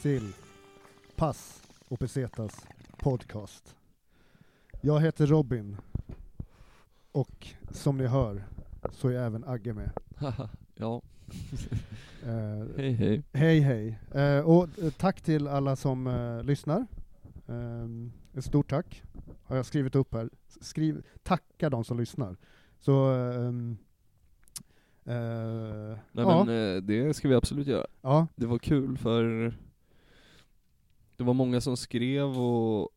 Till 0.00 0.32
Pass 1.16 1.62
och 1.88 1.98
Pesetas 1.98 2.66
podcast. 2.98 3.76
Jag 4.80 5.00
heter 5.00 5.26
Robin 5.26 5.76
och 7.12 7.48
som 7.70 7.98
ni 7.98 8.06
hör 8.06 8.44
så 8.92 9.08
är 9.08 9.12
även 9.14 9.44
Agge 9.44 9.72
med. 9.72 9.90
ja, 10.74 11.02
Eh, 12.26 12.66
hej 12.76 12.92
hej. 12.92 13.22
hej 13.32 13.60
hej! 13.60 13.98
Eh, 14.14 14.40
och 14.40 14.68
eh, 14.82 14.90
tack 14.90 15.20
till 15.20 15.48
alla 15.48 15.76
som 15.76 16.06
eh, 16.06 16.42
lyssnar. 16.42 16.86
Um, 17.46 18.12
ett 18.34 18.44
stort 18.44 18.70
tack 18.70 19.02
har 19.42 19.56
jag 19.56 19.66
skrivit 19.66 19.94
upp 19.94 20.14
här. 20.14 20.30
Skriv, 20.60 21.06
tacka 21.22 21.70
de 21.70 21.84
som 21.84 21.98
lyssnar. 21.98 22.36
Så 22.78 23.06
ehm, 23.14 23.76
eh, 25.04 25.98
Nej 26.12 26.24
ja, 26.24 26.44
men 26.44 26.74
eh, 26.76 26.82
det 26.82 27.14
ska 27.16 27.28
vi 27.28 27.34
absolut 27.34 27.66
göra. 27.66 27.86
ja, 28.02 28.26
Det 28.36 28.46
var 28.46 28.58
kul 28.58 28.98
för 28.98 29.54
det 31.16 31.24
var 31.24 31.34
många 31.34 31.60
som 31.60 31.76
skrev 31.76 32.38
och 32.38 32.90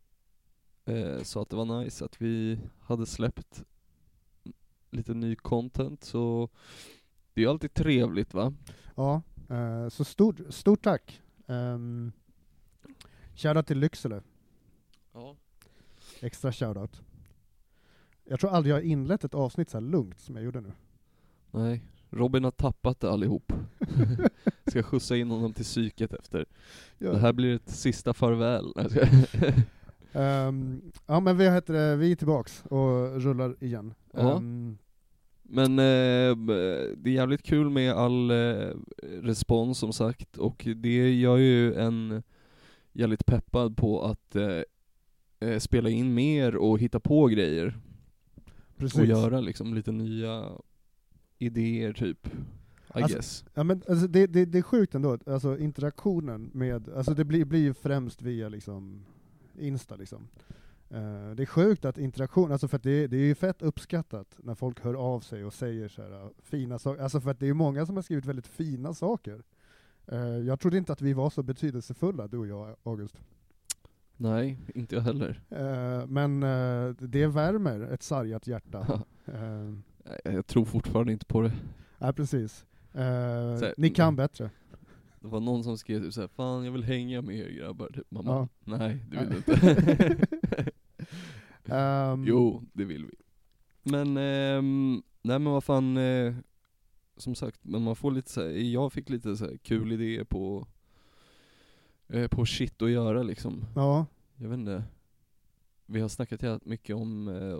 eh, 0.85 1.21
sa 1.23 1.41
att 1.41 1.49
det 1.49 1.55
var 1.55 1.83
nice 1.83 2.05
att 2.05 2.21
vi 2.21 2.59
hade 2.81 3.05
släppt 3.05 3.63
lite 4.89 5.13
ny 5.13 5.35
content, 5.35 6.03
så 6.03 6.49
det 7.33 7.43
är 7.43 7.47
alltid 7.49 7.73
trevligt 7.73 8.33
va? 8.33 8.53
Ja, 8.95 9.21
eh, 9.49 9.89
så 9.89 10.03
stort, 10.03 10.39
stort 10.49 10.83
tack. 10.83 11.21
Um, 11.45 12.11
shoutout 13.35 13.67
till 13.67 13.79
Lycksele, 13.79 14.21
Ja. 15.13 15.35
extra 16.21 16.51
shoutout. 16.51 17.01
Jag 18.23 18.39
tror 18.39 18.49
aldrig 18.51 18.71
jag 18.71 18.77
har 18.77 18.81
inlett 18.83 19.23
ett 19.23 19.33
avsnitt 19.33 19.69
så 19.69 19.77
här 19.77 19.81
lugnt 19.85 20.19
som 20.19 20.35
jag 20.35 20.45
gjorde 20.45 20.61
nu. 20.61 20.71
Nej, 21.51 21.81
Robin 22.15 22.43
har 22.43 22.51
tappat 22.51 22.99
det 22.99 23.09
allihop. 23.09 23.53
ska 24.67 24.83
skjutsa 24.83 25.17
in 25.17 25.31
honom 25.31 25.53
till 25.53 25.63
psyket 25.63 26.13
efter. 26.13 26.45
Det 26.97 27.17
här 27.17 27.33
blir 27.33 27.55
ett 27.55 27.69
sista 27.69 28.13
farväl. 28.13 28.73
Ehm, 30.13 30.81
ja 31.05 31.19
men 31.19 31.37
vi, 31.37 31.49
heter, 31.49 31.73
det, 31.73 31.95
vi 31.95 32.11
är 32.11 32.15
tillbaks 32.15 32.63
och 32.65 33.21
rullar 33.21 33.55
igen. 33.63 33.93
Ja. 34.13 34.37
Ehm, 34.37 34.77
Men 35.43 35.79
eh, 35.79 36.35
det 36.97 37.09
är 37.09 37.13
jävligt 37.13 37.43
kul 37.43 37.69
med 37.69 37.93
all 37.93 38.31
eh, 38.31 38.69
respons 39.21 39.77
som 39.79 39.93
sagt, 39.93 40.37
och 40.37 40.67
det 40.75 41.13
gör 41.19 41.37
ju 41.37 41.73
en 41.75 42.23
jävligt 42.93 43.25
peppad 43.25 43.77
på 43.77 44.03
att 44.03 44.35
eh, 44.35 44.61
eh, 45.39 45.59
spela 45.59 45.89
in 45.89 46.13
mer 46.13 46.55
och 46.55 46.79
hitta 46.79 46.99
på 46.99 47.27
grejer. 47.27 47.77
precis. 48.77 48.99
Och 48.99 49.05
göra 49.05 49.39
liksom 49.39 49.73
lite 49.73 49.91
nya 49.91 50.49
idéer 51.37 51.93
typ, 51.93 52.27
I 52.27 52.31
Alltså, 52.87 53.15
guess. 53.15 53.45
Ja, 53.53 53.63
men, 53.63 53.81
alltså, 53.89 54.07
det, 54.07 54.27
det, 54.27 54.45
det 54.45 54.57
är 54.57 54.61
sjukt 54.61 54.95
ändå, 54.95 55.17
alltså 55.25 55.57
interaktionen 55.57 56.49
med, 56.53 56.89
alltså 56.89 57.13
det 57.13 57.25
blir, 57.25 57.45
blir 57.45 57.59
ju 57.59 57.73
främst 57.73 58.21
via 58.21 58.49
liksom 58.49 59.05
Insta 59.59 59.95
liksom. 59.95 60.27
Eh, 60.89 61.31
det 61.35 61.43
är 61.43 61.45
sjukt 61.45 61.85
att 61.85 61.97
interaktion, 61.97 62.51
alltså 62.51 62.67
för 62.67 62.77
att 62.77 62.83
det, 62.83 63.07
det 63.07 63.17
är 63.17 63.25
ju 63.25 63.35
fett 63.35 63.61
uppskattat 63.61 64.37
när 64.43 64.55
folk 64.55 64.81
hör 64.81 64.93
av 64.93 65.19
sig 65.19 65.45
och 65.45 65.53
säger 65.53 65.87
så 65.87 66.01
här 66.01 66.23
uh, 66.23 66.29
fina 66.43 66.79
saker, 66.79 67.03
alltså 67.03 67.21
för 67.21 67.31
att 67.31 67.39
det 67.39 67.47
är 67.47 67.53
många 67.53 67.85
som 67.85 67.95
har 67.95 68.03
skrivit 68.03 68.25
väldigt 68.25 68.47
fina 68.47 68.93
saker. 68.93 69.43
Eh, 70.07 70.19
jag 70.19 70.59
trodde 70.59 70.77
inte 70.77 70.93
att 70.93 71.01
vi 71.01 71.13
var 71.13 71.29
så 71.29 71.43
betydelsefulla, 71.43 72.27
du 72.27 72.37
och 72.37 72.47
jag 72.47 72.75
August. 72.83 73.19
Nej, 74.17 74.59
inte 74.75 74.95
jag 74.95 75.01
heller. 75.01 75.41
Eh, 75.49 76.07
men 76.07 76.39
det 76.99 77.27
värmer 77.27 77.79
ett 77.81 78.03
sargat 78.03 78.47
hjärta. 78.47 79.03
Eh, 80.05 80.11
Nej, 80.25 80.35
Jag 80.35 80.47
tror 80.47 80.65
fortfarande 80.65 81.11
inte 81.11 81.25
på 81.25 81.41
det. 81.41 81.51
Ja, 81.97 82.13
precis. 82.13 82.65
Eh, 82.93 83.57
Så- 83.57 83.73
ni 83.77 83.89
kan 83.89 84.15
bättre. 84.15 84.49
Det 85.19 85.27
var 85.27 85.39
någon 85.39 85.63
som 85.63 85.77
skrev 85.77 86.01
typ 86.03 86.13
såhär, 86.13 86.27
fan 86.27 86.65
jag 86.65 86.71
vill 86.71 86.83
hänga 86.83 87.21
med 87.21 87.35
er 87.35 87.49
grabbar, 87.49 87.87
typ. 87.93 88.11
Mamma, 88.11 88.31
Ja. 88.31 88.47
nej 88.77 88.99
det 89.09 89.17
vill 89.17 89.29
du 89.29 89.43
Nej. 89.65 90.07
inte. 90.07 90.71
Ehm, 91.75 92.23
Jo, 92.27 92.63
det 92.73 92.85
vill 92.85 93.05
vi. 93.05 93.15
Men, 93.83 94.17
ehm, 94.17 95.03
nej 95.21 95.39
men 95.39 95.53
vad 95.53 95.63
fan, 95.63 95.97
eh, 95.97 96.35
som 97.17 97.35
sagt, 97.35 97.59
men 97.63 97.81
man 97.81 97.95
får 97.95 98.11
lite 98.11 98.31
så 98.31 98.41
här, 98.41 98.49
jag 98.49 98.93
fick 98.93 99.09
lite 99.09 99.37
så 99.37 99.45
här 99.45 99.57
kul 99.57 99.91
idéer 99.91 100.23
på, 100.23 100.67
eh, 102.07 102.27
på 102.27 102.45
shit 102.45 102.81
att 102.81 102.89
göra 102.89 103.23
liksom. 103.23 103.65
Ja, 103.75 104.05
Jag 104.35 104.49
vet 104.49 104.59
inte, 104.59 104.83
vi 105.85 106.01
har 106.01 106.09
snackat 106.09 106.43
jävligt 106.43 106.65
mycket 106.65 106.95
om 106.95 107.27
eh, 107.27 107.35
eh, 107.35 107.59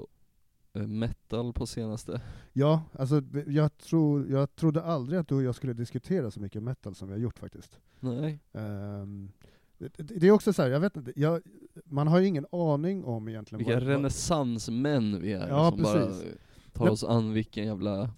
metal 0.79 1.53
på 1.53 1.65
senaste. 1.65 2.21
ja, 2.53 2.83
alltså 2.91 3.21
jag, 3.47 3.77
tror, 3.77 4.29
jag 4.29 4.55
trodde 4.55 4.83
aldrig 4.83 5.19
att 5.19 5.27
du 5.27 5.35
och 5.35 5.43
jag 5.43 5.55
skulle 5.55 5.73
diskutera 5.73 6.31
så 6.31 6.39
mycket 6.39 6.63
metal 6.63 6.95
som 6.95 7.07
vi 7.07 7.13
har 7.13 7.19
gjort 7.19 7.39
faktiskt. 7.39 7.79
Nej. 7.99 8.39
Ehm, 8.53 9.31
det, 9.77 9.97
det 9.97 10.27
är 10.27 10.31
också 10.31 10.53
så 10.53 10.61
här, 10.61 10.69
jag 10.69 10.79
vet 10.79 10.97
inte, 10.97 11.13
jag, 11.15 11.41
man 11.85 12.07
har 12.07 12.19
ju 12.19 12.27
ingen 12.27 12.45
aning 12.51 13.03
om 13.05 13.27
egentligen 13.27 13.57
Vilka 13.65 13.73
vad- 13.79 13.83
renässansmän 13.87 15.21
vi 15.21 15.33
är 15.33 15.47
Ja, 15.47 15.71
som 15.71 15.83
bara 15.83 16.05
precis. 16.05 16.23
eh, 16.23 16.31
tar 16.73 16.89
oss 16.89 17.03
an 17.03 17.33
vilken 17.33 17.65
jävla 17.65 18.09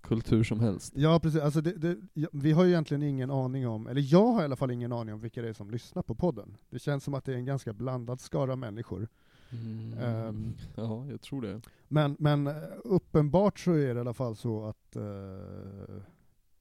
kultur 0.00 0.44
som 0.44 0.60
helst. 0.60 0.92
Ja 0.96 1.20
precis, 1.22 1.40
alltså 1.40 1.60
det, 1.60 1.72
det, 1.72 1.96
vi 2.32 2.52
har 2.52 2.64
ju 2.64 2.70
egentligen 2.70 3.02
ingen 3.02 3.30
aning 3.30 3.68
om, 3.68 3.86
eller 3.86 4.12
jag 4.12 4.26
har 4.26 4.42
i 4.42 4.44
alla 4.44 4.56
fall 4.56 4.70
ingen 4.70 4.92
aning 4.92 5.14
om 5.14 5.20
vilka 5.20 5.42
det 5.42 5.48
är 5.48 5.52
som 5.52 5.70
lyssnar 5.70 6.02
på 6.02 6.14
podden. 6.14 6.56
Det 6.70 6.78
känns 6.78 7.04
som 7.04 7.14
att 7.14 7.24
det 7.24 7.32
är 7.32 7.36
en 7.36 7.44
ganska 7.44 7.72
blandad 7.72 8.20
skara 8.20 8.56
människor. 8.56 9.08
Mm, 9.52 9.98
Ehm. 9.98 10.54
ja, 10.74 11.06
jag 11.10 11.20
tror 11.20 11.42
det. 11.42 11.60
Men, 11.88 12.16
men 12.18 12.46
eh, 12.46 12.54
uppenbart 12.84 13.58
så 13.58 13.72
är 13.72 13.94
det 13.94 13.98
i 13.98 14.00
alla 14.00 14.14
fall 14.14 14.36
så 14.36 14.64
att 14.64 14.96
eh, 14.96 16.02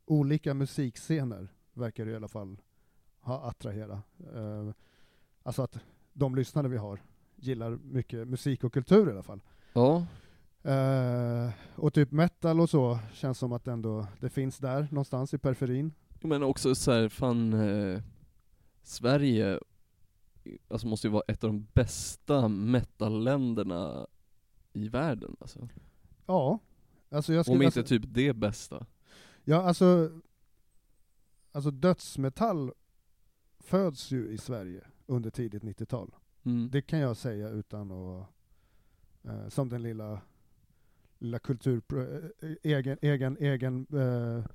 olika 0.05 0.53
musikscener 0.53 1.47
verkar 1.73 2.07
i 2.07 2.16
alla 2.16 2.27
fall 2.27 2.61
ha 3.19 3.41
attrahera. 3.50 4.01
Eh, 4.35 4.69
alltså 5.44 5.61
att 5.61 5.79
de 6.13 6.35
lyssnare 6.35 6.67
vi 6.67 6.77
har 6.77 7.01
gillar 7.35 7.79
mycket 7.83 8.27
musik 8.27 8.63
och 8.63 8.73
kultur 8.73 9.07
i 9.09 9.11
alla 9.11 9.23
fall. 9.23 9.41
Ja, 9.73 10.06
Eh, 10.63 11.50
och 11.75 11.94
typ 11.94 12.11
metal 12.11 12.59
och 12.59 12.69
så 12.69 13.00
känns 13.13 13.38
som 13.38 13.51
att 13.53 13.67
ändå 13.67 14.07
det 14.19 14.29
finns 14.29 14.57
där 14.57 14.88
någonstans 14.91 15.33
i 15.33 15.38
periferin. 15.38 15.94
Men 16.21 16.44
också 16.44 16.75
så 16.75 16.91
här, 16.91 17.09
fan, 17.09 17.53
eh, 17.53 18.01
Sverige 18.83 19.59
alltså 20.67 20.87
måste 20.87 21.07
ju 21.07 21.11
vara 21.11 21.23
ett 21.27 21.43
av 21.43 21.49
de 21.49 21.67
bästa 21.73 22.47
metalländerna 22.47 24.07
i 24.73 24.89
världen 24.89 25.35
alltså. 25.39 25.69
Ja, 26.25 26.59
alltså 27.09 27.33
jag 27.33 27.39
Om 27.39 27.43
skulle... 27.43 27.65
inte 27.65 27.79
Alltså, 27.79 27.83
typ 27.99 28.03
det 28.07 28.33
bästa. 28.33 28.85
ja, 29.43 29.61
alltså, 29.61 30.11
alltså 31.51 31.71
dödsmetall 31.71 32.71
föds 33.59 34.11
ju 34.11 34.27
i 34.31 34.38
Sverige 34.38 34.83
under 35.05 35.29
tidigt 35.29 35.63
90-tal. 35.63 36.15
Mm. 36.43 36.69
Det 36.71 36.81
kan 36.81 36.99
jag 36.99 37.17
säga 37.17 37.49
utan 37.49 37.91
att, 37.91 38.27
eh, 39.23 39.47
som 39.47 39.69
den 39.69 39.83
lilla, 39.83 40.21
lilla 41.19 41.39
kultur, 41.39 41.81
eh, 42.41 42.50
egen, 42.63 42.97
egen, 43.01 43.38
egen, 43.39 43.88
eh, 43.94 44.45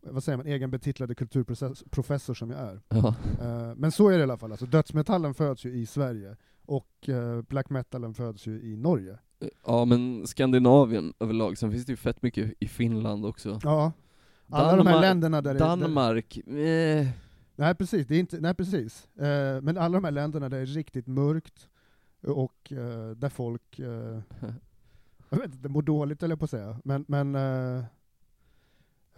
vad 0.00 0.24
säger 0.24 0.36
man, 0.36 0.46
egen 0.46 0.70
betitlade 0.70 1.14
kulturprofessor 1.14 2.34
som 2.34 2.50
jag 2.50 2.60
är. 2.60 2.80
Ja. 2.88 3.14
Eh, 3.40 3.74
men 3.76 3.92
så 3.92 4.08
är 4.08 4.12
det 4.12 4.18
i 4.18 4.22
alla 4.22 4.36
fall, 4.38 4.50
alltså 4.52 4.66
dödsmetallen 4.66 5.34
föds 5.34 5.64
ju 5.64 5.72
i 5.72 5.86
Sverige, 5.86 6.36
och 6.66 7.08
eh, 7.08 7.42
black 7.42 7.70
metalen 7.70 8.14
föds 8.14 8.46
ju 8.46 8.60
i 8.62 8.76
Norge. 8.76 9.18
ja 9.66 9.84
men 9.84 10.26
Skandinavien 10.26 11.14
överlag, 11.20 11.58
sen 11.58 11.70
finns 11.70 11.86
det 11.86 11.92
ju 11.92 11.96
fett 11.96 12.22
mycket 12.22 12.52
i 12.60 12.68
Finland 12.68 13.26
också. 13.26 13.60
Ja. 13.62 13.92
Alla 14.50 14.76
de 14.76 14.86
här 14.86 14.94
Danmark- 14.94 15.00
länderna 15.00 15.42
där 15.42 15.54
det, 15.54 15.58
Danmark, 15.60 16.36
eh, 16.36 17.06
Nej 17.56 17.74
precis, 17.74 18.06
det 18.06 18.16
är 18.16 18.20
inte, 18.20 18.40
nej 18.40 18.54
precis. 18.54 19.08
Men 19.62 19.78
alla 19.78 19.94
de 19.94 20.04
här 20.04 20.10
länderna 20.10 20.48
där 20.48 20.56
det 20.56 20.62
är 20.62 20.66
riktigt 20.66 21.06
mörkt, 21.06 21.68
och 22.22 22.72
där 23.16 23.28
folk, 23.28 23.78
jag 25.30 25.38
vet 25.38 25.54
inte, 25.54 25.68
mår 25.68 25.82
dåligt 25.82 26.22
eller 26.22 26.36
på 26.36 26.44
att 26.44 26.50
säga, 26.50 26.80
men, 26.84 27.04
men 27.08 27.34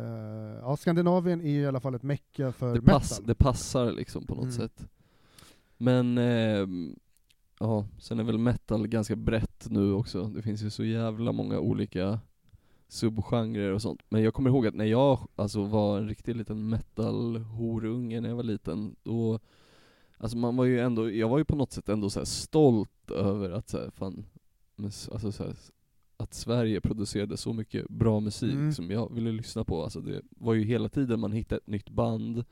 eh, 0.04 0.52
eh, 0.52 0.58
ja, 0.62 0.76
Skandinavien 0.76 1.40
är 1.40 1.60
i 1.60 1.66
alla 1.66 1.80
fall 1.80 1.94
ett 1.94 2.02
mecka 2.02 2.52
för 2.52 2.66
det, 2.74 2.80
metal. 2.80 3.00
pass, 3.00 3.20
det 3.24 3.34
passar 3.34 3.92
liksom 3.92 4.26
på 4.26 4.34
något 4.34 4.42
Mm. 4.44 4.56
sätt. 4.56 4.86
Men, 5.76 6.18
ehm, 6.18 6.96
ja, 7.60 7.86
sen 7.98 8.18
är 8.20 8.24
väl 8.24 8.38
metal 8.38 8.86
ganska 8.86 9.16
brett 9.16 9.66
nu 9.70 9.92
också. 9.92 10.24
Det 10.24 10.42
finns 10.42 10.62
ju 10.62 10.70
så 10.70 10.84
jävla 10.84 11.32
många 11.32 11.58
olika 11.58 12.20
subgenrer 12.88 13.72
och 13.72 13.82
sånt. 13.82 14.00
Men 14.08 14.22
jag 14.22 14.34
kommer 14.34 14.50
ihåg 14.50 14.66
att 14.66 14.74
när 14.74 14.84
jag 14.84 15.18
alltså 15.36 15.64
var 15.64 15.98
en 15.98 16.08
riktig 16.08 16.36
liten 16.36 16.68
metal-horunge 16.68 18.20
när 18.20 18.28
jag 18.28 18.36
var 18.36 18.42
liten, 18.42 18.96
då 19.02 19.38
Alltså 20.22 20.36
man 20.36 20.56
var 20.56 20.64
ju 20.64 20.80
ändå, 20.80 21.10
jag 21.10 21.28
var 21.28 21.38
ju 21.38 21.44
på 21.44 21.56
något 21.56 21.72
sätt 21.72 21.88
ändå 21.88 22.10
så 22.10 22.20
här 22.20 22.24
stolt 22.24 23.10
över 23.10 23.50
att 23.50 23.68
så 23.68 23.78
här, 23.78 23.90
fan, 23.90 24.24
alltså 25.12 25.32
så 25.32 25.44
här, 25.44 25.56
att 26.20 26.34
Sverige 26.34 26.80
producerade 26.80 27.36
så 27.36 27.52
mycket 27.52 27.88
bra 27.88 28.20
musik 28.20 28.52
Mm. 28.54 28.72
som 28.72 28.90
jag 28.90 29.14
ville 29.14 29.32
lyssna 29.32 29.64
på. 29.64 29.82
Alltså 29.82 30.00
det 30.00 30.22
var 30.30 30.54
ju 30.54 30.64
hela 30.64 30.88
tiden 30.88 31.20
man 31.20 31.32
hittade 31.32 31.58
ett 31.58 31.66
nytt 31.66 31.90
band 31.90 32.44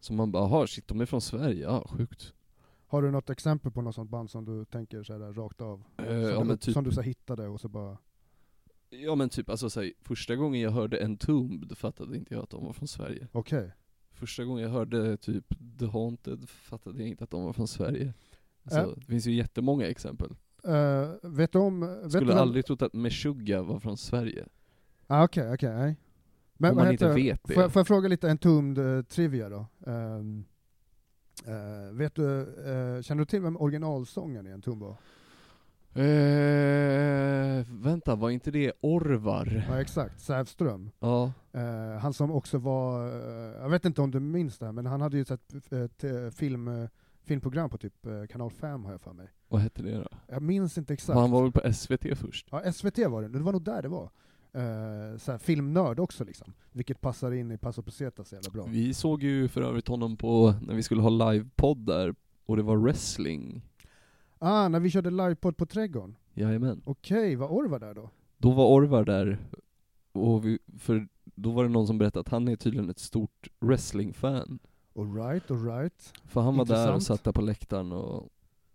som 0.00 0.16
man 0.16 0.32
bara, 0.32 0.46
har 0.46 0.66
shit 0.66 0.88
de 0.88 1.00
är 1.00 1.06
från 1.06 1.20
Sverige, 1.20 1.62
ja 1.62 1.86
sjukt. 1.88 2.32
Har 2.86 3.02
du 3.02 3.10
något 3.10 3.30
exempel 3.30 3.72
på 3.72 3.82
något 3.82 3.94
sånt 3.94 4.10
band 4.10 4.30
som 4.30 4.44
du 4.44 4.64
tänker 4.64 5.02
så 5.02 5.12
här 5.12 5.32
rakt 5.32 5.60
av? 5.60 5.84
Eh, 5.98 6.04
som, 6.06 6.18
ja, 6.20 6.44
du, 6.44 6.56
typ, 6.56 6.74
som 6.74 6.84
du 6.84 6.92
så 6.92 7.00
hittade 7.00 7.48
och 7.48 7.60
så 7.60 7.68
bara... 7.68 7.98
ja 8.90 9.14
men 9.14 9.28
typ, 9.28 9.50
alltså 9.50 9.70
så 9.70 9.80
här, 9.82 9.92
första 10.00 10.36
gången 10.36 10.60
jag 10.60 10.70
hörde 10.70 11.04
Entombed 11.04 11.78
fattade 11.78 12.16
inte 12.16 12.34
jag 12.34 12.42
att 12.42 12.50
de 12.50 12.64
var 12.64 12.72
från 12.72 12.88
Sverige. 12.88 13.28
Okej. 13.32 13.72
Första 14.12 14.44
gången 14.44 14.62
jag 14.62 14.70
hörde 14.70 15.16
typ 15.16 15.44
The 15.78 15.86
Haunted 15.86 16.48
fattade 16.48 16.98
jag 16.98 17.08
inte 17.08 17.24
att 17.24 17.30
de 17.30 17.44
var 17.44 17.52
från 17.52 17.68
Sverige. 17.68 18.14
Alltså, 18.64 18.78
Äh. 18.80 18.88
Det 18.96 19.06
finns 19.06 19.26
ju 19.26 19.32
jättemånga 19.34 19.86
exempel. 19.86 20.34
Eh, 20.66 21.08
vet 21.22 21.52
du 21.52 21.58
om... 21.58 21.80
Vet 22.02 22.12
Skulle 22.12 22.26
vem- 22.32 22.38
aldrig 22.38 22.66
trott 22.66 22.82
att 22.82 22.92
Meshuggah 22.92 23.64
var 23.66 23.78
från 23.80 23.96
Sverige. 23.96 24.46
Ah, 25.06 25.24
Okej, 25.24 25.52
okej, 25.52 25.74
nej. 25.74 25.96
Men 26.56 26.70
Om 26.70 26.76
man 26.76 26.92
inte 26.92 27.04
heter- 27.04 27.14
vet 27.16 27.40
det. 27.44 27.54
Får 27.54 27.62
jag, 27.62 27.72
får 27.72 27.80
jag 27.80 27.86
fråga 27.86 28.08
lite 28.08 28.30
Entombed 28.30 28.84
uh, 28.84 29.02
trivia 29.02 29.48
då? 29.48 29.66
Ehm, 29.86 30.44
eh, 31.46 31.92
vet 31.92 32.14
du, 32.14 32.40
eh, 32.40 33.02
känner 33.02 33.18
du 33.18 33.24
till 33.24 33.40
vem 33.42 33.56
originalsångaren 33.56 34.46
i 34.46 34.52
Entombed 34.52 34.88
var? 34.88 34.96
Eh, 36.04 37.64
vänta, 37.70 38.14
var 38.14 38.30
inte 38.30 38.50
det 38.50 38.72
Orvar? 38.80 39.64
Ja 39.68 39.80
exakt, 39.80 40.20
Sävström. 40.20 40.90
Ja. 41.00 41.32
Han 42.02 42.12
som 42.12 42.30
också 42.30 42.58
var, 42.58 43.02
jag 43.62 43.68
vet 43.68 43.84
inte 43.84 44.02
om 44.02 44.10
du 44.10 44.20
minns 44.20 44.58
det 44.58 44.64
här, 44.66 44.72
men 44.72 44.86
han 44.86 45.00
hade 45.00 45.16
ju 45.16 45.22
ett, 45.22 45.72
ett, 45.72 46.04
eh, 46.04 46.30
film, 46.30 46.88
filmprogram 47.24 47.70
på 47.70 47.78
typ 47.78 48.06
eh, 48.06 48.26
kanal 48.26 48.50
5 48.50 48.84
har 48.84 48.92
jag 48.92 49.00
för 49.00 49.12
mig. 49.12 49.28
Vad 49.48 49.60
hette 49.60 49.82
det 49.82 49.98
då? 49.98 50.08
Jag 50.28 50.42
minns 50.42 50.78
inte 50.78 50.94
exakt. 50.94 51.18
Han 51.18 51.30
var 51.30 51.42
väl 51.42 51.52
på 51.52 51.72
SVT 51.72 52.18
först? 52.18 52.48
Ja, 52.50 52.72
SVT 52.72 52.98
var 52.98 53.22
det, 53.22 53.28
det 53.28 53.38
var 53.38 53.52
nog 53.52 53.62
där 53.62 53.82
det 53.82 53.88
var. 53.88 54.10
Uh, 54.56 55.18
såhär, 55.18 55.38
filmnörd 55.38 56.00
också 56.00 56.24
liksom, 56.24 56.52
vilket 56.72 57.00
passar 57.00 57.32
in 57.32 57.50
i 57.50 57.58
Paso 57.58 57.82
Pesetas 57.82 58.28
så 58.28 58.34
jävla 58.34 58.50
bra. 58.50 58.64
Vi 58.68 58.94
såg 58.94 59.22
ju 59.22 59.48
för 59.48 59.62
övrigt 59.62 59.88
honom 59.88 60.16
på, 60.16 60.54
när 60.62 60.74
vi 60.74 60.82
skulle 60.82 61.02
ha 61.02 61.08
livepodd 61.32 61.86
där, 61.86 62.14
och 62.46 62.56
det 62.56 62.62
var 62.62 62.76
wrestling. 62.76 63.62
Ah, 64.38 64.68
när 64.68 64.80
vi 64.80 64.90
körde 64.90 65.10
livepodd 65.10 65.56
på 65.56 65.66
Trädgården. 65.66 66.16
Jajamän. 66.34 66.82
Okej, 66.84 67.36
var 67.36 67.48
Orvar 67.48 67.78
där 67.78 67.94
då? 67.94 68.10
Då 68.38 68.50
var 68.50 68.66
Orvar 68.66 69.04
där, 69.04 69.38
och 70.12 70.46
vi, 70.46 70.58
för 70.78 71.08
då 71.24 71.50
var 71.50 71.62
det 71.62 71.70
någon 71.70 71.86
som 71.86 71.98
berättade 71.98 72.20
att 72.20 72.28
han 72.28 72.48
är 72.48 72.56
tydligen 72.56 72.90
ett 72.90 72.98
stort 72.98 73.48
wrestlingfan. 73.60 74.58
Alright, 74.96 75.50
alright. 75.50 76.12
För 76.24 76.40
han 76.40 76.56
var 76.56 76.64
där 76.64 76.74
och 76.74 76.80
Intressant. 76.94 77.02
satt 77.20 77.24
där 77.24 77.32
på 77.32 77.40
läktaren 77.42 77.92
och 77.92 78.28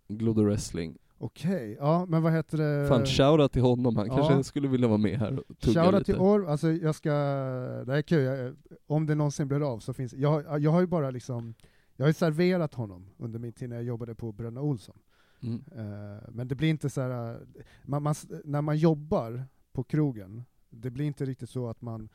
glodde 0.08 0.42
wrestling. 0.44 0.98
Okej, 1.18 1.76
ja 1.80 2.06
men 2.08 2.22
vad 2.22 2.32
heter 2.32 2.58
det? 2.58 2.88
Fan, 2.88 3.06
shoutout 3.06 3.52
till 3.52 3.62
honom, 3.62 3.96
han 3.96 4.06
ja. 4.06 4.16
kanske 4.16 4.44
skulle 4.44 4.68
vilja 4.68 4.88
vara 4.88 4.98
med 4.98 5.18
här 5.18 5.38
och 5.38 5.58
tugga 5.58 5.82
Shoutout 5.82 5.98
lite. 5.98 6.04
till 6.12 6.20
Orv, 6.20 6.48
alltså 6.48 6.70
jag 6.72 6.94
ska, 6.94 7.10
det 7.10 7.92
här 7.92 7.98
är 7.98 8.02
kul, 8.02 8.22
jag, 8.24 8.56
om 8.86 9.06
det 9.06 9.14
någonsin 9.14 9.48
blir 9.48 9.72
av 9.72 9.78
så 9.78 9.92
finns 9.92 10.12
jag, 10.14 10.28
har- 10.30 10.58
jag 10.58 10.70
har 10.70 10.80
ju 10.80 10.86
bara 10.86 11.10
liksom, 11.10 11.54
jag 11.96 12.04
har 12.04 12.08
ju 12.08 12.14
serverat 12.14 12.74
honom 12.74 13.06
under 13.18 13.38
min 13.38 13.52
tid 13.52 13.68
när 13.68 13.76
jag 13.76 13.84
jobbade 13.84 14.14
på 14.14 14.32
Bröderna 14.32 14.60
Olsson. 14.60 14.98
Mm. 15.42 15.64
Eh, 15.76 16.22
men 16.28 16.48
det 16.48 16.54
blir 16.54 16.68
inte 16.68 16.90
så 16.90 17.00
här, 17.00 17.34
eh, 17.34 17.40
man, 17.84 18.02
man, 18.02 18.14
när 18.44 18.62
man 18.62 18.76
jobbar 18.78 19.44
på 19.72 19.84
krogen, 19.84 20.44
det 20.70 20.90
blir 20.90 21.04
inte 21.04 21.24
riktigt 21.24 21.50
så 21.50 21.68
att 21.68 21.82
man, 21.82 22.08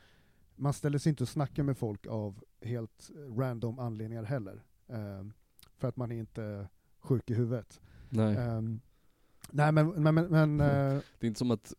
man 0.56 0.74
ställer 0.74 0.98
sig 0.98 1.10
inte 1.10 1.24
och 1.24 1.30
snackar 1.30 1.64
med 1.64 1.78
folk 1.78 2.08
av 2.08 2.44
helt 2.62 3.12
random 3.38 3.80
anledningar 3.80 4.24
heller. 4.24 4.64
Eh, 4.88 5.26
för 5.78 5.88
att 5.88 5.96
man 5.98 6.12
är 6.12 6.16
inte 6.16 6.68
sjuk 7.00 7.30
i 7.30 7.34
huvudet. 7.34 7.82
Nej, 8.10 8.36
Ehm, 8.38 8.80
nej 9.52 9.72
men, 9.72 9.88
men, 10.04 10.16
men, 10.16 10.60
eh, 10.62 11.00
det 11.20 11.26
är 11.26 11.28
inte 11.28 11.38
som 11.40 11.52
att 11.52 11.74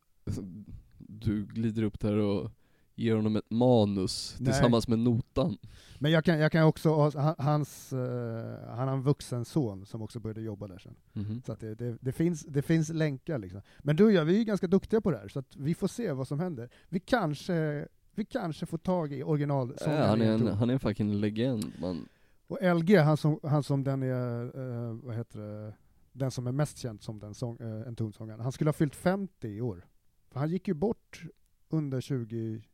du 0.99 1.47
glider 1.47 1.83
upp 1.83 2.01
där 2.01 2.17
och 2.17 2.51
ger 2.99 3.17
honom 3.17 3.37
ett 3.37 3.51
manus 3.51 4.37
Nej. 4.41 4.53
tillsammans 4.53 4.89
med 4.89 4.99
notan. 4.99 5.59
Men 5.99 6.11
jag 6.13 6.25
kan, 6.25 6.39
jag 6.39 6.53
kan 6.53 6.63
också, 6.65 7.11
han- 7.11 7.35
hans, 7.39 7.93
eh, 7.93 8.69
han 8.77 8.89
har 8.89 8.95
en 8.97 9.03
vuxen 9.03 9.45
son 9.45 9.87
som 9.87 10.03
också 10.03 10.21
började 10.21 10.41
jobba 10.41 10.67
där 10.67 10.79
sen. 10.79 10.95
Mhm. 11.13 11.43
Så 11.47 11.53
att 11.53 11.61
det, 11.61 11.75
det, 11.75 11.99
det, 12.01 12.13
finns, 12.13 12.43
det 12.43 12.63
finns 12.63 12.89
länkar 12.89 13.39
liksom. 13.39 13.61
Men 13.79 13.97
du 13.97 14.05
och 14.05 14.13
jag, 14.13 14.25
vi 14.25 14.35
är 14.35 14.39
ju 14.39 14.45
ganska 14.45 14.67
duktiga 14.67 15.01
på 15.01 15.11
det 15.11 15.19
här, 15.19 15.29
så 15.29 15.39
att 15.39 15.57
vi 15.57 15.75
får 15.75 15.89
se 15.89 16.13
vad 16.13 16.29
som 16.29 16.41
händer. 16.41 16.69
Vi 16.89 17.01
kanske, 17.01 17.89
vi 18.19 18.25
kanske 18.25 18.67
får 18.67 18.79
tag 18.79 19.13
i 19.13 19.23
originalsångaren 19.23 20.01
Ja, 20.03 20.07
han, 20.09 20.23
är 20.23 20.33
en, 20.33 20.47
han 20.47 20.71
är 20.71 20.75
en 20.75 20.81
fucking 20.81 21.15
legend 21.15 21.73
man. 21.81 22.09
Och 22.47 22.59
LG, 22.63 22.97
han 22.97 23.17
som, 23.17 23.41
han 23.43 23.63
som 23.63 23.85
den 23.85 24.03
är, 24.03 24.45
eh, 24.45 24.93
vad 24.93 25.17
heter 25.17 25.39
det, 25.41 25.75
den 26.13 26.31
som 26.31 26.47
är 26.47 26.53
mest 26.53 26.79
känd 26.79 27.03
som 27.03 27.19
den 27.19 27.35
sång, 27.35 27.61
uh, 27.61 27.89
Entombed-sångaren, 27.89 28.41
han 28.41 28.53
skulle 28.53 28.69
ha 28.69 28.73
fyllt 28.73 28.95
50 28.95 29.49
i 29.49 29.61
år. 29.61 29.87
För 30.31 30.41
han 30.41 30.51
gick 30.51 30.69
ju 30.69 30.75
bort 30.75 31.23
under 31.69 32.01
2021 32.01 32.65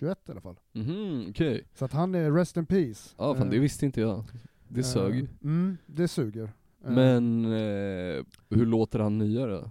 i 0.00 0.30
alla 0.30 0.40
fall. 0.40 0.56
Mhm, 0.72 1.26
okej. 1.30 1.64
Så 1.74 1.84
att 1.84 1.92
han 1.92 2.14
är 2.14 2.32
rest 2.32 2.56
in 2.56 2.66
peace. 2.66 3.14
Ja 3.18 3.34
fan 3.34 3.46
Eh, 3.46 3.50
det 3.50 3.58
visste 3.58 3.86
inte 3.86 4.00
jag. 4.00 4.24
Det 4.68 4.80
eh, 4.80 4.84
sög. 4.86 5.28
Mm, 5.42 5.76
det 5.86 6.08
suger. 6.08 6.52
Eh, 6.84 6.90
Men 6.90 7.44
eh, 7.44 8.24
hur 8.48 8.66
låter 8.66 8.98
han 8.98 9.18
nya 9.18 9.46
då? 9.46 9.70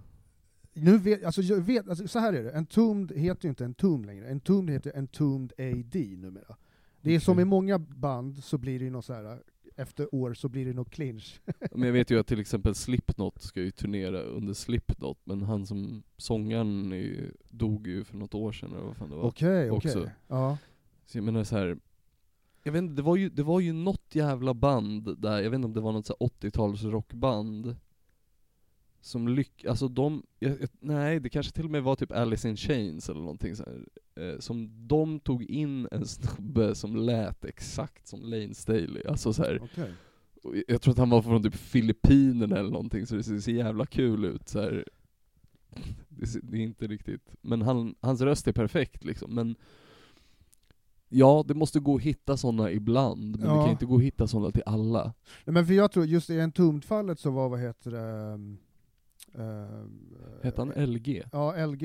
Nu 0.74 0.98
vet, 0.98 1.24
alltså 1.24 1.42
jag 1.42 1.60
vet, 1.60 1.88
alltså 1.88 2.08
så 2.08 2.18
här 2.18 2.32
är 2.32 2.42
det, 2.42 2.54
Entombed 2.56 3.18
heter 3.18 3.44
ju 3.44 3.48
inte 3.48 3.64
Entombed 3.64 4.06
längre, 4.06 4.30
Entombed 4.30 4.74
heter 4.74 4.98
Entombed 4.98 5.52
AD 5.58 6.16
numera. 6.16 6.56
Det 7.00 7.14
är 7.14 7.20
som 7.20 7.32
Okej. 7.32 7.42
i 7.42 7.44
många 7.44 7.78
band 7.78 8.44
så 8.44 8.58
blir 8.58 8.78
det 8.78 8.84
ju 8.84 8.90
något 8.90 9.04
så 9.04 9.12
här 9.12 9.42
efter 9.76 10.14
år 10.14 10.34
så 10.34 10.48
blir 10.48 10.66
det 10.66 10.72
nog 10.72 10.90
clinch. 10.90 11.40
Men 11.70 11.82
jag 11.82 11.92
vet 11.92 12.10
ju 12.10 12.18
att 12.18 12.26
till 12.26 12.40
exempel 12.40 12.74
Slipknot 12.74 13.42
ska 13.42 13.60
ju 13.60 13.70
turnera 13.70 14.20
under 14.20 14.54
Slipknot, 14.54 15.18
men 15.24 15.42
han 15.42 15.66
som 15.66 16.02
sångaren 16.16 16.90
ju, 16.90 17.32
dog 17.50 17.86
ju 17.86 18.04
för 18.04 18.16
något 18.16 18.34
år 18.34 18.52
sedan 18.52 18.72
eller 18.72 18.86
vad 18.86 18.96
fan 18.96 19.10
det 19.10 19.16
var. 19.16 19.24
Okej, 19.24 19.70
också. 19.70 19.98
okej. 19.98 20.12
Ja. 20.28 20.58
Så 21.06 21.18
jag 21.18 21.24
menar 21.24 21.44
så 21.44 21.56
här. 21.56 21.78
Jag 22.62 22.72
vet 22.72 22.82
inte, 22.82 22.94
det 22.94 23.02
var 23.02 23.16
ju, 23.16 23.28
det 23.28 23.42
var 23.42 23.60
ju 23.60 23.72
något 23.72 24.14
jävla 24.14 24.54
band 24.54 25.18
där, 25.18 25.42
jag 25.42 25.50
vet 25.50 25.54
inte 25.54 25.66
om 25.66 25.74
det 25.74 25.80
var 25.80 25.92
något 25.92 26.06
så 26.06 26.16
här 26.20 26.28
80-tals 26.28 26.82
rockband 26.84 27.76
Som 29.04 29.28
lyck, 29.28 29.64
alltså 29.64 29.88
de, 29.88 30.22
jag, 30.38 30.56
nej 30.80 31.20
det 31.20 31.28
kanske 31.28 31.52
till 31.52 31.64
och 31.64 31.70
med 31.70 31.82
var 31.82 31.96
typ 31.96 32.12
Alice 32.12 32.48
in 32.48 32.56
Chains 32.56 33.08
eller 33.08 33.20
någonting 33.20 33.56
så 33.56 33.64
här, 33.64 33.86
eh, 34.24 34.38
Som 34.38 34.86
de 34.88 35.20
tog 35.20 35.42
in 35.42 35.88
en 35.90 36.06
snubbe 36.06 36.74
som 36.74 36.96
lät 36.96 37.44
exakt 37.44 38.06
som 38.08 38.20
Lane 38.22 38.54
Staley, 38.54 39.02
alltså 39.08 39.32
så 39.32 39.42
här, 39.42 39.60
och 40.42 40.54
jag 40.68 40.82
tror 40.82 40.92
att 40.92 40.98
han 40.98 41.10
var 41.10 41.22
från 41.22 41.42
typ 41.42 41.54
Filippinerna 41.54 42.56
eller 42.58 42.70
någonting, 42.70 43.06
så 43.06 43.14
det 43.14 43.22
ser 43.22 43.38
så 43.40 43.50
jävla 43.50 43.86
kul 43.86 44.24
ut 44.24 44.48
så 44.48 44.60
här. 44.60 44.84
Det, 46.08 46.40
det 46.42 46.56
är 46.56 46.60
inte 46.62 46.86
riktigt, 46.86 47.34
men 47.40 47.62
han, 47.62 47.94
hans 48.00 48.20
röst 48.20 48.48
är 48.48 48.52
perfekt 48.52 49.04
liksom, 49.04 49.34
men 49.34 49.54
Ja, 51.08 51.44
det 51.48 51.54
måste 51.54 51.80
gå 51.80 51.96
att 51.96 52.02
hitta 52.02 52.36
sådana 52.36 52.70
ibland, 52.70 53.30
men 53.30 53.40
det 53.40 53.46
Ja. 53.46 53.62
kan 53.62 53.70
inte 53.70 53.86
gå 53.86 53.96
att 53.96 54.02
hitta 54.02 54.26
sådana 54.26 54.50
till 54.50 54.62
alla. 54.66 55.04
Nej, 55.44 55.54
men 55.54 55.66
för 55.66 55.74
jag 55.74 55.92
tror, 55.92 56.04
just 56.06 56.30
i 56.30 56.40
Entombed-fallet 56.40 57.18
så 57.18 57.30
var, 57.30 57.48
vad 57.48 57.60
heter 57.60 57.90
det, 57.90 58.38
um, 59.34 60.16
Hette 60.42 60.60
han 60.60 60.72
LG? 60.76 61.22
Ja, 61.32 61.66
LG, 61.66 61.84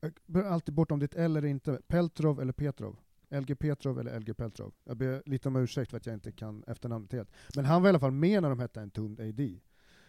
jag 0.00 0.12
blir 0.26 0.42
alltid 0.42 0.74
bort 0.74 0.90
om 0.90 0.98
det 0.98 1.04
är 1.04 1.08
ett 1.08 1.24
L 1.24 1.36
eller 1.36 1.48
inte, 1.48 1.80
Peltrov 1.86 2.40
eller 2.40 2.52
Petrov. 2.52 2.96
LG 3.30 3.58
Petrov 3.58 4.00
eller 4.00 4.20
LG 4.20 4.34
Peltrov. 4.34 4.74
Jag 4.84 4.96
ber 4.96 5.22
lite 5.26 5.48
om 5.48 5.56
ursäkt 5.56 5.90
för 5.90 5.96
att 5.96 6.06
jag 6.06 6.14
inte 6.14 6.32
kan 6.32 6.64
efternamnet 6.66 7.12
helt. 7.12 7.30
Men 7.56 7.64
han 7.64 7.82
var 7.82 7.88
i 7.88 7.90
alla 7.90 8.00
fall 8.00 8.10
med 8.10 8.42
när 8.42 8.48
de 8.50 8.58
hette 8.58 8.80
Entombed 8.80 9.28
AD. 9.28 9.60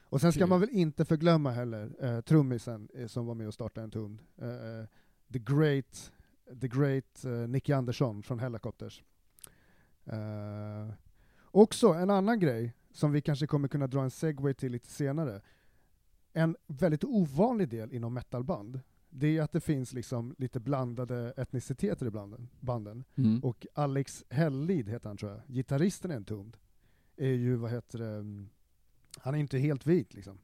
Och 0.09 0.21
sen 0.21 0.31
ska 0.31 0.39
Okej. 0.39 0.49
man 0.49 0.59
väl 0.59 0.69
inte 0.69 1.05
förglömma 1.05 1.51
heller 1.51 1.91
eh, 1.99 2.21
trummisen 2.21 2.89
eh, 2.93 3.07
som 3.07 3.25
var 3.25 3.35
med 3.35 3.47
och 3.47 3.53
startade 3.53 3.83
Entombed. 3.83 4.25
Eh, 4.37 4.49
eh, 4.49 4.85
the 5.33 5.39
great, 5.39 6.11
the 6.61 6.67
great 6.67 7.25
eh, 7.25 7.31
Nicky 7.31 7.73
Andersson 7.73 8.23
från 8.23 8.39
Hellacopters. 8.39 9.03
Eh, 10.05 10.93
också 11.43 11.87
en 11.87 12.09
annan 12.09 12.39
grej 12.39 12.73
som 12.91 13.11
vi 13.11 13.21
kanske 13.21 13.47
kommer 13.47 13.67
kunna 13.67 13.87
dra 13.87 14.01
en 14.01 14.11
segway 14.11 14.53
till 14.53 14.71
lite 14.71 14.89
senare. 14.89 15.41
En 16.37 16.55
väldigt 16.67 17.03
ovanlig 17.03 17.69
del 17.69 17.93
inom 17.93 18.13
metalband, 18.13 18.79
det 19.09 19.37
är 19.37 19.41
att 19.41 19.51
det 19.51 19.61
finns 19.61 19.93
liksom 19.93 20.35
lite 20.37 20.59
blandade 20.59 21.33
etniciteter 21.37 22.05
i 22.05 22.09
banden, 22.09 22.49
banden. 22.59 23.03
Mm. 23.15 23.39
Och 23.39 23.67
Alex 23.73 24.25
Hellid 24.29 24.89
heter 24.89 25.09
han 25.09 25.17
tror 25.17 25.31
jag, 25.31 25.41
gitarristen 25.47 26.11
i 26.11 26.15
Entombed, 26.15 26.57
är 27.15 27.31
ju, 27.31 27.55
vad 27.55 27.71
heter 27.71 27.99
det, 27.99 28.09
mm, 28.15 28.49
han 29.17 29.35
är 29.35 29.39
inte 29.39 29.57
helt 29.57 29.85
vit 29.85 30.13
liksom. 30.13 30.37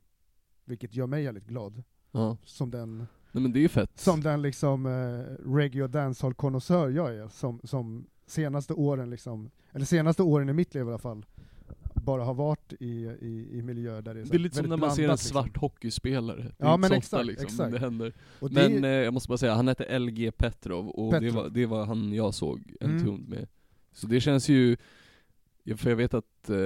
Vilket 0.65 0.95
gör 0.95 1.07
mig 1.07 1.25
väldigt 1.25 1.47
glad. 1.47 1.83
Ja. 2.11 2.37
Som 2.45 2.71
den, 2.71 2.97
Nej 3.31 3.41
men 3.41 3.53
det 3.53 3.63
är 3.63 3.67
fett. 3.67 3.99
som 3.99 4.21
den 4.21 4.41
liksom 4.41 4.85
eh, 4.85 5.49
reggae 5.51 5.83
och 5.83 5.89
dancehall-konnässör 5.89 6.89
jag 6.89 7.15
är, 7.15 7.27
som, 7.27 7.61
som 7.63 8.05
senaste 8.25 8.73
åren 8.73 9.09
liksom, 9.09 9.49
eller 9.71 9.85
senaste 9.85 10.23
åren 10.23 10.49
i 10.49 10.53
mitt 10.53 10.73
liv 10.73 10.85
i 10.85 10.87
alla 10.87 10.97
fall, 10.97 11.25
bara 12.03 12.23
har 12.23 12.33
varit 12.33 12.73
i, 12.79 12.85
i, 13.21 13.49
i 13.51 13.61
miljöer 13.61 14.01
där 14.01 14.13
det 14.13 14.19
är, 14.21 14.25
Det 14.25 14.35
är 14.35 14.39
lite 14.39 14.55
som 14.55 14.65
när 14.69 14.77
man 14.77 14.91
ser 14.91 15.09
en 15.09 15.17
svart 15.17 15.45
liksom. 15.45 15.61
hockeyspelare. 15.61 16.41
Det 16.43 16.51
Ja, 16.57 16.77
men 16.77 16.91
exakt, 16.91 17.13
ofta 17.13 17.23
liksom, 17.23 17.45
exakt. 17.45 17.71
det 17.71 17.79
händer. 17.79 18.13
Och 18.39 18.49
det, 18.51 18.69
Men 18.69 18.83
eh, 18.83 18.89
jag 18.89 19.13
måste 19.13 19.29
bara 19.29 19.37
säga, 19.37 19.53
han 19.53 19.67
hette 19.67 19.99
LG 19.99 20.31
Petrov, 20.37 20.89
och 20.89 21.13
Det, 21.13 21.19
Petrov. 21.19 21.43
var, 21.43 21.49
det 21.49 21.65
var 21.65 21.85
han 21.85 22.13
jag 22.13 22.33
såg 22.33 22.73
en 22.79 22.89
Mm. 22.91 23.03
tund 23.05 23.29
med. 23.29 23.47
Så 23.93 24.07
det 24.07 24.21
känns 24.21 24.49
ju, 24.49 24.77
för 25.77 25.89
jag 25.89 25.97
vet 25.97 26.13
att, 26.13 26.49
eh, 26.49 26.57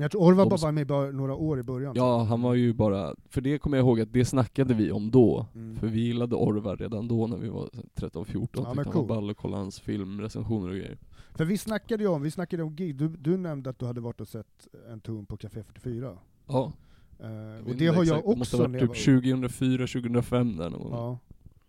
jag 0.00 0.10
tror 0.10 0.22
Orvar 0.22 0.46
bara 0.46 0.56
var 0.56 0.72
med 0.72 0.86
bara 0.86 1.10
några 1.10 1.34
år 1.34 1.60
i 1.60 1.62
början. 1.62 1.92
ja 1.96 2.22
han 2.22 2.42
var 2.42 2.54
ju 2.54 2.72
bara, 2.72 3.14
för 3.28 3.40
det 3.40 3.58
kommer 3.58 3.76
jag 3.76 3.84
ihåg 3.84 4.00
att 4.00 4.12
det 4.12 4.24
snackade 4.24 4.74
vi 4.74 4.92
om 4.92 5.10
då. 5.10 5.46
Mm. 5.54 5.76
För 5.76 5.86
vi 5.86 6.00
gillade 6.00 6.36
Orvar 6.36 6.76
redan 6.76 7.08
då 7.08 7.26
när 7.26 7.36
vi 7.36 7.48
var 7.48 7.68
13-14, 7.94 8.48
Ja, 8.52 8.60
ja, 8.62 8.74
men 8.74 8.76
han 8.76 8.84
var 8.84 8.92
cool. 8.92 9.06
ball 9.08 9.30
och 9.30 9.36
kollade 9.36 9.62
hans 9.62 9.80
filmrecensioner 9.80 10.68
och 10.68 10.74
grejer. 10.76 10.98
För 11.34 11.44
vi 11.44 11.58
snackade 11.58 12.02
ju 12.02 12.08
om, 12.08 12.22
vi 12.22 12.30
snackade 12.30 12.62
om 12.62 12.76
gig, 12.76 12.96
du, 12.96 13.08
du 13.08 13.36
nämnde 13.36 13.70
att 13.70 13.78
du 13.78 13.86
hade 13.86 14.00
varit 14.00 14.20
och 14.20 14.28
sett 14.28 14.68
en 14.90 15.00
ton 15.00 15.26
på 15.26 15.36
Café 15.36 15.62
44. 15.62 16.18
Ja, 16.46 16.72
Eh, 17.20 17.28
vet 17.30 17.66
och 17.66 17.76
det 17.76 17.86
har 17.86 17.94
jag 17.94 18.02
exakt, 18.04 18.22
det 18.26 18.36
måste 18.36 18.56
också 18.56 18.56
ha 18.56 18.68
varit 18.68 18.80
typ 18.80 18.88
var 18.88 19.20
2004, 19.20 19.86
2005 19.86 20.56
där 20.56 20.70
någon. 20.70 20.92
Ja. 20.92 21.18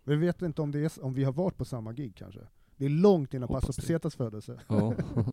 Vi 0.04 0.16
vet 0.16 0.42
inte 0.42 0.62
om, 0.62 0.72
det 0.72 0.80
är, 0.80 1.04
om 1.04 1.13
vi 1.13 1.24
har 1.24 1.32
varit 1.32 1.58
på 1.58 1.66
samma 1.66 1.94
gig 1.94 2.16
kanske. 2.16 2.39
Det 2.78 2.86
är 2.86 2.89
långt 2.89 3.34
innan 3.34 3.48
Paso. 3.48 3.74
Pesetas 3.74 4.16
födelse. 4.16 4.60
Ja. 4.68 4.94
Eh, 4.94 5.25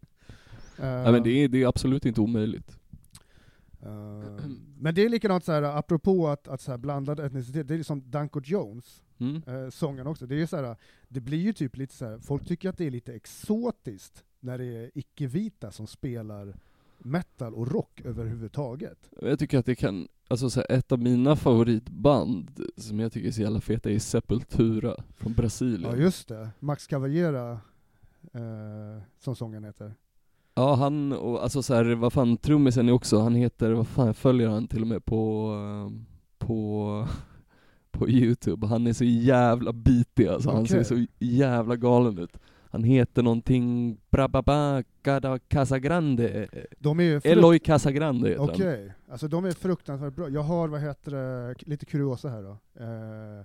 Nej 0.81 1.13
men 1.13 1.23
det 1.23 1.31
är, 1.31 1.49
det 1.49 1.63
är 1.63 1.67
absolut 1.67 2.07
inte 2.07 2.21
omöjligt. 2.21 2.79
Eh, 3.87 4.47
men 4.79 4.95
det 4.95 5.05
är 5.05 5.09
likadant 5.09 5.45
så 5.45 5.53
här, 5.53 5.63
apropå 5.63 6.29
att, 6.29 6.49
att 6.49 6.61
så 6.61 6.71
här 6.71 6.79
blandad 6.79 7.21
etnicitet, 7.21 7.69
det 7.69 7.75
är 7.75 7.83
som 7.83 8.11
Danko 8.11 8.41
Jones, 8.45 9.03
Mm. 9.19 9.43
eh, 9.47 9.71
sången 9.71 10.07
också, 10.07 10.27
det 10.27 10.43
är 10.43 10.47
så 10.47 10.57
här, 10.57 10.77
det 11.09 11.21
blir 11.21 11.39
ju 11.39 11.53
typ 11.53 11.77
lite 11.77 11.95
så 11.95 12.05
här, 12.07 12.19
folk 12.19 12.47
tycker 12.47 12.69
att 12.69 12.79
det 12.79 12.85
är 12.87 12.91
lite 12.91 13.15
exotiskt 13.15 14.25
när 14.41 14.59
det 14.59 14.65
är 14.65 14.91
icke-vita 14.95 15.71
som 15.71 15.87
spelar 15.87 16.57
metal 16.99 17.55
och 17.55 17.73
rock 17.73 18.01
överhuvudtaget. 18.05 19.11
Jag 19.23 19.39
tycker 19.39 19.59
att 19.59 19.67
det 19.67 19.75
kan, 19.75 20.09
alltså 20.29 20.51
så 20.51 20.61
här, 20.61 20.73
ett 20.79 20.93
av 20.93 20.99
mina 20.99 21.37
favoritband 21.37 22.61
som 22.77 23.01
jag 23.01 23.13
tycker 23.13 23.29
är 23.29 23.33
så 23.33 23.41
jävla 23.43 23.61
feta 23.61 23.91
är 23.91 23.99
Sepultura 23.99 24.95
från 25.17 25.33
Brasilien. 25.33 25.91
Ja 25.91 25.97
just 25.97 26.29
det, 26.29 26.51
Max 26.61 26.87
Cavalera, 26.87 27.53
eh, 28.33 29.03
som 29.19 29.37
sången 29.37 29.65
heter. 29.65 29.95
Ja 30.59 30.75
han, 30.75 31.13
och 31.13 31.43
alltså 31.43 31.63
så 31.63 31.75
här, 31.75 31.85
vad 31.95 32.13
fan, 32.13 32.37
trummisen 32.37 32.89
är 32.89 32.93
också, 32.93 33.21
han 33.21 33.35
heter, 33.35 33.73
vad 33.73 33.87
fan, 33.87 34.15
följer 34.15 34.49
han 34.49 34.69
till 34.69 34.81
och 34.83 34.87
med 34.89 35.05
på, 35.05 35.51
eh, 35.89 35.93
på, 36.47 37.09
på 37.91 38.09
youtube, 38.09 38.67
han 38.67 38.87
är 38.87 38.93
så 38.93 39.05
jävla 39.05 39.73
bitig 39.73 40.27
alltså, 40.29 40.51
han 40.51 40.67
ser 40.67 40.83
så 40.83 41.07
jävla 41.19 41.77
galen 41.77 42.19
ut. 42.19 42.37
Han 42.71 42.85
heter 42.85 43.23
någonting, 43.23 43.97
Brababa 44.11 44.83
Cada 45.03 45.39
Casagrande, 45.39 46.49
De 46.79 47.01
är 47.01 47.21
frukt- 47.21 47.27
Eloy 47.27 47.59
Casagrande 47.59 48.29
heter 48.29 48.43
Okej, 48.43 48.93
alltså 49.11 49.29
de 49.29 49.45
är 49.45 49.51
fruktansvärt 49.53 50.15
bra. 50.15 50.29
Jag 50.29 50.43
har, 50.43 50.69
vad 50.69 50.81
heter 50.81 51.11
det, 51.11 51.55
lite 51.59 51.87
kuriosa 51.87 52.29
här 52.29 52.43
då. 52.43 52.51
Eh, 52.85 53.45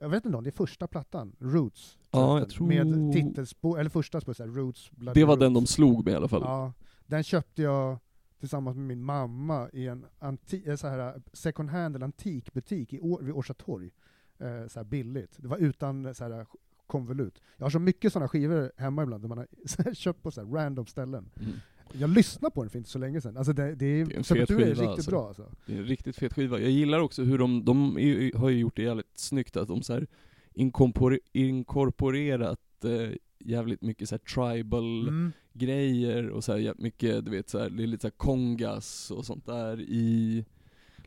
jag 0.00 0.08
vet 0.08 0.24
inte 0.24 0.38
om 0.38 0.44
det 0.44 0.50
är 0.50 0.52
första 0.52 0.86
plattan, 0.86 1.36
Roots. 1.38 1.98
Ja, 2.10 2.38
jag 2.38 2.50
tror- 2.50 2.66
Med 2.66 3.12
titelspår, 3.12 3.78
eller 3.80 3.90
första 3.90 4.20
spår, 4.20 4.32
så 4.32 4.44
här, 4.44 4.50
Roots. 4.50 4.90
Bloody 4.90 5.20
Det 5.20 5.24
var 5.26 5.34
Roots. 5.36 5.40
den 5.40 5.54
de 5.54 5.66
slog 5.66 6.04
med 6.04 6.12
i 6.12 6.16
alla 6.16 6.28
fall. 6.28 6.42
Ja, 6.44 6.72
den 7.06 7.22
köpte 7.24 7.62
jag 7.62 7.98
tillsammans 8.40 8.76
med 8.76 8.86
min 8.86 9.02
mamma 9.02 9.68
i 9.72 9.86
en 9.86 10.06
anti, 10.18 10.62
eh, 10.68 10.76
så 10.76 10.88
här, 10.88 11.22
second 11.32 11.70
hand 11.70 11.96
eller 11.96 12.04
antikbutik 12.04 12.92
i 12.92 12.96
vid 13.20 13.34
Orsa 13.34 13.54
torg. 13.54 13.90
Eh, 14.38 14.66
så 14.68 14.78
här 14.78 14.84
billigt. 14.84 15.36
Det 15.36 15.48
var 15.48 15.56
utan 15.56 16.06
eh, 16.06 16.12
så 16.12 16.24
här 16.24 16.46
konvolut. 16.86 17.42
Jag 17.56 17.64
har 17.64 17.70
så 17.70 17.78
mycket 17.78 18.12
sådana 18.12 18.28
skivor 18.28 18.72
hemma 18.76 19.02
ibland, 19.02 19.22
där 19.24 19.28
man 19.28 19.38
har 19.38 19.94
köpt 19.94 20.22
på 20.22 20.30
så 20.30 20.44
här 20.44 20.48
random 20.52 20.86
ställen. 20.86 21.30
Mm. 21.40 21.52
Jag 21.92 22.10
lyssnade 22.10 22.54
på 22.54 22.62
den 22.62 22.70
för 22.70 22.78
inte 22.78 22.90
så 22.90 22.98
länge 22.98 23.20
sedan. 23.20 23.36
Alltså 23.36 23.52
det, 23.52 23.74
det 23.74 23.86
är, 23.86 24.04
Det 24.06 24.12
är 24.14 24.16
en 24.18 24.24
fet 24.24 24.26
Sepultura 24.26 24.60
är 24.60 24.64
skiva, 24.64 24.70
riktigt 24.74 24.88
alltså. 24.88 25.10
bra 25.10 25.26
alltså. 25.28 25.46
Det 25.66 25.74
är 25.74 25.78
en 25.78 25.84
riktigt 25.84 26.16
fet 26.16 26.32
skiva. 26.34 26.58
Jag 26.60 26.70
gillar 26.70 27.00
också 27.00 27.22
hur 27.24 27.38
de, 27.38 27.64
de 27.64 27.98
är, 27.98 28.38
har 28.38 28.48
ju 28.48 28.58
gjort 28.58 28.76
det 28.76 28.82
jävligt 28.82 29.18
snyggt 29.18 29.56
att 29.56 29.68
de 29.68 29.82
så 29.82 29.92
här 29.92 30.06
inkorpor, 30.54 31.18
inkorporerat 31.32 32.84
eh, 32.84 33.10
jävligt 33.38 33.82
mycket 33.82 34.08
så 34.08 34.14
här 34.14 34.18
tribal 34.52 35.08
Mm. 35.08 35.32
grejer 35.52 36.28
och 36.30 36.44
så 36.44 36.52
här 36.56 36.74
mycket, 36.78 37.24
du 37.24 37.30
vet 37.30 37.48
så 37.48 37.58
här, 37.58 37.70
det 37.70 37.82
är 37.82 37.86
lite 37.86 38.00
så 38.00 38.06
här 38.06 38.16
kongas 38.16 39.10
och 39.10 39.26
sånt 39.26 39.46
där 39.46 39.80
i 39.80 40.44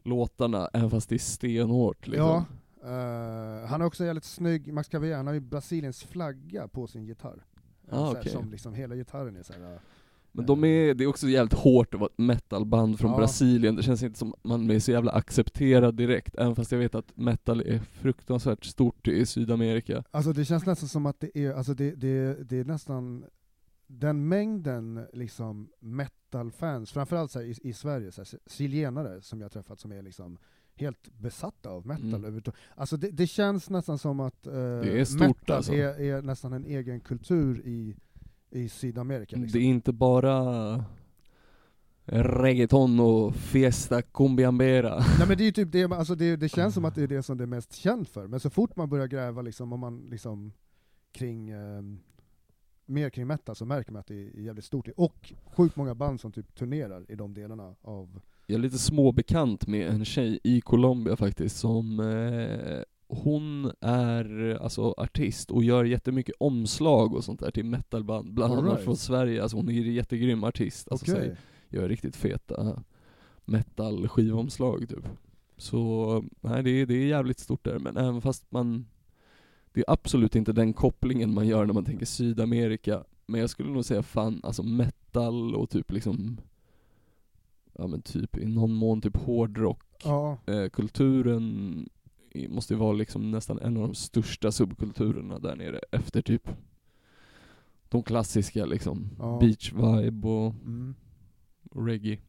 låtarna, 0.04 0.70
även 0.74 0.90
fast 0.90 1.10
det 1.10 1.16
är 1.16 1.20
stenhårt 1.20 2.08
liksom. 2.08 2.26
Ja, 2.28 2.46
eh, 2.84 3.68
han 3.68 3.82
är 3.82 3.86
också 3.86 4.06
jävligt 4.06 4.24
snygg, 4.24 4.74
Max 4.74 4.90
Cavalera, 4.90 5.18
han 5.18 5.28
har 5.28 5.34
ju 5.34 5.40
Brasiliens 5.40 6.04
flagga 6.04 6.68
på 6.68 6.88
sin 6.88 7.06
gitarr. 7.06 7.44
Eh, 7.92 7.98
Ah, 8.00 8.08
så 8.08 8.14
här, 8.14 8.22
okej. 8.22 8.32
Som 8.32 8.52
liksom 8.52 8.74
hela 8.74 8.96
gitarren 8.96 9.36
är 9.36 9.44
såhär, 9.44 9.80
Men 10.32 10.46
de 10.46 10.64
är, 10.64 10.94
det 10.94 11.04
är 11.04 11.08
också 11.08 11.28
jävligt 11.28 11.54
hårt 11.54 11.94
att 11.94 12.00
vara 12.00 12.10
ett 12.12 12.18
metalband 12.18 13.00
från 13.00 13.12
Ja. 13.12 13.18
Brasilien, 13.18 13.76
det 13.76 13.84
känns 13.84 14.04
inte 14.04 14.20
som 14.20 14.34
man 14.44 14.72
är 14.72 14.80
så 14.80 14.92
jävla 14.92 15.12
accepterad 15.12 15.96
direkt, 15.96 16.36
även 16.36 16.56
fast 16.56 16.72
jag 16.72 16.80
vet 16.80 16.96
att 16.96 17.18
metal 17.18 17.62
är 17.62 17.80
fruktansvärt 17.80 18.66
stort 18.66 19.08
i 19.08 19.26
Sydamerika. 19.26 20.04
Alltså 20.12 20.34
det 20.34 20.46
känns 20.46 20.66
nästan 20.66 20.90
som 20.90 21.06
att 21.06 21.20
det 21.20 21.38
är, 21.38 21.54
alltså 21.54 21.74
det, 21.74 21.92
det, 21.96 22.50
det 22.50 22.58
är 22.58 22.66
nästan 22.66 23.26
den 23.88 24.28
mängden 24.28 25.06
liksom 25.14 25.70
metal-fans, 25.80 26.92
framförallt 26.92 27.32
så 27.32 27.40
här, 27.40 27.46
i, 27.46 27.56
i 27.64 27.74
Sverige, 27.74 28.12
så 28.12 28.22
här, 28.22 28.40
chilenare 28.48 29.22
som 29.22 29.42
jag 29.42 29.52
träffat 29.52 29.80
som 29.80 29.92
är 29.92 30.02
liksom 30.02 30.38
helt 30.76 31.10
besatta 31.18 31.70
av 31.70 31.88
metal 31.88 32.26
Mm. 32.26 32.42
Alltså 32.76 32.98
det, 32.98 33.12
det 33.12 33.28
känns 33.28 33.70
nästan 33.70 33.98
som 33.98 34.20
att 34.20 34.48
eh, 34.48 34.54
är 34.54 35.06
stort, 35.06 35.20
metal 35.22 35.56
alltså. 35.56 35.74
är, 35.74 36.02
är 36.02 36.22
nästan 36.22 36.54
en 36.54 36.66
egen 36.66 37.00
kultur 37.00 37.62
i, 37.66 37.96
i 38.51 38.70
Sydamerika. 38.70 39.36
Liksom. 39.36 39.60
Det 39.60 39.65
är 39.65 39.70
inte 39.70 39.93
bara 39.93 40.86
reggaeton 42.05 43.00
och 43.00 43.36
fiesta 43.36 44.01
cumbiambera. 44.01 45.00
Nej 45.00 45.27
men 45.27 45.38
det 45.38 45.43
är 45.43 45.46
ju 45.46 45.51
typ 45.51 45.72
det, 45.72 45.84
alltså 45.84 46.15
det, 46.15 46.36
det 46.36 46.50
känns 46.50 46.74
som 46.74 46.86
att 46.86 46.96
det 46.96 47.03
är 47.03 47.08
det 47.08 47.24
som 47.24 47.38
det 47.38 47.43
är 47.43 47.48
mest 47.48 47.74
känt 47.74 48.10
för, 48.10 48.27
men 48.27 48.39
så 48.39 48.50
fort 48.50 48.75
man 48.75 48.89
börjar 48.89 49.08
gräva 49.08 49.41
liksom, 49.41 49.74
om 49.74 49.79
man 49.79 50.08
liksom 50.10 50.53
kring 51.12 51.50
ehm, 51.50 52.00
mer 52.86 53.10
kring 53.10 53.27
metal 53.27 53.55
så 53.55 53.65
märker 53.65 53.91
man 53.91 54.00
att 54.00 54.08
det 54.08 54.15
är 54.15 54.39
jävligt 54.39 54.65
stort, 54.65 54.88
och 54.96 55.34
sjukt 55.46 55.75
många 55.75 55.96
band 55.96 56.20
som 56.22 56.31
typ 56.31 56.55
turnerar 56.55 57.05
i 57.12 57.15
de 57.15 57.34
delarna 57.34 57.75
av... 57.81 58.22
Jag 58.48 58.58
är 58.58 58.62
lite 58.62 58.77
småbekant 58.77 59.67
med 59.67 59.88
en 59.88 60.05
tjej 60.05 60.39
i 60.43 60.62
Colombia 60.62 61.15
faktiskt 61.15 61.58
som 61.58 62.00
eh, 62.00 62.81
hon 63.13 63.72
är 63.82 64.58
alltså 64.62 64.94
artist 64.98 65.51
och 65.51 65.63
gör 65.63 65.84
jättemycket 65.84 66.36
omslag 66.39 67.13
och 67.13 67.24
sånt 67.24 67.39
där 67.39 67.51
till 67.51 67.65
metalband, 67.65 68.34
bland 68.34 68.53
annat 68.53 68.74
right. 68.74 68.86
från 68.86 68.98
Sverige. 68.98 69.41
Alltså 69.41 69.58
hon 69.58 69.70
är 69.70 69.74
en 69.74 69.94
jättegrym 69.94 70.44
artist. 70.44 70.91
Alltså, 70.91 71.06
så 71.06 71.12
här, 71.12 71.22
Okej. 71.22 71.38
gör 71.70 71.89
riktigt 71.89 72.15
feta 72.15 72.84
metal 73.46 74.08
skivomslag 74.08 74.89
typ. 74.89 75.08
Så 75.58 76.24
nej, 76.41 76.63
det 76.63 76.70
är, 76.70 76.86
det 76.86 76.94
är 76.94 77.08
jävligt 77.08 77.39
stort 77.39 77.63
där, 77.63 77.80
men 77.80 77.98
även 77.98 78.22
fast 78.22 78.51
man 78.51 78.86
det 79.74 79.80
är 79.80 79.86
absolut 79.88 80.36
inte 80.36 80.53
den 80.53 80.74
kopplingen 80.74 81.34
man 81.34 81.48
gör 81.48 81.65
när 81.65 81.74
man 81.74 81.86
tänker 81.86 82.06
Sydamerika, 82.06 83.03
men 83.25 83.41
jag 83.41 83.50
skulle 83.50 83.70
nog 83.70 83.86
säga 83.86 84.03
fan, 84.03 84.41
alltså 84.44 84.63
metal 84.63 85.56
och 85.56 85.70
typ 85.70 85.91
liksom 85.91 86.38
Ja 87.74 87.88
men 87.88 88.01
typ 88.01 88.38
i 88.38 88.46
någon 88.46 88.74
mån 88.74 89.01
typ 89.01 89.18
hårdrock 89.18 89.84
Ja, 90.03 90.38
eh, 90.46 90.70
kulturen 90.70 91.89
måste 92.50 92.74
ju 92.74 92.80
vara 92.80 92.94
liksom 92.94 93.32
nästan 93.32 93.60
en 93.60 93.78
av 93.78 93.84
de 93.84 93.96
största 93.96 94.52
subkulturerna 94.52 95.40
där 95.40 95.56
nere 95.56 95.80
efter 95.92 96.22
typ 96.22 96.50
de 97.90 98.04
klassiska 98.04 98.66
liksom, 98.66 99.10
Ja. 99.20 99.38
beach 99.42 99.74
vibe 99.74 100.28
och 100.28 100.54
mm. 100.54 100.96
reggae. 101.76 102.20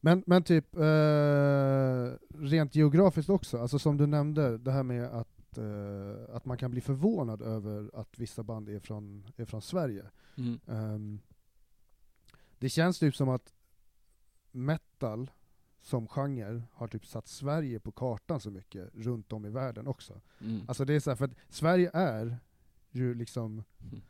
Men, 0.00 0.22
men 0.26 0.42
typ, 0.42 0.76
eh, 0.76 2.12
rent 2.38 2.74
geografiskt 2.74 3.30
också, 3.30 3.58
alltså 3.58 3.78
som 3.78 3.96
du 3.96 4.06
nämnde, 4.06 4.58
det 4.58 4.72
här 4.72 4.82
med 4.82 5.04
att, 5.04 5.58
eh, 5.58 6.36
att 6.36 6.44
man 6.44 6.58
kan 6.58 6.70
bli 6.70 6.80
förvånad 6.80 7.42
över 7.42 7.90
att 7.94 8.18
vissa 8.18 8.42
band 8.42 8.68
är 8.68 8.78
från, 8.78 9.24
är 9.36 9.44
från 9.44 9.62
Sverige. 9.62 10.04
Mm. 10.36 10.60
Ehm, 10.66 11.20
det 12.58 12.68
känns 12.68 12.98
typ 12.98 13.16
som 13.16 13.28
att 13.28 13.52
metal 14.50 15.30
som 15.88 16.06
genre 16.08 16.62
har 16.72 16.88
typ 16.88 17.06
satt 17.06 17.28
Sverige 17.28 17.80
på 17.80 17.92
kartan 17.92 18.40
så 18.40 18.50
mycket 18.50 18.90
runt 18.94 19.32
om 19.32 19.44
i 19.46 19.50
världen 19.50 19.86
också. 19.86 20.20
Mm. 20.40 20.60
Alltså 20.68 20.84
det 20.84 20.94
är 20.94 21.00
så 21.00 21.10
här, 21.10 21.16
för 21.16 21.24
att 21.24 21.34
Sverige 21.48 21.90
är 21.94 22.36
ju 22.90 23.14
liksom 23.14 23.62
Mm. 23.82 24.00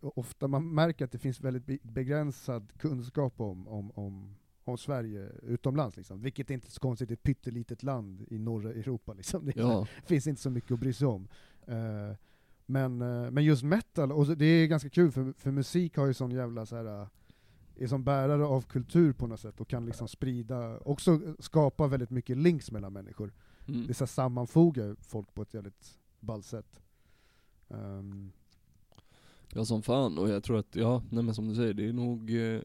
ofta 0.00 0.48
man 0.48 0.74
märker 0.74 1.04
att 1.04 1.12
det 1.12 1.18
finns 1.18 1.40
väldigt 1.40 1.66
be- 1.66 1.78
begränsad 1.82 2.72
kunskap 2.78 3.40
om, 3.40 3.68
om, 3.68 3.90
om, 3.90 4.34
om 4.64 4.78
Sverige 4.78 5.28
utomlands 5.42 5.96
liksom. 5.96 6.20
Vilket 6.22 6.50
är 6.50 6.54
inte 6.54 6.70
så 6.70 6.80
konstigt, 6.80 7.10
är 7.10 7.14
ett 7.14 7.22
pyttelitet 7.22 7.82
land 7.82 8.24
i 8.30 8.38
norra 8.38 8.70
Europa 8.70 9.12
liksom. 9.12 9.44
Det 9.46 9.56
är 9.56 9.60
Ja, 9.60 9.86
finns 10.04 10.26
inte 10.26 10.42
så 10.42 10.50
mycket 10.50 10.70
att 10.70 10.80
bry 10.80 10.92
sig 10.92 11.06
om. 11.06 11.28
Eh, 11.66 12.16
men, 12.66 13.02
eh, 13.02 13.30
men 13.30 13.44
just 13.44 13.62
metal, 13.62 14.12
och 14.12 14.36
det 14.36 14.44
är 14.44 14.66
ganska 14.66 14.88
kul 14.90 15.12
för, 15.12 15.32
för 15.32 15.50
musik 15.50 15.96
har 15.96 16.06
ju 16.06 16.14
sån 16.14 16.30
jävla 16.30 16.66
så 16.66 16.76
här, 16.76 17.08
är 17.76 17.86
som 17.86 18.04
bärare 18.04 18.44
av 18.44 18.62
kultur 18.62 19.12
på 19.12 19.26
något 19.26 19.40
sätt 19.40 19.60
och 19.60 19.68
kan 19.68 19.86
liksom 19.86 20.08
sprida, 20.08 20.78
också 20.78 21.20
skapa 21.38 21.86
väldigt 21.86 22.10
mycket 22.10 22.36
links 22.36 22.70
mellan 22.70 22.92
människor. 22.92 23.32
mm. 23.68 23.86
Det 23.86 23.94
så 23.94 24.06
sammanfogar 24.06 24.96
folk 25.00 25.34
på 25.34 25.42
ett 25.42 25.54
jävligt 25.54 25.98
ballt 26.20 26.46
sätt. 26.46 26.80
Ehm, 27.68 28.32
ja 29.52 29.64
som 29.64 29.82
fan, 29.82 30.18
och 30.18 30.28
jag 30.28 30.44
tror 30.44 30.58
att, 30.58 30.76
ja, 30.76 31.02
nej 31.10 31.24
men 31.24 31.34
som 31.34 31.48
du 31.48 31.54
säger, 31.54 31.74
det 31.74 31.88
är 31.88 31.92
nog 31.92 32.36
eh, 32.36 32.60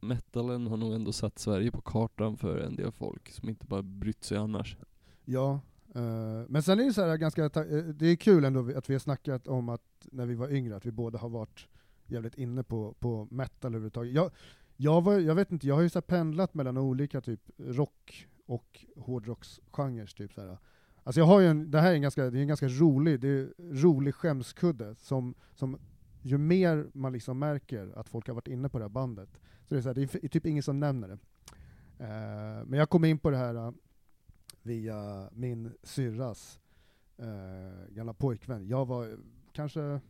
metalen 0.00 0.66
har 0.66 0.76
nog 0.76 0.94
ändå 0.94 1.12
satt 1.12 1.38
Sverige 1.38 1.70
på 1.70 1.80
kartan 1.80 2.36
för 2.36 2.58
en 2.58 2.76
del 2.76 2.92
folk 2.92 3.30
som 3.30 3.48
inte 3.48 3.66
bara 3.66 3.82
brytt 3.82 4.24
sig 4.24 4.38
annars. 4.38 4.76
Ja, 5.24 5.60
eh, 5.94 6.42
men 6.48 6.62
sen 6.62 6.80
är 6.80 6.84
det 6.84 6.92
så 6.92 7.02
här 7.02 7.16
ganska, 7.16 7.44
eh, 7.44 7.84
det 7.84 8.06
är 8.06 8.16
kul 8.16 8.44
ändå 8.44 8.72
att 8.76 8.90
vi 8.90 8.94
har 8.94 8.98
snackat 8.98 9.46
om 9.46 9.68
att 9.68 10.06
när 10.12 10.26
vi 10.26 10.34
var 10.34 10.52
yngre, 10.52 10.76
att 10.76 10.86
vi 10.86 10.92
båda 10.92 11.18
har 11.18 11.28
varit 11.28 11.68
jävligt 12.10 12.34
inne 12.34 12.62
på, 12.62 12.94
på 12.98 13.28
metal 13.30 13.70
överhuvudtaget. 13.70 14.14
Jag, 14.14 14.30
jag, 14.76 15.04
var, 15.04 15.18
jag 15.18 15.34
vet 15.34 15.52
inte, 15.52 15.66
jag 15.66 15.74
har 15.74 15.82
ju 15.82 15.88
så 15.88 16.00
pendlat 16.02 16.54
mellan 16.54 16.78
olika 16.78 17.20
typ 17.20 17.40
rock 17.58 18.28
och 18.46 18.86
hårdrocksgenrer. 18.96 20.06
Typ 20.06 20.32
så 20.32 20.40
här. 20.40 20.58
Alltså 21.02 21.20
jag 21.20 21.26
har 21.26 21.40
ju 21.40 21.46
en, 21.46 21.70
det 21.70 21.80
här 21.80 21.90
är 21.90 21.94
en 21.94 22.02
ganska, 22.02 22.30
det 22.30 22.38
är 22.38 22.42
en 22.42 22.48
ganska 22.48 22.68
rolig, 22.68 23.20
det 23.20 23.28
är 23.28 23.52
rolig 23.58 24.14
skämskudde 24.14 24.94
som, 24.94 25.34
som 25.54 25.78
ju 26.22 26.38
mer 26.38 26.86
man 26.92 27.12
liksom 27.12 27.38
märker 27.38 27.92
att 27.98 28.08
folk 28.08 28.26
har 28.26 28.34
varit 28.34 28.48
inne 28.48 28.68
på 28.68 28.78
det 28.78 28.84
här 28.84 28.88
bandet, 28.88 29.40
så 29.64 29.74
det 29.74 29.80
är, 29.80 29.82
så 29.82 29.88
här, 29.88 29.94
det 29.94 30.14
är 30.14 30.28
typ 30.28 30.46
ingen 30.46 30.62
som 30.62 30.80
nämner 30.80 31.08
det. 31.08 31.18
Eh, 32.04 32.66
men 32.66 32.78
jag 32.78 32.90
kom 32.90 33.04
in 33.04 33.18
på 33.18 33.30
det 33.30 33.36
här 33.36 33.54
eh, 33.54 33.72
via 34.62 35.30
min 35.32 35.72
syrras 35.82 36.60
eh, 37.16 37.94
gamla 37.94 38.14
pojkvän. 38.14 38.66
Jag 38.66 38.86
var 38.86 39.08
eh, 39.08 39.18
kanske 39.52 40.00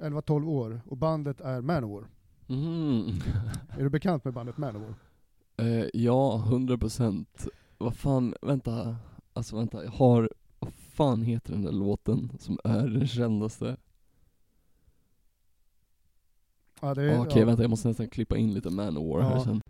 11-12 0.00 0.48
år, 0.48 0.80
och 0.86 0.96
bandet 0.96 1.40
är 1.40 1.60
Manowar. 1.60 2.04
Mm. 2.48 3.06
Är 3.78 3.82
du 3.82 3.88
bekant 3.90 4.24
med 4.24 4.34
bandet 4.34 4.56
Manowar? 4.58 4.94
Eh, 5.56 5.84
ja, 5.94 6.44
100 6.46 6.78
procent. 6.78 7.48
Vad 7.78 7.96
fan, 7.96 8.34
vänta. 8.42 8.96
Alltså 9.32 9.56
vänta, 9.56 9.84
jag 9.84 9.90
har, 9.90 10.30
vad 10.58 10.72
fan 10.74 11.22
heter 11.22 11.52
den 11.52 11.62
där 11.62 11.72
låten 11.72 12.32
som 12.38 12.58
är 12.64 12.88
den 12.88 13.06
kändaste? 13.06 13.76
Ja, 16.80 16.94
det 16.94 17.02
är, 17.02 17.20
Okej 17.20 17.40
ja. 17.40 17.46
vänta, 17.46 17.62
jag 17.62 17.70
måste 17.70 17.88
nästan 17.88 18.08
klippa 18.08 18.36
in 18.36 18.54
lite 18.54 18.70
Manowar 18.70 19.20
här 19.22 19.30
Ja. 19.34 19.44
sen. 19.44 19.60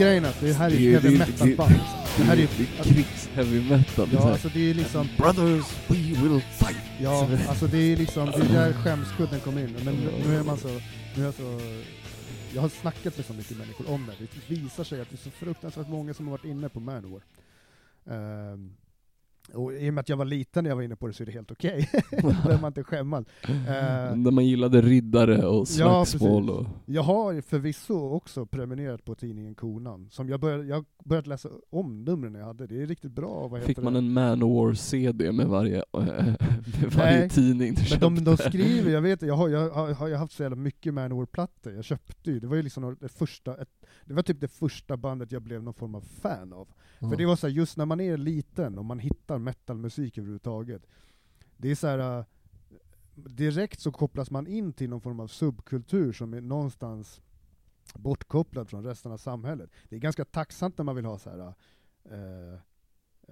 Grejen 0.00 0.24
är 0.24 0.28
att 0.28 0.40
det 0.40 0.52
här 0.52 0.70
är 0.70 0.74
ju 0.74 0.92
heavy 0.92 1.18
metal 1.18 1.48
det- 1.48 1.56
band. 1.56 1.74
Det 2.16 2.22
här 2.24 2.32
är 2.32 2.40
ju, 2.40 2.46
krigs-heavy 2.46 3.70
metal. 3.70 4.08
ja 4.12 4.30
alltså 4.30 4.48
det 4.48 4.58
är 4.58 4.62
ju 4.64 4.74
liksom, 4.74 5.08
Brothers, 5.16 5.64
we 5.88 5.96
will 5.96 6.40
fight! 6.58 6.76
ja 7.00 7.28
alltså 7.48 7.66
det 7.66 7.78
är 7.78 7.96
liksom, 7.96 8.26
det 8.26 8.36
är 8.38 8.48
där 8.48 8.72
skämskudden 8.72 9.40
kommer 9.40 9.60
in. 9.60 9.76
Men 9.84 9.94
nu, 10.26 10.36
är 10.36 10.42
man 10.42 10.58
så, 10.58 10.68
nu 11.16 11.22
är 11.22 11.24
jag 11.24 11.34
så, 11.34 11.60
jag 12.54 12.62
har 12.62 12.68
snackat 12.68 13.16
med 13.16 13.26
så 13.26 13.32
mycket 13.32 13.58
människor 13.58 13.90
om 13.90 14.06
det. 14.06 14.26
Det 14.48 14.54
visar 14.54 14.84
sig 14.84 15.00
att 15.00 15.10
det 15.10 15.14
är 15.14 15.24
så 15.24 15.30
fruktansvärt 15.30 15.88
många 15.88 16.14
som 16.14 16.26
har 16.26 16.30
varit 16.30 16.44
inne 16.44 16.68
på 16.68 16.80
Manowar. 16.80 17.22
Ehm, 18.10 18.70
och 19.54 19.72
i 19.72 19.90
och 19.90 19.94
med 19.94 20.00
att 20.00 20.08
jag 20.08 20.16
var 20.16 20.24
liten 20.24 20.64
när 20.64 20.70
jag 20.70 20.76
var 20.76 20.82
inne 20.82 20.96
på 20.96 21.06
det 21.06 21.12
så 21.12 21.22
är 21.22 21.26
det 21.26 21.32
helt 21.32 21.50
okej. 21.50 21.90
Då 22.22 22.28
behöver 22.28 22.60
man 22.60 22.68
inte 22.68 22.84
skämmas. 22.84 23.24
Eh, 23.48 24.16
När 24.16 24.30
man 24.30 24.46
gillade 24.46 24.80
riddare 24.82 25.46
och 25.46 25.60
Ja, 25.60 25.64
slagsmål 26.04 26.46
precis. 26.46 26.60
och... 26.66 26.66
Jag 26.86 27.02
har 27.02 27.40
förvisso 27.40 27.94
också 28.10 28.46
prenumererat 28.46 29.04
på 29.04 29.14
tidningen 29.14 29.54
Konan, 29.54 30.08
som 30.10 30.28
jag 30.28 30.40
började, 30.40 30.64
jag 30.64 30.76
har 30.76 30.84
börjat 31.04 31.26
läsa 31.26 31.48
om 31.70 32.04
numren 32.04 32.34
jag 32.34 32.44
hade, 32.46 32.66
det 32.66 32.82
är 32.82 32.86
riktigt 32.86 33.12
bra. 33.12 33.48
Vad 33.48 33.62
Fick 33.62 33.78
man 33.82 33.92
det? 33.92 33.98
en 33.98 34.12
Manowar-CD 34.12 35.32
med 35.32 35.46
varje, 35.46 35.84
med 35.92 36.36
varje 36.96 37.18
Nej, 37.20 37.28
tidning 37.30 37.74
du 37.74 37.82
Men 37.90 38.00
de, 38.00 38.24
de 38.24 38.36
köpte? 38.36 38.48
skriver, 38.50 38.90
jag 38.90 39.00
vet, 39.02 39.22
jag 39.22 39.34
har, 39.34 39.48
jag 39.48 39.70
har, 39.70 39.92
har 39.94 40.08
jag 40.08 40.18
haft 40.18 40.32
så 40.34 40.42
jävla 40.42 40.56
mycket 40.56 40.94
Manowar-plattor, 40.94 41.72
jag 41.72 41.84
köpte 41.84 42.30
ju, 42.30 42.40
det 42.40 42.46
var 42.46 42.56
ju 42.56 42.62
liksom 42.62 42.96
det 43.00 43.08
första, 43.08 43.54
ett, 43.56 43.68
det 44.10 44.14
var 44.14 44.22
typ 44.22 44.40
det 44.40 44.48
första 44.48 44.96
bandet 44.96 45.32
jag 45.32 45.42
blev 45.42 45.62
någon 45.62 45.74
form 45.74 45.94
av 45.94 46.00
fan 46.00 46.52
av. 46.52 46.68
För 46.98 47.16
det 47.16 47.26
var 47.26 47.36
så 47.36 47.46
här, 47.46 47.54
just 47.54 47.76
när 47.76 47.86
man 47.86 48.00
är 48.00 48.16
liten 48.16 48.78
och 48.78 48.84
man 48.84 48.98
hittar 48.98 49.38
metalmusik 49.38 50.18
överhuvudtaget, 50.18 50.86
det 51.56 51.70
är 51.70 51.74
så 51.74 51.86
här. 51.86 52.18
äh, 52.18 52.24
direkt 53.14 53.80
så 53.80 53.92
kopplas 53.92 54.30
man 54.30 54.46
in 54.46 54.72
till 54.72 54.90
någon 54.90 55.00
form 55.00 55.20
av 55.20 55.26
subkultur 55.26 56.12
som 56.12 56.34
är 56.34 56.40
någonstans 56.40 57.20
bortkopplad 57.94 58.70
från 58.70 58.84
resten 58.84 59.12
av 59.12 59.16
samhället. 59.16 59.70
Det 59.88 59.96
är 59.96 60.00
ganska 60.00 60.24
tacksamt 60.24 60.78
när 60.78 60.84
man 60.84 60.96
vill 60.96 61.04
ha 61.04 61.18
så 61.18 61.30
här. 61.30 61.54
äh, 62.04 62.58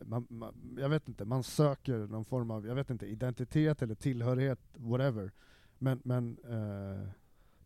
man, 0.05 0.27
man, 0.31 0.77
jag 0.79 0.89
vet 0.89 1.09
inte, 1.09 1.25
man 1.25 1.43
söker 1.43 1.99
någon 1.99 2.25
form 2.25 2.51
av, 2.51 2.67
jag 2.67 2.75
vet 2.75 2.91
inte, 2.91 3.07
identitet 3.07 3.83
eller 3.83 3.95
tillhörighet, 3.95 4.61
whatever. 4.77 5.33
Men, 5.79 6.01
men 6.05 6.39
äh, 6.39 7.09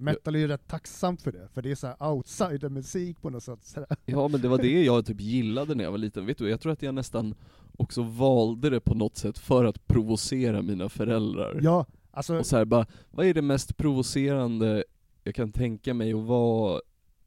metal 0.02 0.34
är 0.34 0.38
ju 0.38 0.46
rätt 0.48 0.68
tacksamt 0.68 1.22
för 1.22 1.32
det, 1.32 1.48
för 1.52 1.62
det 1.62 1.70
är 1.70 1.74
så 1.74 1.86
här 1.86 2.10
outsider-musik 2.12 3.22
på 3.22 3.30
något 3.30 3.42
sätt. 3.42 3.64
Så. 3.64 3.86
Ja 4.04 4.28
men 4.28 4.40
det 4.40 4.48
var 4.48 4.58
det 4.58 4.82
jag 4.84 5.06
typ 5.06 5.20
gillade 5.20 5.74
när 5.74 5.84
jag 5.84 5.90
var 5.90 5.98
liten, 5.98 6.26
vet 6.26 6.38
du, 6.38 6.48
jag 6.50 6.60
tror 6.60 6.72
att 6.72 6.82
jag 6.82 6.94
nästan 6.94 7.34
också 7.76 8.02
valde 8.02 8.70
det 8.70 8.80
på 8.80 8.94
något 8.94 9.16
sätt 9.16 9.38
för 9.38 9.64
att 9.64 9.86
provocera 9.86 10.62
mina 10.62 10.88
föräldrar. 10.88 11.58
Ja, 11.62 11.86
alltså, 12.10 12.38
Och 12.38 12.46
så 12.46 12.56
här, 12.56 12.64
bara, 12.64 12.86
vad 13.10 13.26
är 13.26 13.34
det 13.34 13.42
mest 13.42 13.76
provocerande 13.76 14.84
jag 15.24 15.34
kan 15.34 15.52
tänka 15.52 15.94
mig 15.94 16.12
att 16.12 16.24
vara 16.24 16.80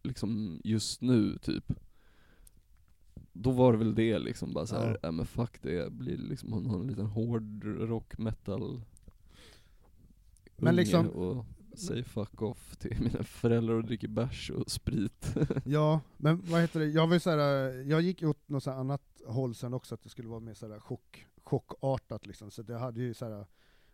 liksom 0.03 0.61
just 0.63 1.01
nu, 1.01 1.37
typ? 1.41 1.73
Då 3.33 3.51
var 3.51 3.71
det 3.71 3.77
väl 3.77 3.95
det 3.95 4.19
liksom, 4.19 4.53
bara 4.53 4.65
såhär, 4.65 4.91
Ja. 4.91 4.97
ja. 5.01 5.11
men 5.11 5.25
fuck 5.25 5.61
det, 5.61 5.91
blir 5.91 6.17
liksom 6.17 6.53
en, 6.53 6.65
en 6.81 6.87
liten 6.87 7.05
hård 7.05 7.63
rock 7.63 8.17
metal 8.17 8.81
Men 10.57 10.75
liksom- 10.75 11.09
och 11.09 11.45
säger 11.79 12.03
fuck 12.03 12.41
off 12.41 12.75
till 12.77 12.97
mina 13.01 13.23
föräldrar 13.23 13.75
och 13.75 13.83
dricker 13.83 14.07
bärs 14.07 14.49
och 14.51 14.71
sprit. 14.71 15.35
Ja, 15.65 16.01
men 16.17 16.41
vad 16.45 16.61
heter 16.61 16.79
det, 16.79 16.85
jag 16.85 17.07
var 17.07 17.13
ju 17.13 17.19
så 17.19 17.29
här, 17.29 17.37
jag 17.89 18.01
gick 18.01 18.23
åt 18.23 18.49
något 18.49 18.63
så 18.63 18.71
annat 18.71 19.01
håll 19.25 19.55
sen 19.55 19.73
också, 19.73 19.95
att 19.95 20.03
det 20.03 20.09
skulle 20.09 20.27
vara 20.27 20.39
mer 20.39 20.53
så 20.53 20.67
här 20.71 20.79
chock, 20.79 21.25
chockartat 21.43 22.27
liksom, 22.27 22.51
så 22.51 22.61
det 22.61 22.77
hade 22.77 23.01
ju 23.01 23.13
så 23.13 23.25
här, 23.25 23.45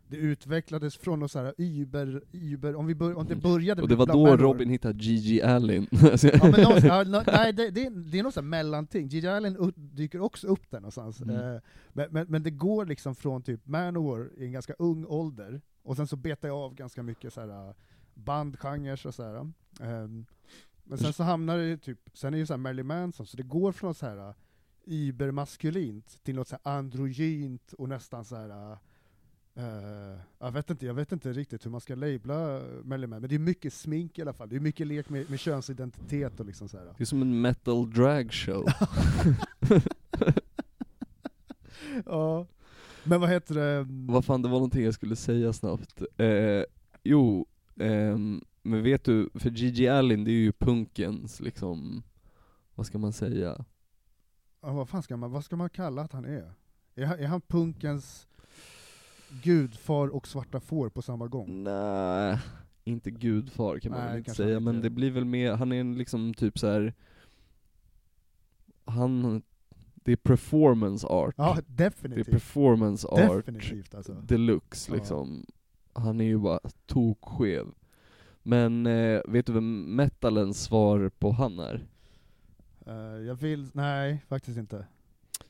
det 0.07 0.17
utvecklades 0.17 0.97
från 0.97 1.19
något 1.19 1.31
så 1.31 1.39
här 1.39 1.53
Uber, 1.57 2.21
Uber, 2.31 2.75
om, 2.75 2.87
vi 2.87 2.95
bör, 2.95 3.17
om 3.17 3.25
det 3.27 3.35
började 3.35 3.81
och 3.81 3.87
det 3.87 3.95
var 3.95 4.05
då 4.05 4.13
Manowar- 4.13 4.37
Robin 4.37 4.69
hittade 4.69 5.03
Gigi 5.03 5.41
Allen. 5.41 5.87
Ja, 5.91 6.17
men 6.41 6.61
någon, 6.61 7.13
ja, 7.13 7.23
nej, 7.27 7.53
det, 7.53 7.69
det, 7.69 7.89
det 7.89 8.19
är 8.19 8.23
något 8.23 8.33
så 8.33 8.39
här 8.41 8.47
mellanting, 8.47 9.07
Gigi 9.07 9.27
Allen 9.27 9.73
dyker 9.75 10.21
också 10.21 10.47
upp 10.47 10.71
där 10.71 10.79
någonstans. 10.79 11.21
Mm. 11.21 11.35
Eh, 11.35 11.61
men, 11.89 12.07
men, 12.11 12.25
men 12.29 12.43
det 12.43 12.51
går 12.51 12.85
liksom 12.85 13.15
från 13.15 13.41
typ 13.41 13.67
Manowar 13.67 14.29
i 14.37 14.45
en 14.45 14.51
ganska 14.51 14.73
ung 14.79 15.05
ålder, 15.05 15.61
och 15.83 15.95
sen 15.95 16.07
så 16.07 16.15
betar 16.15 16.47
jag 16.47 16.57
av 16.57 16.73
ganska 16.75 17.03
mycket 17.03 17.33
så 17.33 17.41
här 17.41 17.73
bandgenrer 18.13 19.07
och 19.07 19.15
så 19.15 19.23
här. 19.23 19.51
Ehm, 19.81 20.25
men 20.83 20.97
sen 20.97 21.13
så 21.13 21.23
hamnar 21.23 21.57
det 21.57 21.65
ju 21.65 21.77
typ, 21.77 21.99
sen 22.13 22.27
är 22.27 22.31
det 22.31 22.37
ju 22.37 22.45
så 22.45 22.53
här 22.53 22.57
Marilyn 22.57 22.87
Manson, 22.87 23.25
så 23.25 23.37
det 23.37 23.43
går 23.43 23.71
från 23.71 23.95
så 23.95 24.05
här 24.05 24.33
übermaskulint 24.85 26.19
till 26.23 26.35
något 26.35 26.47
så 26.47 26.57
här 26.63 26.77
androgynt 26.77 27.73
och 27.73 27.89
nästan 27.89 28.25
så 28.25 28.35
här. 28.35 28.77
eh, 29.55 30.19
jag, 30.39 30.51
vet 30.51 30.69
inte, 30.69 30.85
jag 30.85 30.93
vet 30.93 31.11
inte 31.11 31.33
riktigt 31.33 31.65
hur 31.65 31.71
man 31.71 31.81
ska 31.81 31.95
labla 31.95 32.61
Marilyn 32.83 33.09
men 33.09 33.21
det 33.21 33.35
är 33.35 33.39
mycket 33.39 33.73
smink 33.73 34.19
i 34.19 34.21
alla 34.21 34.33
fall, 34.33 34.49
det 34.49 34.55
är 34.55 34.59
mycket 34.59 34.87
lek 34.87 35.09
med, 35.09 35.29
med 35.29 35.39
könsidentitet 35.39 36.39
och 36.39 36.45
liksom 36.45 36.69
så 36.69 36.77
här. 36.77 36.85
Det 36.97 37.03
är 37.03 37.05
som 37.05 37.21
en 37.21 37.41
metal 37.41 37.91
drag 37.91 38.33
show. 38.33 38.65
ja. 42.05 42.47
Men 43.03 43.21
vad 43.21 43.29
heter 43.29 43.55
det? 43.55 43.85
Vad 43.89 44.25
fan, 44.25 44.41
det 44.41 44.47
var 44.49 44.57
någonting 44.57 44.83
jag 44.83 44.93
skulle 44.93 45.15
säga 45.15 45.53
snabbt. 45.53 46.01
Eh, 46.17 46.63
jo, 47.03 47.45
ehm, 47.79 48.41
men 48.61 48.83
vet 48.83 49.03
du, 49.03 49.29
för 49.35 49.49
Gigi 49.49 49.87
Allen 49.87 50.23
det 50.23 50.31
är 50.31 50.33
ju 50.41 50.51
punkens 50.51 51.39
liksom, 51.39 52.03
vad 52.75 52.85
ska 52.85 52.97
man 52.97 53.13
säga? 53.13 53.65
Ja, 54.61 54.73
vad 54.73 54.89
fan 54.89 55.03
ska 55.03 55.17
man, 55.17 55.31
vad 55.31 55.45
ska 55.45 55.55
man 55.55 55.69
kalla 55.69 56.01
att 56.01 56.13
han 56.13 56.25
är? 56.25 56.53
Är 56.95 57.05
han, 57.05 57.19
är 57.19 57.27
han 57.27 57.41
punkens 57.41 58.27
gudfar 59.43 60.07
och 60.07 60.27
svarta 60.27 60.59
får 60.59 60.89
på 60.89 61.01
samma 61.01 61.27
gång? 61.27 61.63
Nej, 61.63 62.37
inte 62.83 63.11
gudfar 63.11 63.79
kan 63.79 63.91
man 63.91 63.99
Nej, 64.01 64.09
väl 64.09 64.17
inte 64.17 64.33
säga, 64.33 64.59
men 64.59 64.81
det 64.81 64.89
blir 64.89 65.11
väl 65.11 65.25
mer, 65.25 65.53
han 65.53 65.71
är 65.71 65.79
en 65.79 65.97
liksom 65.97 66.33
typ 66.33 66.59
så 66.59 66.67
här. 66.67 66.93
han, 68.85 69.41
det 70.03 70.11
är 70.11 70.15
performance 70.15 71.07
art. 71.07 71.35
Ja, 71.37 71.57
det 71.67 71.83
är 71.83 71.89
definitivt. 71.89 72.31
performance 72.31 73.07
art 73.07 73.45
Definitivt 73.45 73.95
alltså. 73.95 74.13
deluxe 74.13 74.91
Ja. 74.91 74.95
liksom. 74.95 75.45
Han 75.93 76.21
är 76.21 76.25
ju 76.25 76.37
bara 76.37 76.59
tokskev. 76.85 77.67
Men 78.43 78.85
eh, 78.85 79.21
vet 79.27 79.45
du 79.45 79.53
vem 79.53 79.95
metalens 79.95 80.63
svar 80.63 81.11
på 81.19 81.31
han 81.31 81.59
är? 81.59 81.85
Eh, 82.85 82.93
jag 83.27 83.35
vill, 83.35 83.69
nej 83.73 84.23
faktiskt 84.27 84.57
inte. 84.57 84.85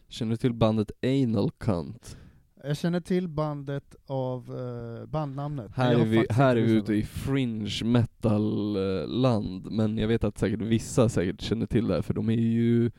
Känner 0.08 0.32
du 0.32 0.38
till 0.38 0.54
bandet 0.54 0.92
Anal 1.04 1.52
Cunt? 1.52 2.18
Jag 2.64 2.78
känner 2.78 3.00
till 3.00 3.28
bandet 3.28 3.96
av 4.06 4.52
uh, 4.56 5.06
bandnamnet. 5.06 5.72
Här 5.76 5.96
är 5.96 6.06
vi, 6.06 6.26
här 6.30 6.56
är 6.56 6.62
vi 6.62 6.72
ute 6.72 6.94
i 6.94 7.04
fringe 7.04 7.86
metal 7.86 8.76
eh, 8.76 9.42
men 9.72 9.98
jag 9.98 10.08
vet 10.08 10.24
att 10.24 10.38
säkert 10.38 10.62
vissa 10.62 11.10
säkert 11.10 11.42
känner 11.42 11.66
till 11.66 11.88
det 11.88 11.94
här, 11.94 12.02
för 12.02 12.14
de 12.14 12.30
är 12.30 12.34
ju, 12.34 12.92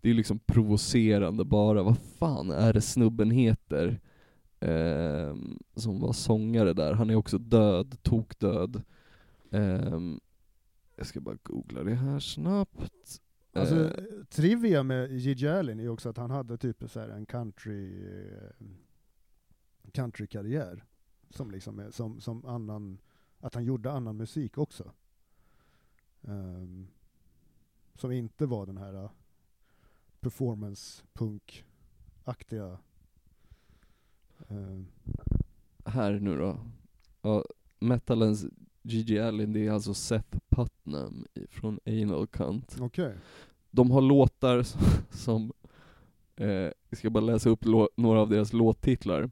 det 0.00 0.10
är 0.10 0.14
liksom 0.14 0.38
provocerande 0.38 1.44
bara, 1.44 1.82
vad 1.82 1.98
fan 1.98 2.50
är 2.50 2.72
det 2.72 2.80
snubben 2.80 3.30
heter? 3.30 4.00
Ehm, 4.60 5.58
som 5.74 6.00
var 6.00 6.12
sångare 6.12 6.72
där, 6.72 6.92
han 6.92 7.10
är 7.10 7.14
också 7.14 7.38
död, 7.38 8.02
tokdöd. 8.02 8.82
Ehm, 9.50 10.20
jag 10.96 11.06
ska 11.06 11.20
bara 11.20 11.36
googla 11.42 11.82
det 11.82 11.94
här 11.94 12.18
snabbt. 12.20 13.20
Alltså, 13.52 13.76
Eh, 13.84 14.24
trivia 14.28 14.82
med 14.82 15.12
Gigi 15.12 15.48
Allen 15.48 15.80
är 15.80 15.88
också 15.88 16.08
att 16.08 16.16
han 16.16 16.30
hade 16.30 16.56
typ 16.56 16.90
så 16.90 17.00
här 17.00 17.08
en 17.08 17.26
country 17.26 18.04
eh, 18.06 18.66
countrykarriär. 19.92 20.84
Som 21.30 21.50
liksom 21.50 21.92
som, 21.92 22.20
som 22.20 22.46
annan, 22.46 22.98
att 23.40 23.54
han 23.54 23.64
gjorde 23.64 23.92
annan 23.92 24.16
musik 24.16 24.58
också. 24.58 24.92
Ehm, 26.22 26.88
som 27.94 28.12
inte 28.12 28.46
var 28.46 28.66
den 28.66 28.76
här 28.76 29.08
performance-punk-aktiga 30.20 32.78
ehm, 34.48 34.86
här 35.84 36.12
nu 36.12 36.36
då. 36.36 36.58
Ja, 37.22 37.44
metalens 37.78 38.46
Gigi 38.82 39.20
Allen, 39.20 39.52
det 39.52 39.66
är 39.66 39.72
alltså 39.72 39.94
Seth 39.94 40.38
Putnam 40.48 41.26
från 41.48 41.80
Anal 41.86 42.26
Cunt. 42.26 42.76
Okej. 42.80 43.14
De 43.70 43.90
har 43.90 44.00
låtar 44.00 44.62
som, 44.62 44.80
som 45.10 45.52
eh, 46.36 46.70
jag 46.88 46.98
ska 46.98 47.10
bara 47.10 47.24
läsa 47.24 47.50
upp 47.50 47.64
några 47.96 48.20
av 48.20 48.28
deras 48.28 48.52
låttitlar. 48.52 49.30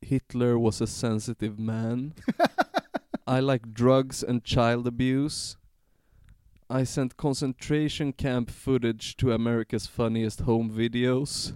Hitler 0.00 0.52
was 0.52 0.82
a 0.82 0.86
sensitive 0.86 1.62
man. 1.62 2.12
I 3.38 3.40
like 3.40 3.66
drugs 3.66 4.24
and 4.24 4.46
child 4.46 4.86
abuse. 4.86 5.56
I 6.80 6.84
sent 6.86 7.16
concentration 7.16 8.12
camp 8.12 8.50
footage 8.50 9.16
to 9.16 9.32
America's 9.32 9.86
funniest 9.86 10.40
home 10.40 10.70
videos. 10.70 11.52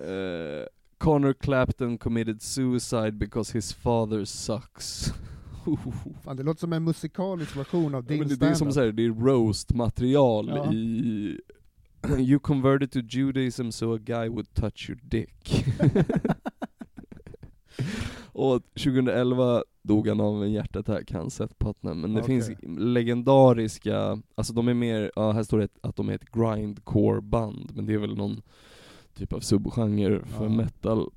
Uh, 0.00 0.64
Connor 0.98 1.34
Clapton 1.34 1.98
committed 1.98 2.42
suicide 2.42 3.18
because 3.18 3.52
his 3.52 3.72
father 3.72 4.24
sucks. 4.24 5.12
Fan, 6.24 6.36
det 6.36 6.42
låter 6.42 6.60
som 6.60 6.72
en 6.72 6.84
musikalisk 6.84 7.56
version 7.56 7.94
av 7.94 8.04
Ja, 8.04 8.08
din 8.08 8.18
men 8.18 8.28
det, 8.28 8.36
det 8.36 8.46
är 8.46 8.54
som 8.54 8.56
standup. 8.56 8.74
såhär, 8.74 8.92
det 8.92 9.04
är 9.04 9.24
roast-material 9.26 10.48
Ja. 10.48 10.72
i 10.72 11.40
You 12.18 12.38
converted 12.38 12.90
to 12.92 12.98
Judaism 13.00 13.70
so 13.70 13.94
a 13.94 13.98
guy 13.98 14.28
would 14.28 14.54
touch 14.54 14.90
your 14.90 15.00
dick. 15.02 15.64
Och 18.32 18.62
2011 18.74 19.64
dog 19.88 20.08
han 20.08 20.20
av 20.20 20.44
en 20.44 20.52
hjärtattack, 20.52 21.12
han 21.12 21.30
Seth 21.30 21.54
Putnam. 21.58 22.00
Men 22.00 22.14
det 22.14 22.20
Okej. 22.22 22.42
finns 22.42 22.58
legendariska, 22.78 24.22
alltså 24.34 24.52
de 24.52 24.68
är 24.68 24.74
mer, 24.74 25.10
ja 25.16 25.32
här 25.32 25.42
står 25.42 25.58
det 25.58 25.68
att 25.80 25.96
de 25.96 26.08
är 26.08 26.14
ett 26.14 26.32
grindcore-band, 26.32 27.70
men 27.74 27.86
det 27.86 27.94
är 27.94 27.98
väl 27.98 28.16
någon 28.16 28.40
typ 29.14 29.32
av 29.32 29.40
subgenre 29.40 30.20
för 30.24 30.44
Ja. 30.44 30.50
metal. 30.50 31.10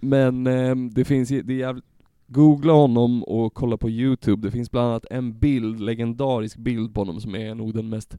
Men 0.00 0.46
eh, 0.46 0.74
det 0.76 1.04
finns, 1.04 1.28
det 1.28 1.52
är 1.52 1.58
jävligt, 1.58 1.84
googla 2.26 2.72
honom 2.72 3.22
och 3.24 3.54
kolla 3.54 3.76
på 3.76 3.90
youtube, 3.90 4.46
det 4.48 4.50
finns 4.52 4.70
bland 4.70 4.88
annat 4.88 5.06
en 5.10 5.38
bild, 5.38 5.80
legendarisk 5.80 6.56
bild 6.56 6.94
på 6.94 7.00
honom 7.00 7.20
som 7.20 7.34
är 7.34 7.54
nog 7.54 7.74
den 7.74 7.88
mest 7.88 8.16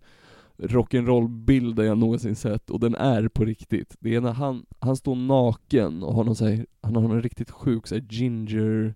rock'n'roll-bilden 0.58 1.84
jag 1.86 1.98
någonsin 1.98 2.36
sett, 2.36 2.70
och 2.70 2.80
den 2.80 2.96
är 2.96 3.28
på 3.28 3.46
riktigt. 3.46 3.96
Det 4.00 4.16
är 4.16 4.22
när 4.22 4.32
han, 4.32 4.66
han 4.80 4.96
står 4.96 5.16
naken 5.16 6.04
och 6.04 6.14
har 6.14 6.24
någon 6.24 6.36
så 6.36 6.46
här, 6.46 6.66
han 6.82 6.96
har 6.96 7.04
en 7.04 7.22
riktigt 7.22 7.52
sjuk 7.52 7.88
så 7.88 7.96
ginger, 7.96 8.96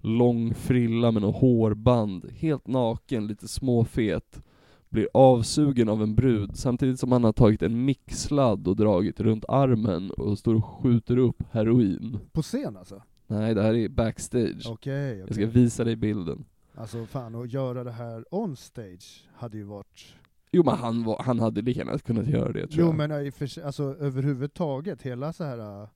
lång 0.00 0.54
frilla 0.54 1.10
med 1.10 1.22
något 1.22 1.36
hårband, 1.40 2.30
helt 2.36 2.66
naken, 2.66 3.26
lite 3.26 3.48
småfet, 3.48 4.42
blir 4.88 5.08
avsugen 5.14 5.88
av 5.88 6.02
en 6.02 6.14
brud 6.14 6.56
samtidigt 6.56 7.00
som 7.00 7.12
han 7.12 7.24
har 7.24 7.32
tagit 7.32 7.62
en 7.62 7.84
mixladd 7.84 8.68
och 8.68 8.76
dragit 8.76 9.20
runt 9.20 9.44
armen 9.48 10.10
och 10.10 10.38
står 10.38 10.54
och 10.54 10.64
skjuter 10.64 11.16
upp 11.18 11.42
heroin. 11.50 12.18
På 12.32 12.42
scen 12.42 12.76
alltså? 12.76 13.02
Nej, 13.26 13.54
det 13.54 13.62
här 13.62 13.74
är 13.74 13.88
backstage. 13.88 14.66
Okej, 14.70 15.18
Jag 15.18 15.34
ska 15.34 15.46
visa 15.46 15.84
dig 15.84 15.96
bilden. 15.96 16.44
Alltså 16.74 17.06
fan, 17.06 17.34
att 17.34 17.52
göra 17.52 17.84
det 17.84 17.90
här 17.90 18.24
on 18.30 18.56
stage 18.56 19.24
hade 19.34 19.56
ju 19.56 19.62
varit... 19.64 20.14
Jo 20.52 20.62
men 20.64 20.74
han, 20.74 21.04
var, 21.04 21.22
han 21.22 21.40
hade 21.40 21.62
lika 21.62 21.80
gärna 21.80 21.98
kunnat 21.98 22.26
göra 22.26 22.52
det 22.52 22.66
tror 22.66 22.80
Jo 22.80 22.86
jag. 22.86 22.94
men 22.94 23.26
i 23.26 23.30
och 23.30 23.34
för 23.34 23.64
alltså 23.66 23.82
överhuvudtaget, 23.82 25.02
hela 25.02 25.32
så 25.32 25.44
här... 25.44 25.88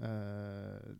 äh, 0.00 0.06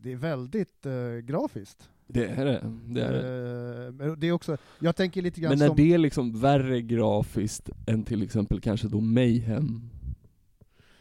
det 0.00 0.12
är 0.12 0.16
väldigt 0.16 0.86
äh, 0.86 0.92
grafiskt. 1.24 1.90
Det 2.06 2.24
är 2.26 2.44
det, 2.44 2.72
det 2.86 3.02
är 3.02 3.12
det. 3.12 3.86
Eh, 3.86 3.92
men 3.92 4.20
det 4.20 4.26
är 4.26 4.32
också, 4.32 4.56
jag 4.78 4.96
tänker 4.96 5.22
lite 5.22 5.40
grann 5.40 5.50
Men 5.50 5.58
när 5.58 5.66
som... 5.66 5.76
det 5.76 5.94
är 5.94 5.98
liksom 5.98 6.40
värre 6.40 6.82
grafiskt 6.82 7.70
än 7.86 8.04
till 8.04 8.22
exempel 8.22 8.60
kanske 8.60 8.88
då 8.88 9.00
Mayhem? 9.00 9.90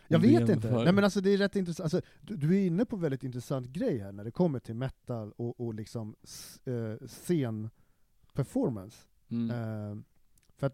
Jag 0.08 0.20
vet 0.20 0.50
inte. 0.50 0.72
Nej 0.72 0.94
men 0.94 1.04
alltså 1.04 1.22
det 1.22 1.34
är 1.34 1.38
rätt 1.38 1.56
intressant, 1.56 1.84
alltså, 1.94 2.02
du, 2.22 2.36
du 2.36 2.56
är 2.58 2.66
inne 2.68 2.86
på 2.86 2.96
väldigt 2.98 3.24
intressant 3.24 3.68
grej 3.68 3.98
här 4.00 4.12
när 4.12 4.24
det 4.24 4.32
kommer 4.32 4.60
till 4.60 4.76
metal 4.76 5.32
och, 5.32 5.60
och 5.60 5.74
liksom 5.74 6.16
s- 6.24 6.60
eh, 6.68 7.08
scen-performance. 7.08 8.98
Mm. 9.32 9.50
Eh, 9.52 9.98
för 10.58 10.68
att 10.68 10.74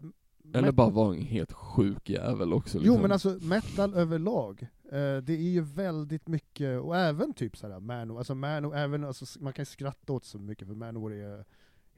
Eller 0.52 0.72
bara 0.72 0.90
vara 0.90 1.14
en 1.14 1.22
helt 1.22 1.52
sjuk 1.52 2.10
jävel 2.10 2.52
också 2.52 2.78
Jo 2.78 2.82
liksom. 2.82 3.02
men 3.02 3.12
alltså 3.12 3.38
metal 3.42 3.94
överlag, 3.94 4.62
eh, 4.84 5.16
det 5.16 5.32
är 5.32 5.50
ju 5.50 5.60
väldigt 5.60 6.28
mycket, 6.28 6.80
och 6.80 6.96
även 6.96 7.34
typ 7.34 7.56
såhär 7.56 7.80
Manowar, 7.80 8.18
alltså 8.18 8.34
Manowar, 8.34 8.76
även, 8.76 9.04
alltså, 9.04 9.42
man 9.42 9.52
kan 9.52 9.62
ju 9.62 9.66
skratta 9.66 10.12
åt 10.12 10.24
så 10.24 10.38
mycket 10.38 10.68
för 10.68 10.74
Manowar 10.74 11.10
är, 11.10 11.44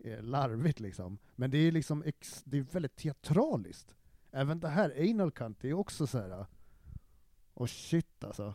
är 0.04 0.22
larvigt 0.22 0.80
liksom. 0.80 1.18
Men 1.36 1.50
det 1.50 1.58
är 1.58 1.72
liksom, 1.72 2.02
ex, 2.06 2.42
det 2.44 2.58
är 2.58 2.62
väldigt 2.62 2.96
teatraliskt. 2.96 3.94
Även 4.30 4.60
det 4.60 4.68
här, 4.68 5.10
Anal 5.10 5.30
Cunt, 5.30 5.58
det 5.60 5.68
är 5.68 5.74
också 5.74 6.06
såhär, 6.06 6.46
oh 7.54 7.66
shit 7.66 8.24
alltså. 8.24 8.54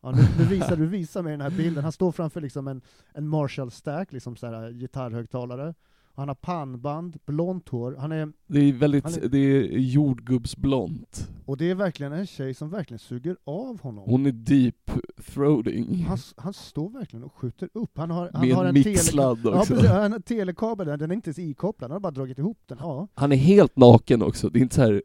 Ja, 0.00 0.10
nu, 0.10 0.22
nu 0.38 0.44
visar 0.44 0.76
du 0.76 0.86
visar 0.86 1.22
mig 1.22 1.30
den 1.30 1.40
här 1.40 1.50
bilden, 1.50 1.82
han 1.82 1.92
står 1.92 2.12
framför 2.12 2.40
liksom 2.40 2.68
en, 2.68 2.82
en 3.12 3.28
Marshall 3.28 3.70
Stack, 3.70 4.12
liksom 4.12 4.36
såhär 4.36 4.70
gitarrhögtalare. 4.70 5.74
Han 6.18 6.28
har 6.28 6.34
pannband, 6.34 7.16
blont 7.26 7.68
hår, 7.68 7.96
han 7.98 8.12
är 8.12 8.32
Det 8.46 8.60
är 8.60 8.72
väldigt, 8.72 9.16
är- 9.16 9.28
det 9.28 9.38
är 9.38 9.78
jordgubbsblont. 9.78 11.28
Och 11.44 11.56
det 11.56 11.70
är 11.70 11.74
verkligen 11.74 12.12
en 12.12 12.26
tjej 12.26 12.54
som 12.54 12.70
verkligen 12.70 12.98
suger 12.98 13.36
av 13.44 13.80
honom. 13.80 14.04
Hon 14.06 14.26
är 14.26 14.32
deep 14.32 14.90
throating. 15.34 16.04
Han, 16.08 16.18
han 16.36 16.52
står 16.52 16.90
verkligen 16.90 17.24
och 17.24 17.32
skjuter 17.32 17.68
upp. 17.74 17.90
Han 17.98 18.10
har, 18.10 18.30
han 18.32 18.46
Med 18.46 18.56
har 18.56 18.64
en 18.64 18.76
en 18.76 18.82
tele- 18.82 18.90
mixladd 18.94 19.38
Ja, 19.44 19.60
också. 19.60 19.74
precis, 19.74 19.90
han 19.90 20.12
har 20.12 20.18
telekabel, 20.20 20.86
där, 20.86 20.96
den 20.96 21.10
är 21.10 21.14
inte 21.14 21.28
ens 21.28 21.38
ikopplad, 21.38 21.90
han 21.90 21.94
har 21.94 22.00
bara 22.00 22.10
dragit 22.12 22.38
ihop 22.38 22.58
den. 22.66 22.78
Ja. 22.80 23.08
Han 23.14 23.32
är 23.32 23.36
helt 23.36 23.76
naken 23.76 24.22
också, 24.22 24.48
det 24.48 24.58
är 24.58 24.62
inte 24.62 24.74
så 24.74 24.82
här 24.82 25.02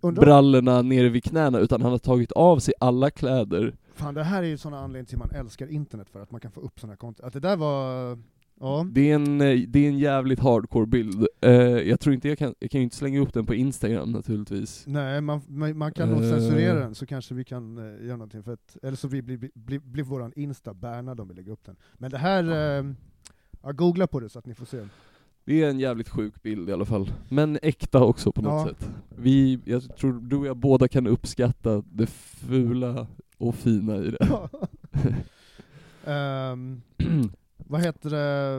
Undrar, 0.00 0.22
brallorna 0.24 0.82
nere 0.82 1.08
vid 1.08 1.24
knäna, 1.24 1.58
utan 1.58 1.82
han 1.82 1.90
har 1.90 1.98
tagit 1.98 2.32
av 2.32 2.58
sig 2.58 2.74
alla 2.80 3.10
kläder. 3.10 3.76
fan 3.94 4.14
det 4.14 4.24
här 4.24 4.42
är 4.42 4.46
ju 4.46 4.58
sådana 4.58 4.78
anledningar 4.84 5.04
till 5.06 5.22
att 5.22 5.30
man 5.32 5.40
älskar 5.40 5.66
internet, 5.72 6.08
för 6.10 6.20
att 6.22 6.30
man 6.30 6.40
kan 6.40 6.50
få 6.52 6.60
upp 6.60 6.80
sådana 6.80 6.92
här 6.92 6.96
konton. 6.96 7.26
Att 7.26 7.32
det 7.32 7.40
där 7.40 7.56
var, 7.56 8.18
ja. 8.62 8.86
Det 8.92 9.10
är 9.10 9.14
en, 9.14 9.40
eh, 9.40 9.60
det 9.68 9.78
är 9.84 9.88
en 9.88 9.98
jävligt 9.98 10.40
hardcore 10.40 10.86
bild. 10.86 11.26
Eh, 11.40 11.52
jag 11.62 12.00
tror 12.00 12.14
inte 12.14 12.28
jag 12.28 12.38
kan, 12.38 12.54
jag 12.58 12.70
kan 12.70 12.80
ju 12.80 12.84
inte 12.84 12.96
slänga 12.96 13.20
upp 13.20 13.32
den 13.34 13.46
på 13.46 13.54
Instagram 13.54 14.12
naturligtvis. 14.12 14.84
Nej, 14.86 15.20
man, 15.20 15.40
man, 15.48 15.78
man 15.78 15.92
kan 15.92 16.08
nog 16.08 16.22
Eh. 16.22 16.30
censurera 16.30 16.78
den, 16.80 16.94
så 16.94 17.06
kanske 17.06 17.34
vi 17.34 17.44
kan 17.44 17.78
uh, 17.78 18.06
göra 18.06 18.16
någonting, 18.16 18.42
för 18.42 18.52
att, 18.52 18.76
eller 18.82 18.96
så 18.96 19.08
blir, 19.08 19.22
blir, 19.22 19.50
blir, 19.54 19.78
blir 19.78 20.04
våran 20.04 20.32
Insta 20.36 20.74
bannad 20.74 21.20
om 21.20 21.28
vi 21.28 21.34
lägger 21.34 21.52
upp 21.52 21.64
den. 21.64 21.76
Men 21.94 22.10
det 22.10 22.18
här, 22.18 22.44
eh, 22.78 22.84
ja, 23.62 23.72
googla 23.72 24.06
på 24.06 24.20
det 24.20 24.28
så 24.28 24.38
att 24.38 24.46
ni 24.46 24.54
får 24.54 24.66
se. 24.66 24.78
Det 25.44 25.62
är 25.62 25.70
en 25.70 25.80
jävligt 25.80 26.08
sjuk 26.08 26.42
bild 26.42 26.68
i 26.68 26.72
alla 26.72 26.84
fall. 26.84 27.12
Men 27.28 27.58
äkta 27.62 28.04
också 28.04 28.32
på 28.32 28.42
något 28.42 28.66
Ja. 28.68 28.74
sätt. 28.74 28.90
Vi, 29.16 29.60
jag 29.64 29.96
tror 29.96 30.12
du 30.12 30.36
och 30.36 30.46
jag 30.46 30.56
båda 30.56 30.88
kan 30.88 31.06
uppskatta 31.06 31.82
det 31.92 32.06
fula 32.06 33.06
och 33.38 33.54
fina 33.54 33.96
i 33.96 34.10
det. 34.10 34.48
Ehm, 36.06 36.82
vad 37.72 37.80
heter 37.82 38.10
det? 38.10 38.56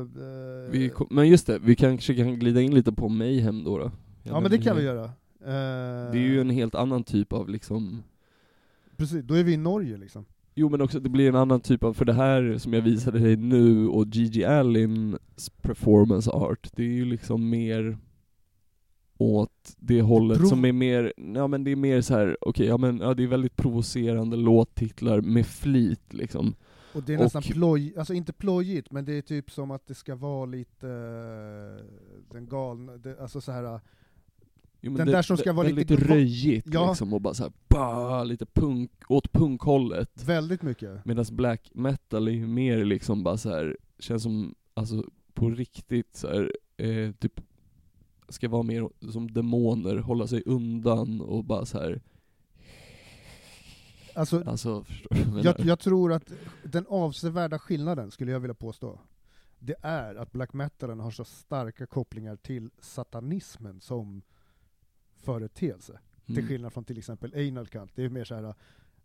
eh, 0.66 0.72
Vi, 0.72 0.90
kom- 0.90 1.08
men 1.10 1.28
just 1.30 1.48
det, 1.48 1.60
vi 1.60 1.76
kanske 1.76 2.16
kan 2.16 2.40
glida 2.40 2.62
in 2.62 2.76
lite 2.76 2.92
på 2.92 3.10
Mayhem 3.10 3.64
då. 3.64 3.78
då. 3.78 3.92
ja 4.24 4.40
men 4.40 4.52
det 4.52 4.58
kan 4.58 4.78
vi 4.78 4.84
göra. 4.84 4.96
göra. 4.96 5.12
Det 6.12 6.18
är 6.18 6.28
ju 6.28 6.42
en 6.42 6.50
helt 6.50 6.76
annan 6.76 7.04
typ 7.04 7.34
av 7.34 7.50
liksom 7.50 8.04
Precis, 8.98 9.24
då 9.24 9.34
är 9.34 9.44
vi 9.44 9.54
i 9.54 9.58
Norge 9.58 9.98
liksom. 9.98 10.26
Jo 10.56 10.70
men 10.70 10.82
också 10.82 11.00
det 11.00 11.10
blir 11.10 11.30
en 11.30 11.36
annan 11.36 11.62
typ 11.62 11.84
av, 11.84 11.94
för 11.94 12.06
det 12.06 12.14
här 12.14 12.58
som 12.58 12.74
jag 12.74 12.82
visade 12.82 13.20
dig 13.20 13.36
nu 13.38 13.88
och 13.88 14.06
Gigi 14.08 14.46
Allins 14.46 15.50
performance 15.62 16.32
art, 16.32 16.70
det 16.76 16.84
är 16.84 16.88
ju 16.88 17.06
liksom 17.06 17.50
mer 17.50 17.98
åt 19.18 19.76
det 19.78 20.02
hållet 20.02 20.38
Prov- 20.40 20.46
som 20.50 20.66
är 20.66 20.72
mer, 20.72 21.14
ja 21.36 21.48
men 21.48 21.64
det 21.64 21.72
är 21.72 21.76
mer 21.76 22.02
så 22.02 22.14
här, 22.14 22.38
okej, 22.42 22.68
ja 22.68 22.78
men 22.78 22.98
ja, 23.00 23.14
det 23.14 23.24
är 23.24 23.28
väldigt 23.28 23.56
provocerande 23.56 24.38
låttitlar 24.38 25.22
med 25.22 25.46
flit 25.46 26.14
liksom. 26.14 26.56
Och 26.96 27.04
det 27.04 27.14
är 27.14 27.18
Och- 27.18 27.24
nästan 27.24 27.42
ploj, 27.42 27.94
alltså 27.98 28.14
inte 28.14 28.34
plojigt, 28.34 28.92
men 28.92 29.06
det 29.06 29.14
är 29.14 29.22
typ 29.22 29.52
som 29.52 29.72
att 29.72 29.88
det 29.88 29.94
ska 29.96 30.16
vara 30.16 30.46
lite 30.46 30.88
eh, 30.88 31.86
den 32.34 32.48
galna, 32.50 32.98
det, 32.98 33.20
alltså 33.22 33.42
så 33.42 33.52
här. 33.52 33.80
Jo, 34.82 34.92
men 34.92 34.98
Den 34.98 35.08
det, 35.08 35.14
där 35.14 35.22
som 35.22 35.38
ska 35.38 35.54
vara 35.54 35.68
väldigt 35.68 35.90
lite- 35.90 36.04
röjigt 36.14 36.68
Ja. 36.72 36.90
liksom 36.90 37.14
och 37.14 37.22
bara 37.22 37.34
så 37.34 37.44
här, 37.44 37.52
bah, 37.68 38.26
lite 38.26 38.46
punk, 38.46 38.92
åt 39.10 39.32
punkhållet. 39.34 40.24
väldigt 40.26 40.62
mycket. 40.62 41.06
Medan 41.06 41.26
black 41.32 41.72
metal 41.74 42.28
är 42.28 42.32
ju 42.32 42.48
mer 42.48 42.86
liksom 42.86 43.24
bara 43.24 43.38
så 43.38 43.50
här 43.50 43.78
känns 44.00 44.24
som, 44.24 44.56
alltså 44.74 45.04
på 45.34 45.50
riktigt 45.50 46.16
så 46.16 46.28
här, 46.28 46.52
eh, 46.78 47.12
typ 47.12 47.42
ska 48.30 48.50
vara 48.50 48.64
mer 48.64 48.90
som 49.12 49.32
demoner, 49.34 49.96
hålla 49.98 50.28
sig 50.28 50.44
undan 50.46 51.22
och 51.22 51.44
bara 51.44 51.66
så 51.66 51.80
här. 51.80 52.02
Alltså, 54.16 54.44
alltså 54.46 54.86
jag 55.44 55.60
jag, 55.60 55.80
tror 55.80 56.14
att 56.14 56.32
den 56.64 56.86
avsevärda 56.90 57.60
skillnaden, 57.60 58.12
skulle 58.12 58.32
jag 58.32 58.40
vilja 58.40 58.54
påstå, 58.54 59.00
det 59.60 59.76
är 59.82 60.16
att 60.16 60.32
black 60.32 60.54
metalen 60.54 61.00
har 61.00 61.12
så 61.12 61.24
starka 61.26 61.86
kopplingar 61.86 62.36
till 62.36 62.70
satanismen 62.80 63.82
som 63.82 64.22
företeelse. 65.22 66.00
Till 66.26 66.38
Mm. 66.38 66.48
skillnad 66.48 66.74
från 66.74 66.84
till 66.86 66.98
exempel 66.98 67.34
Anal 67.50 67.68
Cult, 67.68 67.92
det 67.96 68.04
är 68.04 68.10
mer 68.10 68.24
så 68.24 68.36
här. 68.36 68.54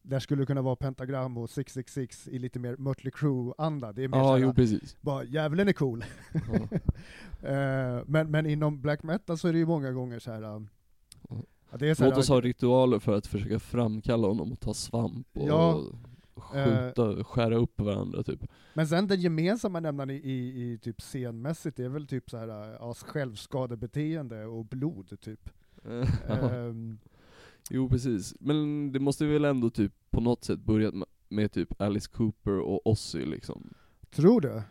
Där 0.02 0.18
skulle 0.20 0.42
det 0.42 0.46
kunna 0.46 0.62
vara 0.62 0.76
pentagram 0.76 1.36
och 1.38 1.50
666 1.50 2.28
i 2.28 2.38
lite 2.38 2.58
mer 2.58 2.76
Mötley 2.76 3.10
Crüe-anda. 3.12 3.92
Det 3.92 4.04
är 4.04 4.08
mer 4.08 4.18
Ja, 4.18 4.24
såhär, 4.24 4.38
jo 4.38 4.54
precis. 4.54 4.96
bara 5.00 5.24
djävulen 5.24 5.68
är 5.68 5.72
cool. 5.72 6.04
Ja. 6.32 6.68
Eh, 7.42 8.02
men, 8.06 8.30
men 8.30 8.46
inom 8.46 8.80
black 8.80 9.02
metal 9.02 9.38
så 9.38 9.48
är 9.48 9.52
det 9.52 9.58
ju 9.58 9.66
många 9.66 9.92
gånger 9.92 10.18
så 10.18 10.30
här. 10.32 10.66
Um, 11.72 11.78
Ja. 11.80 11.94
Låt 11.98 12.16
oss 12.16 12.28
ha 12.28 12.40
ritualer 12.40 12.98
för 12.98 13.12
att 13.12 13.26
försöka 13.26 13.58
framkalla 13.58 14.28
honom 14.28 14.52
och 14.52 14.60
ta 14.60 14.74
svamp 14.74 15.26
och 15.34 15.48
Ja, 15.48 15.82
skjuta, 16.36 17.24
skära 17.24 17.56
upp 17.56 17.80
varandra 17.80 18.22
typ. 18.22 18.44
Men 18.74 18.88
sen 18.88 19.06
den 19.06 19.20
gemensamma 19.20 19.80
nämnaren 19.80 20.10
i, 20.10 20.14
i, 20.14 20.72
i 20.72 20.78
typ 20.78 21.00
scenmässigt, 21.00 21.76
det 21.76 21.84
är 21.84 21.88
väl 21.88 22.06
typ 22.06 22.30
så 22.30 22.36
här, 22.36 22.48
uh, 22.48 22.76
ja, 22.80 22.94
självskadebeteende 22.94 24.46
och 24.46 24.64
blod 24.64 25.20
typ. 25.20 25.50
Ehm, 26.28 26.98
Jo 27.70 27.88
precis, 27.88 28.34
men 28.40 28.92
det 28.92 29.00
måste 29.00 29.26
väl 29.26 29.44
ändå 29.44 29.70
typ 29.70 29.92
på 30.10 30.20
något 30.20 30.44
sätt 30.44 30.60
börjat 30.60 30.94
med, 30.94 31.08
med 31.28 31.52
typ 31.52 31.80
Alice 31.80 32.10
Cooper 32.10 32.58
och 32.58 32.86
Ozzy 32.86 33.24
liksom. 33.24 33.74
tror 34.10 34.40
du? 34.40 34.62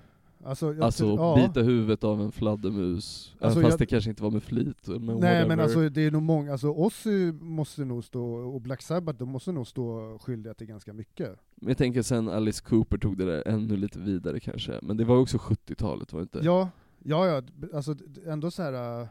Alltså, 0.43 0.73
jag 0.73 0.83
Alltså 0.83 1.05
ja. 1.05 1.35
bita 1.35 1.61
huvudet 1.61 2.03
av 2.03 2.21
en 2.21 2.31
fladdermus, 2.31 3.35
Alltså, 3.39 3.61
fast 3.61 3.71
jag- 3.71 3.79
det 3.79 3.85
kanske 3.85 4.09
inte 4.09 4.23
var 4.23 4.31
med 4.31 4.43
flit. 4.43 4.87
Men 4.87 5.05
Nej 5.05 5.15
whatever. 5.15 5.47
men 5.47 5.59
alltså 5.59 5.89
det 5.89 6.01
är 6.01 6.11
nog 6.11 6.21
många, 6.21 6.51
alltså 6.51 6.69
Ozzy 6.69 7.31
måste 7.31 7.85
nog 7.85 8.03
stå, 8.03 8.23
och 8.25 8.61
Black 8.61 8.81
Sabbath, 8.81 9.19
de 9.19 9.29
måste 9.29 9.51
nog 9.51 9.67
stå 9.67 10.17
skyldiga 10.21 10.53
till 10.53 10.67
ganska 10.67 10.93
mycket. 10.93 11.35
Men 11.55 11.67
jag 11.67 11.77
tänker 11.77 12.01
sen 12.01 12.29
Alice 12.29 12.63
Cooper 12.63 12.97
tog 12.97 13.17
det 13.17 13.25
där 13.25 13.47
ännu 13.47 13.77
lite 13.77 13.99
vidare 13.99 14.39
kanske, 14.39 14.79
men 14.81 14.97
det 14.97 15.05
var 15.05 15.17
också 15.17 15.37
70-talet 15.37 16.13
var 16.13 16.19
det 16.19 16.23
inte? 16.23 16.39
Ja, 16.43 16.69
ja, 17.03 17.27
ja, 17.27 17.41
alltså 17.73 17.95
ändå 18.25 18.51
så 18.51 18.63
här. 18.63 19.01
uh, 19.01 19.07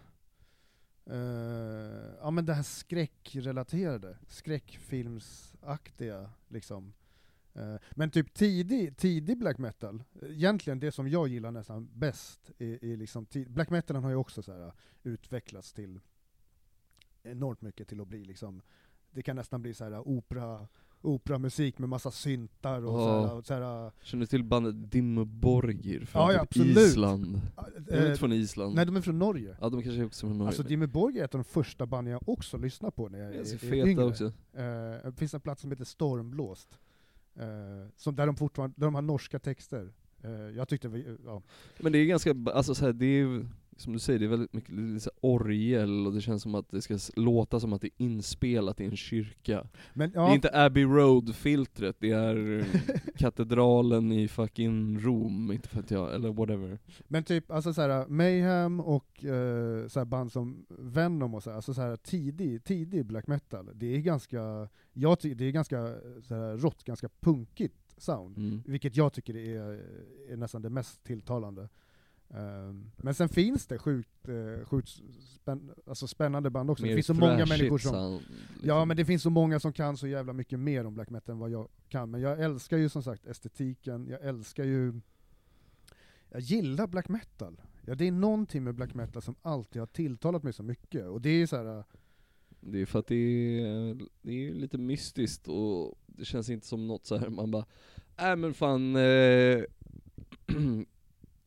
ja 2.21 2.31
men 2.31 2.47
det 2.47 2.55
här 2.55 2.63
skräckrelaterade, 2.63 4.17
skräckfilmsaktiga 4.29 6.31
liksom. 6.49 6.93
Eh, 7.57 7.77
men 7.91 8.11
typ 8.11 8.35
tidig, 8.35 8.97
tidig 8.97 9.39
black 9.39 9.59
metal, 9.59 10.03
egentligen 10.23 10.81
det 10.81 10.93
som 10.93 11.09
jag 11.09 11.29
gillar 11.29 11.51
nästan 11.51 11.89
bäst, 11.93 12.51
är, 12.59 12.85
är 12.85 12.97
liksom 12.97 13.27
black 13.47 13.71
metalen 13.71 14.03
har 14.03 14.11
ju 14.11 14.17
också 14.17 14.43
så 14.43 14.53
här, 14.53 14.67
uh, 14.67 14.73
utvecklats 15.03 15.73
till 15.73 16.01
enormt 17.23 17.63
mycket 17.63 17.89
till 17.89 18.01
att 18.01 18.09
bli 18.09 18.25
liksom, 18.25 18.63
det 19.11 19.23
kan 19.23 19.37
nästan 19.37 19.63
bli 19.63 19.75
så 19.75 19.85
här 19.85 19.93
uh, 19.93 20.01
opera, 20.01 20.69
operamusik 21.01 21.79
med 21.79 21.89
massa 21.89 22.11
syntar 22.11 22.83
och 22.85 22.93
så 22.93 23.09
Ja. 23.09 23.35
här, 23.35 23.43
så 23.43 23.55
här, 23.55 23.93
Känner 24.03 24.21
du 24.21 24.27
till 24.27 24.45
bandet 24.45 24.91
Dimmu 24.93 25.25
Borgir 25.25 26.05
från 26.05 26.23
Ja, 26.23 26.33
ja, 26.33 26.39
typ 26.41 26.49
absolut. 26.51 26.77
Island? 26.77 27.41
De 27.79 27.95
är 27.95 28.01
eh, 28.03 28.07
inte 28.07 28.19
från 28.19 28.33
Island? 28.33 28.75
Nej 28.75 28.87
de 28.87 28.97
är 28.97 29.01
från 29.01 29.19
Norge. 29.19 29.57
Ja 29.61 29.69
de 29.69 29.83
kanske 29.83 30.01
är 30.01 30.07
också 30.07 30.27
från 30.27 30.39
Norge. 30.39 30.49
Alltså 30.49 30.63
Dimmy 30.63 30.87
Borg 30.87 31.19
är 31.21 31.25
ett 31.25 31.35
av 31.35 31.39
de 31.41 31.45
första 31.45 31.87
banden 31.87 32.13
jag 32.13 32.29
också 32.29 32.57
lyssnar 32.59 32.91
på 32.91 33.09
när 33.09 33.19
jag 33.19 33.29
är 33.29 33.35
är, 33.35 33.41
är 33.41 33.59
feta 33.59 33.89
yngre. 33.89 34.05
också. 34.05 34.25
Eh, 34.25 34.63
det 35.05 35.13
finns 35.17 35.35
en 35.35 35.41
plats 35.41 35.61
som 35.61 35.71
heter 35.71 35.85
Stormblåst, 35.85 36.79
eh, 37.39 37.89
som 37.97 38.17
där 38.17 38.27
de 38.27 38.37
fortfarande, 38.37 38.75
där 38.79 38.87
de 38.87 38.95
har 38.95 39.03
norska 39.03 39.39
texter. 39.39 39.93
Eh, 40.23 40.31
jag 40.31 40.69
tyckte 40.69 40.89
vi, 40.89 41.17
ja. 41.25 41.43
Men 41.79 41.93
det 41.93 41.99
är 41.99 42.07
ganska, 42.07 42.35
alltså 42.55 42.75
så 42.75 42.85
här, 42.85 42.93
det 42.93 43.07
är 43.07 43.19
ju, 43.19 43.47
som 43.77 43.93
du 43.93 43.99
säger, 43.99 44.19
det 44.19 44.25
är 44.25 44.29
väldigt 44.29 44.53
mycket 44.53 44.75
här 44.75 45.11
orgel 45.21 46.07
och 46.07 46.13
det 46.13 46.21
känns 46.21 46.43
som 46.43 46.55
att 46.55 46.71
det 46.71 46.83
ska 46.83 46.99
låta 47.17 47.61
som 47.61 47.73
att 47.73 47.81
det 47.81 47.87
är 47.87 48.05
inspelat 48.05 48.81
i 48.81 48.85
en 48.85 48.97
kyrka. 48.97 49.67
Men 49.95 50.11
Det 50.11 50.17
ja, 50.17 50.31
är 50.31 50.35
inte 50.35 50.65
Abbey 50.65 50.85
Road-filtret, 50.85 51.97
det 51.99 52.11
är 52.11 52.65
katedralen 53.19 54.13
i 54.13 54.29
fucking 54.29 54.99
Rom, 54.99 55.53
inte 55.53 55.69
för 55.69 55.81
att 55.81 55.91
jag, 55.91 56.15
eller 56.15 56.33
whatever. 56.33 56.79
men 57.09 57.25
typ 57.25 57.51
alltså 57.51 57.75
såhär, 57.75 58.07
Mayhem 58.07 58.81
och 58.81 59.25
eh, 59.25 59.89
såhär 59.89 60.05
band 60.05 60.33
som 60.33 60.67
Venom 60.69 61.35
och 61.35 61.43
så, 61.43 61.51
här, 61.51 61.57
alltså 61.57 61.75
såhär 61.75 61.97
tidig, 61.97 62.65
tidig 62.65 63.07
black 63.07 63.27
metal, 63.27 63.71
det 63.75 63.97
är 63.97 64.01
ganska, 64.01 64.69
jag 64.93 65.19
det 65.23 65.45
är 65.45 65.51
ganska 65.51 65.95
såhär, 66.23 66.57
rått, 66.57 66.85
ganska 66.85 67.09
punkigt 67.21 67.87
sound. 67.97 68.39
Mm. 68.39 68.63
Vilket 68.67 68.97
jag 68.97 69.13
tycker 69.13 69.37
är, 69.37 69.81
är 70.29 70.37
nästan 70.37 70.63
det 70.63 70.71
mest 70.71 71.05
tilltalande. 71.05 71.69
Ehm, 72.35 72.91
men 72.97 73.15
sen 73.15 73.29
finns 73.29 73.67
det 73.67 73.79
sjukt, 73.79 74.29
uh, 74.29 74.65
sjukt 74.65 74.89
spänn, 75.35 75.73
alltså 75.87 76.07
spännande 76.07 76.51
band 76.51 76.71
också. 76.71 76.83
Mer 76.83 76.91
det 76.91 76.97
finns 76.97 77.07
så 77.07 77.15
många 77.15 77.47
människor 77.47 77.79
som... 77.79 77.93
sound, 77.93 78.21
liksom. 78.21 78.69
Ja 78.69 78.85
men 78.85 78.97
det 78.97 79.05
finns 79.05 79.23
så 79.23 79.31
många 79.31 79.61
som 79.61 79.73
kan 79.73 79.97
så 79.97 80.07
jävla 80.07 80.33
mycket 80.33 80.59
mer 80.59 80.87
om 80.87 80.95
black 80.95 81.11
metal 81.11 81.33
än 81.33 81.39
vad 81.39 81.51
jag 81.51 81.69
kan. 81.89 82.11
Men 82.11 82.21
jag 82.21 82.41
älskar 82.41 82.77
ju 82.77 82.89
som 82.89 83.03
sagt 83.03 83.27
estetiken, 83.27 84.09
jag 84.09 84.25
älskar 84.25 84.65
ju... 84.65 85.01
Jag 86.31 86.41
gillar 86.41 86.87
black 86.87 87.09
metal. 87.09 87.61
Ja, 87.83 87.95
det 87.95 88.07
är 88.07 88.13
någonting 88.13 88.65
med 88.65 88.75
black 88.75 88.95
metal 88.95 89.23
som 89.23 89.35
alltid 89.43 89.83
har 89.83 89.87
tilltalat 89.87 90.43
mig 90.43 90.53
så 90.53 90.63
mycket. 90.63 91.07
Och 91.07 91.21
det 91.21 91.31
är 91.31 91.47
så 91.47 91.57
här. 91.57 91.85
Det 92.61 92.79
är 92.79 92.87
för 92.87 92.99
att 92.99 93.07
det 93.07 93.15
är, 93.61 93.99
det 94.23 94.49
är 94.49 94.55
lite 94.55 94.79
mystiskt 94.79 95.49
och 95.49 95.99
det 96.07 96.25
känns 96.25 96.51
inte 96.51 96.67
som 96.67 96.87
något 96.87 97.07
så 97.07 97.17
här 97.17 97.29
man 97.29 97.51
bara, 97.51 97.65
äh 98.17 98.37
men 98.37 98.55
fan, 98.55 98.97
eh, 98.97 99.63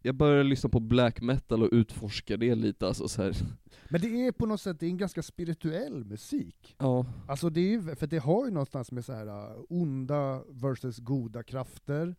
jag 0.01 0.15
börjar 0.15 0.43
lyssna 0.43 0.69
på 0.69 0.79
black 0.79 1.21
metal 1.21 1.63
och 1.63 1.69
utforska 1.71 2.37
det 2.37 2.55
lite 2.55 2.87
alltså 2.87 3.07
så 3.07 3.23
här. 3.23 3.35
Men 3.89 4.01
det 4.01 4.27
är 4.27 4.31
på 4.31 4.45
något 4.45 4.61
sätt, 4.61 4.79
det 4.79 4.85
är 4.85 4.89
en 4.89 4.97
ganska 4.97 5.23
spirituell 5.23 6.05
musik. 6.05 6.75
Ja. 6.77 7.05
Alltså 7.27 7.49
det 7.49 7.73
är 7.73 7.95
för 7.95 8.07
det 8.07 8.17
har 8.17 8.45
ju 8.45 8.51
någonstans 8.51 8.91
med 8.91 9.05
så 9.05 9.13
här 9.13 9.27
uh, 9.27 9.63
onda 9.69 10.43
versus 10.49 10.97
goda 10.97 11.43
krafter, 11.43 12.15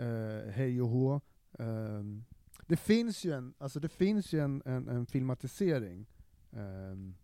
uh, 0.00 0.50
hej 0.50 0.82
och 0.82 0.88
hå. 0.88 1.20
Ehm, 1.58 2.24
det 2.66 2.76
finns 2.76 3.24
ju 3.24 3.32
en, 3.32 3.54
alltså 3.58 3.80
det 3.80 3.88
finns 3.88 4.32
ju 4.32 4.40
en, 4.40 4.62
en, 4.64 4.88
en 4.88 5.06
filmatisering 5.06 6.06
ehm, 6.52 7.14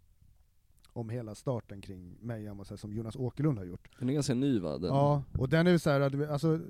om 0.92 1.10
hela 1.10 1.34
starten 1.34 1.80
kring 1.80 2.16
Mayhem 2.20 2.60
och 2.60 2.66
så 2.66 2.74
här, 2.74 2.78
som 2.78 2.92
Jonas 2.92 3.16
Åkerlund 3.16 3.58
har 3.58 3.64
gjort. 3.64 3.88
Den 3.98 4.08
är 4.08 4.12
ganska 4.12 4.34
ny 4.34 4.58
va? 4.58 4.78
Den. 4.78 4.88
Ja, 4.88 5.22
och 5.38 5.48
den 5.48 5.66
är 5.66 5.70
ju 5.70 5.78
så 5.78 5.90
här, 5.90 6.10
vet, 6.10 6.30
alltså 6.30 6.60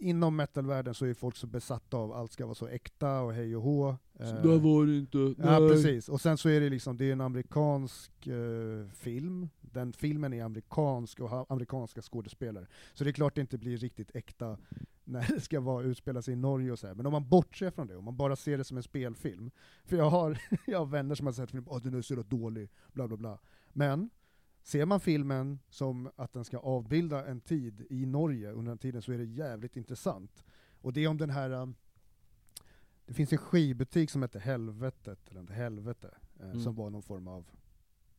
inom 0.00 0.36
metalvärlden 0.36 0.94
så 0.94 1.06
är 1.06 1.14
folk 1.14 1.36
så 1.36 1.46
besatta 1.46 1.96
av 1.96 2.12
allt 2.12 2.32
ska 2.32 2.44
vara 2.46 2.54
så 2.54 2.66
äkta 2.66 3.20
och 3.20 3.32
hej 3.32 3.56
och 3.56 3.62
hå. 3.62 3.96
Så 4.18 4.24
Eh, 4.24 4.42
där 4.42 4.58
var 4.58 4.86
det 4.86 4.98
inte. 4.98 5.18
Ja 5.18 5.58
Nej. 5.58 5.70
precis, 5.70 6.08
och 6.08 6.20
sen 6.20 6.38
så 6.38 6.48
är 6.48 6.60
det 6.60 6.70
liksom, 6.70 6.96
det 6.96 7.04
är 7.04 7.12
en 7.12 7.20
amerikansk 7.20 8.26
eh, 8.26 8.88
film, 8.92 9.48
den 9.60 9.92
filmen 9.92 10.32
är 10.32 10.44
amerikansk 10.44 11.20
och 11.20 11.28
har 11.28 11.46
amerikanska 11.48 12.02
skådespelare. 12.02 12.66
Så 12.94 13.04
det 13.04 13.10
är 13.10 13.12
klart 13.12 13.34
det 13.34 13.40
inte 13.40 13.58
blir 13.58 13.76
riktigt 13.76 14.16
äkta 14.16 14.58
när 15.04 15.26
det 15.34 15.40
ska 15.40 15.60
vara, 15.60 15.84
utspela 15.84 16.22
sig 16.22 16.34
i 16.34 16.36
Norge 16.36 16.72
och 16.72 16.78
så 16.78 16.86
här. 16.86 16.94
Men 16.94 17.06
om 17.06 17.12
man 17.12 17.28
bortser 17.28 17.70
från 17.70 17.86
det, 17.86 17.96
om 17.96 18.04
man 18.04 18.16
bara 18.16 18.36
ser 18.36 18.58
det 18.58 18.64
som 18.64 18.76
en 18.76 18.82
spelfilm, 18.82 19.50
för 19.84 19.96
jag 19.96 20.10
har, 20.10 20.38
jag 20.66 20.78
har 20.78 20.86
vänner 20.86 21.14
som 21.14 21.26
har 21.26 21.32
sett 21.32 21.50
filmen, 21.50 21.68
åh 21.70 21.82
den 21.82 21.94
är 21.94 22.02
så 22.02 22.14
dålig, 22.14 22.70
bla 22.92 23.08
bla 23.08 23.16
bla. 23.16 23.38
Men 23.72 24.10
ser 24.62 24.86
man 24.86 25.00
filmen 25.00 25.58
som 25.68 26.10
att 26.16 26.32
den 26.32 26.44
ska 26.44 26.58
avbilda 26.58 27.26
en 27.26 27.40
tid 27.40 27.86
i 27.90 28.06
Norge 28.06 28.50
under 28.52 28.70
den 28.70 28.78
tiden 28.78 29.02
så 29.02 29.12
är 29.12 29.18
det 29.18 29.24
jävligt 29.24 29.76
intressant. 29.76 30.44
Och 30.80 30.92
det 30.92 31.04
är 31.04 31.08
om 31.08 31.18
den 31.18 31.30
här 31.30 31.50
um, 31.50 31.74
det 33.06 33.14
finns 33.14 33.32
en 33.32 33.38
skivbutik 33.38 34.10
som 34.10 34.22
heter 34.22 34.40
Helvetet, 34.40 35.18
eller 35.30 35.40
inte 35.40 35.52
Helvete, 35.52 36.10
eh, 36.40 36.46
Mm. 36.50 36.60
som 36.60 36.74
var 36.74 36.90
någon 36.90 37.02
form 37.02 37.28
av 37.28 37.44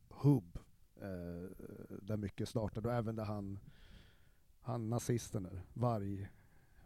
hubb, 0.08 0.58
eh, 0.96 1.50
där 2.02 2.16
mycket 2.16 2.48
startade, 2.48 2.88
och 2.88 2.94
även 2.94 3.16
där 3.16 3.24
han, 3.24 3.58
han 4.60 4.90
nazisten 4.90 5.42
där, 5.42 5.62
Varg, 5.74 6.28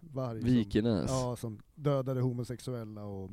Varg 0.00 0.40
som, 0.40 0.50
Vikenäs. 0.50 1.10
ja, 1.10 1.36
som 1.36 1.60
dödade 1.74 2.20
homosexuella 2.20 3.04
och 3.04 3.30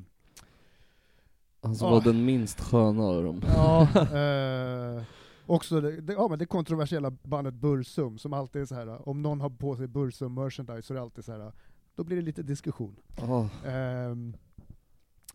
Han 1.62 1.76
som 1.76 1.92
var 1.92 2.02
den 2.02 2.26
minst 2.26 2.60
sköna 2.62 3.04
av 3.04 3.24
dem. 3.24 3.42
Ja, 3.48 3.82
eh, 4.18 5.04
också 5.46 5.82
det, 5.82 6.02
det, 6.02 6.14
ja, 6.14 6.28
men 6.28 6.40
det 6.40 6.46
kontroversiella 6.46 7.12
bandet 7.12 7.54
Bursum, 7.54 8.18
som 8.18 8.34
alltid 8.34 8.62
är 8.62 8.66
så 8.66 8.76
här. 8.76 9.10
om 9.10 9.22
någon 9.22 9.42
har 9.42 9.50
på 9.50 9.76
sig 9.76 9.88
Bursum 9.88 10.34
merchandise 10.34 10.82
så 10.82 10.94
är 10.94 10.96
det 10.96 11.02
alltid 11.02 11.26
så 11.26 11.32
här. 11.32 11.52
då 11.96 12.04
blir 12.04 12.18
det 12.18 12.24
lite 12.24 12.44
diskussion. 12.44 12.96
Ah. 13.18 13.48
Ehm, 13.66 14.36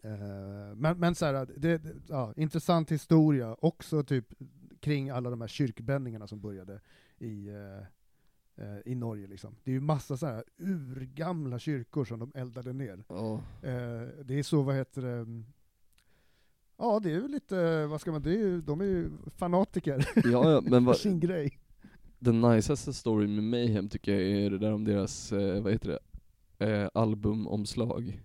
eh, 0.03 0.75
men 0.77 0.99
men 0.99 1.14
så 1.14 1.27
här, 1.27 1.47
det, 1.57 1.79
det, 1.79 1.94
ja, 2.09 2.33
intressant 2.37 2.92
historia, 2.92 3.57
också 3.61 4.03
typ 4.03 4.35
kring 4.81 5.11
alla 5.11 5.31
de 5.31 5.40
här 5.40 5.49
kyrkbändningarna 5.49 6.27
som 6.27 6.40
började 6.40 6.81
i, 7.18 7.49
eh, 7.49 7.79
eh, 8.66 8.79
i 8.85 8.94
Norge. 8.94 9.27
Liksom. 9.27 9.57
Det 9.64 9.71
är 9.71 9.73
ju 9.73 9.81
massa 9.81 10.16
så 10.16 10.27
här 10.27 10.44
urgamla 10.59 11.59
kyrkor 11.59 12.05
som 12.05 12.18
de 12.18 12.33
eldade 12.35 12.73
ner. 12.73 13.05
Eh, 13.62 14.09
det 14.25 14.38
är 14.38 14.42
så, 14.42 14.62
vad 14.62 14.75
heter 14.75 15.03
det, 15.03 15.42
Ja, 16.79 17.01
det 17.03 17.09
är 17.11 17.14
ju 17.14 17.29
lite, 17.29 17.87
vad 17.87 18.01
ska 18.01 18.12
man, 18.12 18.23
det 18.23 18.31
är 18.31 18.38
ju, 18.38 18.61
de 18.61 18.81
är 18.81 18.85
ju 18.85 19.11
fanatiker 19.37 20.07
ja, 20.14 20.51
ja, 20.51 20.61
men 20.61 20.71
för 20.73 20.81
va, 20.81 20.95
sin 20.95 21.21
grej. 21.21 21.59
den 22.19 22.41
najsaste 22.41 22.93
storyn 22.93 23.35
med 23.35 23.45
Mayhem 23.45 23.88
tycker 23.88 24.12
jag 24.12 24.23
är 24.23 24.51
det 24.51 24.59
där 24.59 24.73
om 24.73 24.85
deras, 24.85 25.33
eh, 25.33 25.62
vad 25.62 25.73
heter 25.73 25.99
det, 26.59 26.67
eh, 26.67 26.88
albumomslag. 26.95 28.21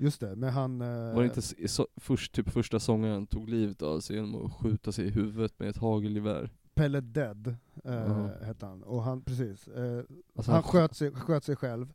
Just 0.00 0.20
det, 0.20 0.36
men 0.36 0.50
han... 0.50 0.80
eh, 0.80 1.14
Var 1.14 1.22
det 1.22 1.24
inte 1.24 1.68
så, 1.68 1.88
först, 1.96 2.32
typ 2.34 2.50
första 2.50 2.80
sångaren 2.80 3.26
tog 3.26 3.48
livet 3.48 3.82
av 3.82 4.00
sig 4.00 4.16
genom 4.16 4.46
att 4.46 4.52
skjuta 4.52 4.92
sig 4.92 5.06
i 5.06 5.10
huvudet 5.10 5.58
med 5.58 5.68
ett 5.68 5.76
hagelgevär? 5.76 6.50
Pelle 6.74 7.00
Dead, 7.00 7.46
eh, 7.84 7.92
Ja. 7.94 8.30
hette 8.42 8.66
han. 8.66 8.82
Och 8.82 9.02
han, 9.02 9.22
precis. 9.22 9.68
Eh, 9.68 10.02
Alltså, 10.36 10.52
han 10.52 10.62
sk- 10.62 10.66
sköt 10.66 10.96
sig, 10.96 11.10
sköt 11.12 11.44
sig 11.44 11.56
själv. 11.56 11.92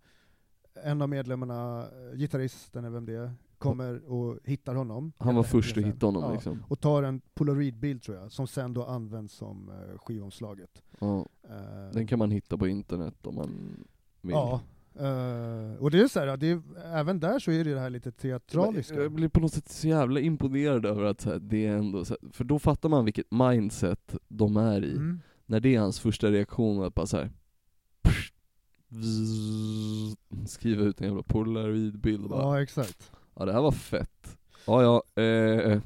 en 0.84 1.02
av 1.02 1.10
medlemmarna, 1.10 1.82
eh, 2.12 2.18
gitarristen 2.18 2.84
eller 2.86 2.94
vem 2.94 3.06
det 3.06 3.14
är, 3.14 3.32
kommer 3.64 4.12
och 4.12 4.40
hittar 4.44 4.76
honom. 4.76 5.14
Han 5.18 5.36
var 5.36 5.44
först 5.44 5.78
att 5.78 5.84
hitta 5.84 6.06
honom 6.06 6.24
Ja, 6.24 6.34
liksom. 6.34 6.64
Och 6.68 6.80
tar 6.80 7.04
en 7.04 7.22
polaroidbild 7.34 8.04
tror 8.04 8.18
jag, 8.18 8.32
som 8.32 8.48
sen 8.48 8.74
då 8.74 8.86
används 8.86 9.34
som 9.34 9.70
eh, 9.70 9.98
skivomslaget. 9.98 10.84
Ja, 11.00 11.26
Eh, 11.50 11.94
den 11.94 12.08
kan 12.08 12.20
man 12.20 12.32
hitta 12.32 12.58
på 12.58 12.68
internet 12.68 13.28
om 13.28 13.36
man 13.36 13.84
vill. 14.22 14.32
Ja. 14.32 14.62
eh, 14.96 15.82
och 15.82 15.92
det 15.92 16.00
är 16.00 16.08
så 16.08 16.20
här, 16.20 16.38
det 16.38 16.48
är, 16.48 16.62
även 16.94 17.20
där 17.20 17.40
så 17.40 17.52
är 17.52 17.64
det 17.64 17.74
det 17.74 17.80
här 17.80 17.90
lite 17.90 18.12
teatraliska. 18.12 18.96
Jag 18.96 19.12
blir 19.12 19.30
på 19.30 19.40
något 19.40 19.54
sätt 19.54 19.70
så 19.70 19.88
jävla 19.88 20.20
imponerad 20.20 20.86
över 20.86 21.04
att 21.04 21.22
så 21.22 21.30
här, 21.30 21.40
det 21.40 21.66
är 21.66 21.78
ändå 21.78 22.06
så 22.06 22.16
här, 22.22 22.32
för 22.32 22.44
då 22.44 22.60
fattar 22.60 22.90
man 22.90 23.06
vilket 23.06 23.32
mindset 23.32 24.16
de 24.28 24.58
är 24.58 24.84
i. 24.84 24.92
Mm. 24.92 25.20
När 25.46 25.60
det 25.60 25.76
är 25.76 25.80
hans 25.80 26.00
första 26.00 26.32
reaktion, 26.32 26.84
att 26.84 26.96
bara 26.96 27.06
såhär 27.06 27.32
Skriva 30.48 30.84
ut 30.84 31.02
en 31.02 31.08
jävla 31.08 31.24
polaroidbild 31.24 32.24
och 32.24 32.30
bara 32.30 32.42
Ja, 32.42 32.62
exakt. 32.62 33.12
Ja 33.36 33.46
det 33.46 33.54
här 33.54 33.62
var 33.62 33.72
fett. 33.72 34.38
Ja 34.68 34.82
ja, 34.84 35.22
eh, 35.24 35.68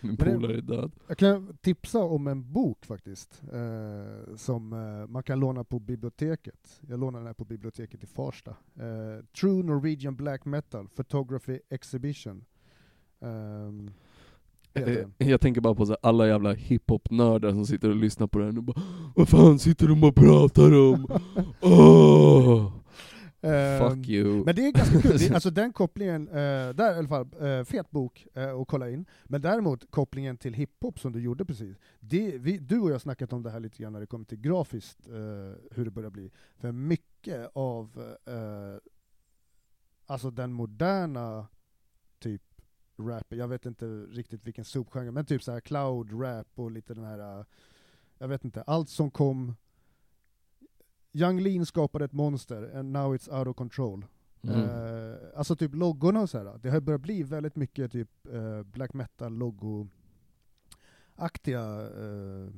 min 0.00 0.16
Men 0.16 0.16
det- 0.16 0.24
polare 0.24 0.56
är 0.56 0.60
död. 0.60 0.92
Jag 1.08 1.18
kan 1.18 1.56
tipsa 1.60 1.98
om 1.98 2.26
en 2.26 2.52
bok 2.52 2.84
faktiskt, 2.86 3.42
eh, 3.52 4.36
som 4.36 4.72
eh, 4.72 5.06
man 5.10 5.22
kan 5.22 5.40
låna 5.40 5.64
på 5.64 5.78
biblioteket. 5.78 6.80
Jag 6.88 7.00
lånade 7.00 7.20
den 7.20 7.26
här 7.26 7.34
på 7.34 7.44
biblioteket 7.44 8.04
i 8.04 8.06
Farsta. 8.06 8.50
Eh, 8.74 9.24
True 9.40 9.62
Norwegian 9.62 10.16
Black 10.16 10.44
Metal 10.44 10.88
Photography 10.88 11.58
Exhibition. 11.70 12.44
Ehm, 13.20 13.90
Eh. 14.76 15.06
Jag 15.18 15.40
tänker 15.40 15.60
bara 15.60 15.74
på 15.74 15.86
så 15.86 15.92
här, 15.92 15.98
alla 16.02 16.26
jävla 16.26 16.52
hiphop-nördar 16.52 17.50
som 17.50 17.66
sitter 17.66 17.88
och 17.90 17.96
lyssnar 17.96 18.26
på 18.26 18.38
den 18.38 18.58
och 18.58 18.64
bara 18.64 18.80
Vad 19.16 19.28
fan 19.28 19.58
sitter 19.58 19.88
de 19.88 20.04
och 20.04 20.14
pratar 20.14 20.74
om? 20.74 21.06
Åh! 21.60 22.72
Ehm, 23.44 23.90
Fuck 23.90 24.08
you. 24.08 24.44
Men 24.44 24.54
det 24.54 24.66
är 24.66 24.72
ganska 24.72 25.00
kul, 25.00 25.18
det, 25.18 25.30
alltså 25.34 25.50
den 25.50 25.72
kopplingen, 25.72 26.28
eh, 26.28 26.34
där 26.74 26.94
i 26.94 26.98
alla 26.98 27.08
fall, 27.08 27.28
eh, 27.40 27.64
fet 27.64 27.90
bok 27.90 28.26
eh, 28.34 28.54
att 28.60 28.68
kolla 28.68 28.90
in. 28.90 29.06
Men 29.24 29.40
däremot 29.40 29.90
kopplingen 29.90 30.36
till 30.36 30.54
hiphop 30.54 31.00
som 31.00 31.12
du 31.12 31.20
gjorde 31.20 31.44
precis, 31.44 31.76
det, 32.00 32.38
vi, 32.38 32.58
du 32.58 32.80
och 32.80 32.88
jag 32.88 32.94
har 32.94 32.98
snackat 32.98 33.32
om 33.32 33.42
det 33.42 33.50
här 33.50 33.60
lite 33.60 33.82
grann 33.82 33.92
när 33.92 34.00
det 34.00 34.06
kommer 34.06 34.24
till 34.24 34.40
grafiskt, 34.40 34.98
hur 35.70 35.84
det 35.84 35.90
börjar 35.90 36.10
bli. 36.10 36.30
För 36.56 36.72
mycket 36.72 37.50
av 37.52 38.14
alltså 40.06 40.30
den 40.30 40.52
moderna 40.52 41.46
typ 42.18 42.42
rap, 42.98 43.26
jag 43.28 43.48
vet 43.48 43.66
inte 43.66 43.86
riktigt 43.86 44.44
vilken 44.44 44.64
subgenre, 44.64 45.10
men 45.10 45.24
typ 45.24 45.42
så 45.42 45.52
här 45.52 45.60
cloud 45.60 46.22
rap 46.22 46.46
och 46.54 46.70
lite 46.70 46.94
den 46.94 47.04
här, 47.04 47.44
jag 48.18 48.28
vet 48.28 48.44
inte, 48.44 48.62
allt 48.62 48.88
som 48.88 49.10
kom 49.10 49.54
Young 51.14 51.40
Lean 51.40 51.66
skapade 51.66 52.04
ett 52.04 52.12
monster, 52.12 52.76
and 52.78 52.92
now 52.92 53.16
it's 53.16 53.38
out 53.38 53.48
of 53.48 53.56
control. 53.56 54.04
Mm. 54.42 54.60
Eh, 54.60 55.16
alltså 55.36 55.56
typ 55.56 55.74
loggorna 55.74 56.20
och 56.20 56.30
så 56.30 56.38
här. 56.38 56.58
det 56.62 56.70
har 56.70 56.80
börjat 56.80 57.00
bli 57.00 57.22
väldigt 57.22 57.56
mycket 57.56 57.92
typ 57.92 58.26
eh, 58.32 58.62
black 58.62 58.92
metal 58.92 59.32
logo 59.32 59.88
aktiga 61.16 61.62
eh, 61.80 62.48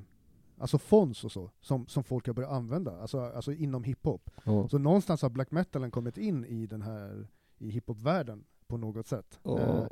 alltså 0.59 0.79
fonts 0.79 1.25
och 1.25 1.33
så, 1.33 1.51
som, 1.61 1.87
som 1.87 2.05
folk 2.05 2.27
har 2.27 2.35
börjat 2.35 2.53
använda, 2.53 3.01
alltså, 3.01 3.21
alltså 3.21 3.53
inom 3.53 3.85
hiphop. 3.85 4.31
Ja. 4.45 4.69
Så 4.69 4.79
någonstans 4.79 5.23
har 5.23 5.31
black 5.31 5.51
metalen 5.51 5.90
kommit 5.90 6.19
in 6.19 6.45
i 6.45 6.66
den 6.66 6.83
här, 6.83 7.27
i 7.59 7.71
hiphop-världen 7.71 8.45
på 8.66 8.77
något 8.77 9.07
sätt. 9.07 9.40
Ja. 9.42 9.88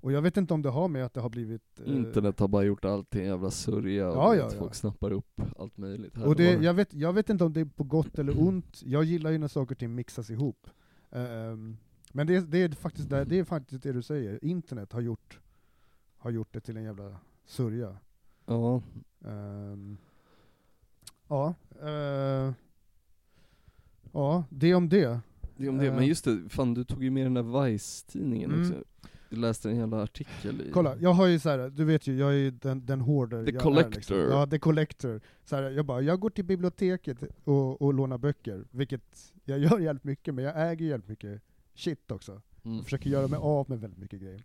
Eh, 0.00 0.04
och 0.04 0.12
jag 0.12 0.22
vet 0.22 0.36
inte 0.36 0.54
om 0.54 0.62
det 0.62 0.68
har 0.70 0.88
med 0.88 1.04
att 1.04 1.14
det 1.14 1.20
har 1.20 1.28
blivit... 1.30 1.80
eh, 1.86 1.96
Internet 1.96 2.40
har 2.40 2.48
bara 2.48 2.62
gjort 2.64 2.84
allt 2.84 3.10
till 3.10 3.20
en 3.20 3.26
jävla 3.26 3.50
sörja 3.50 4.08
och 4.08 4.16
Ja, 4.16 4.34
ja, 4.36 4.46
att 4.46 4.52
ja. 4.52 4.58
folk 4.58 4.74
snappar 4.74 5.10
upp 5.12 5.40
allt 5.58 5.76
möjligt 5.76 6.16
här 6.16 6.26
Och 6.26 6.36
det, 6.36 6.52
jag, 6.52 6.74
vet, 6.74 6.94
jag 6.94 7.12
vet 7.12 7.30
inte 7.30 7.44
om 7.44 7.52
det 7.52 7.60
är 7.60 7.64
på 7.64 7.84
gott 7.84 8.18
eller 8.18 8.42
ont, 8.42 8.82
jag 8.84 9.04
gillar 9.04 9.30
ju 9.30 9.38
när 9.38 9.48
saker 9.48 9.74
och 9.74 9.78
ting 9.78 9.94
mixas 9.94 10.30
ihop. 10.30 10.66
Ehm, 11.10 11.76
men 12.12 12.26
det, 12.26 12.40
det, 12.40 12.58
är 12.62 12.68
faktiskt 12.68 13.10
det, 13.10 13.24
det 13.24 13.38
är 13.38 13.44
faktiskt 13.44 13.82
det 13.82 13.92
du 13.92 14.02
säger, 14.02 14.44
internet 14.44 14.92
har 14.92 15.00
gjort, 15.00 15.40
har 16.16 16.30
gjort 16.30 16.52
det 16.52 16.60
till 16.60 16.76
en 16.76 16.84
jävla 16.84 17.16
sörja. 17.46 17.96
Ja, 18.46 18.82
Ehm, 19.24 19.96
ja, 21.28 21.54
eh, 21.82 22.52
ja, 24.12 24.44
det 24.50 24.74
om 24.74 24.88
det. 24.88 25.20
det 25.56 25.68
om 25.68 25.78
det. 25.78 25.86
Eh. 25.86 25.94
Men 25.94 26.06
just 26.06 26.24
det, 26.24 26.48
fan 26.48 26.74
du 26.74 26.84
tog 26.84 27.04
ju 27.04 27.10
med 27.10 27.26
den 27.26 27.34
där 27.34 27.64
Vice-tidningen 27.64 28.52
Mm. 28.52 28.60
också. 28.68 28.84
Jag 29.28 29.38
läste 29.38 29.70
en 29.70 29.76
jävla 29.76 30.02
artikel 30.02 30.60
i... 30.60 30.70
Kolla, 30.72 30.96
jag 30.96 31.12
har 31.12 31.26
ju 31.26 31.38
så 31.38 31.48
här, 31.48 31.70
du 31.70 31.84
vet 31.84 32.06
ju, 32.06 32.18
jag 32.18 32.28
är 32.30 32.36
ju 32.36 32.50
den, 32.50 32.86
den 32.86 33.00
hoarder 33.00 33.44
The 33.44 33.50
jag 33.50 33.62
collector. 33.62 33.92
Är, 33.92 33.96
liksom. 33.96 34.16
Ja, 34.18 34.46
the 34.46 34.58
collector. 34.58 35.20
Så 35.44 35.56
här, 35.56 35.62
jag 35.62 35.86
bara, 35.86 36.00
jag 36.00 36.20
går 36.20 36.30
till 36.30 36.44
biblioteket 36.44 37.18
och, 37.44 37.82
och 37.82 37.94
lånar 37.94 38.18
böcker, 38.18 38.64
vilket 38.70 39.32
jag 39.44 39.58
gör 39.58 39.78
jävligt 39.78 40.04
mycket, 40.04 40.34
men 40.34 40.44
jag 40.44 40.70
äger 40.70 40.86
jävligt 40.86 41.08
mycket 41.08 41.42
shit 41.74 42.10
också. 42.10 42.32
Mm. 42.62 42.76
Jag 42.76 42.84
försöker 42.84 43.10
göra 43.10 43.28
mig 43.28 43.38
av 43.42 43.70
med 43.70 43.80
väldigt 43.80 43.98
mycket 43.98 44.20
grejer. 44.20 44.44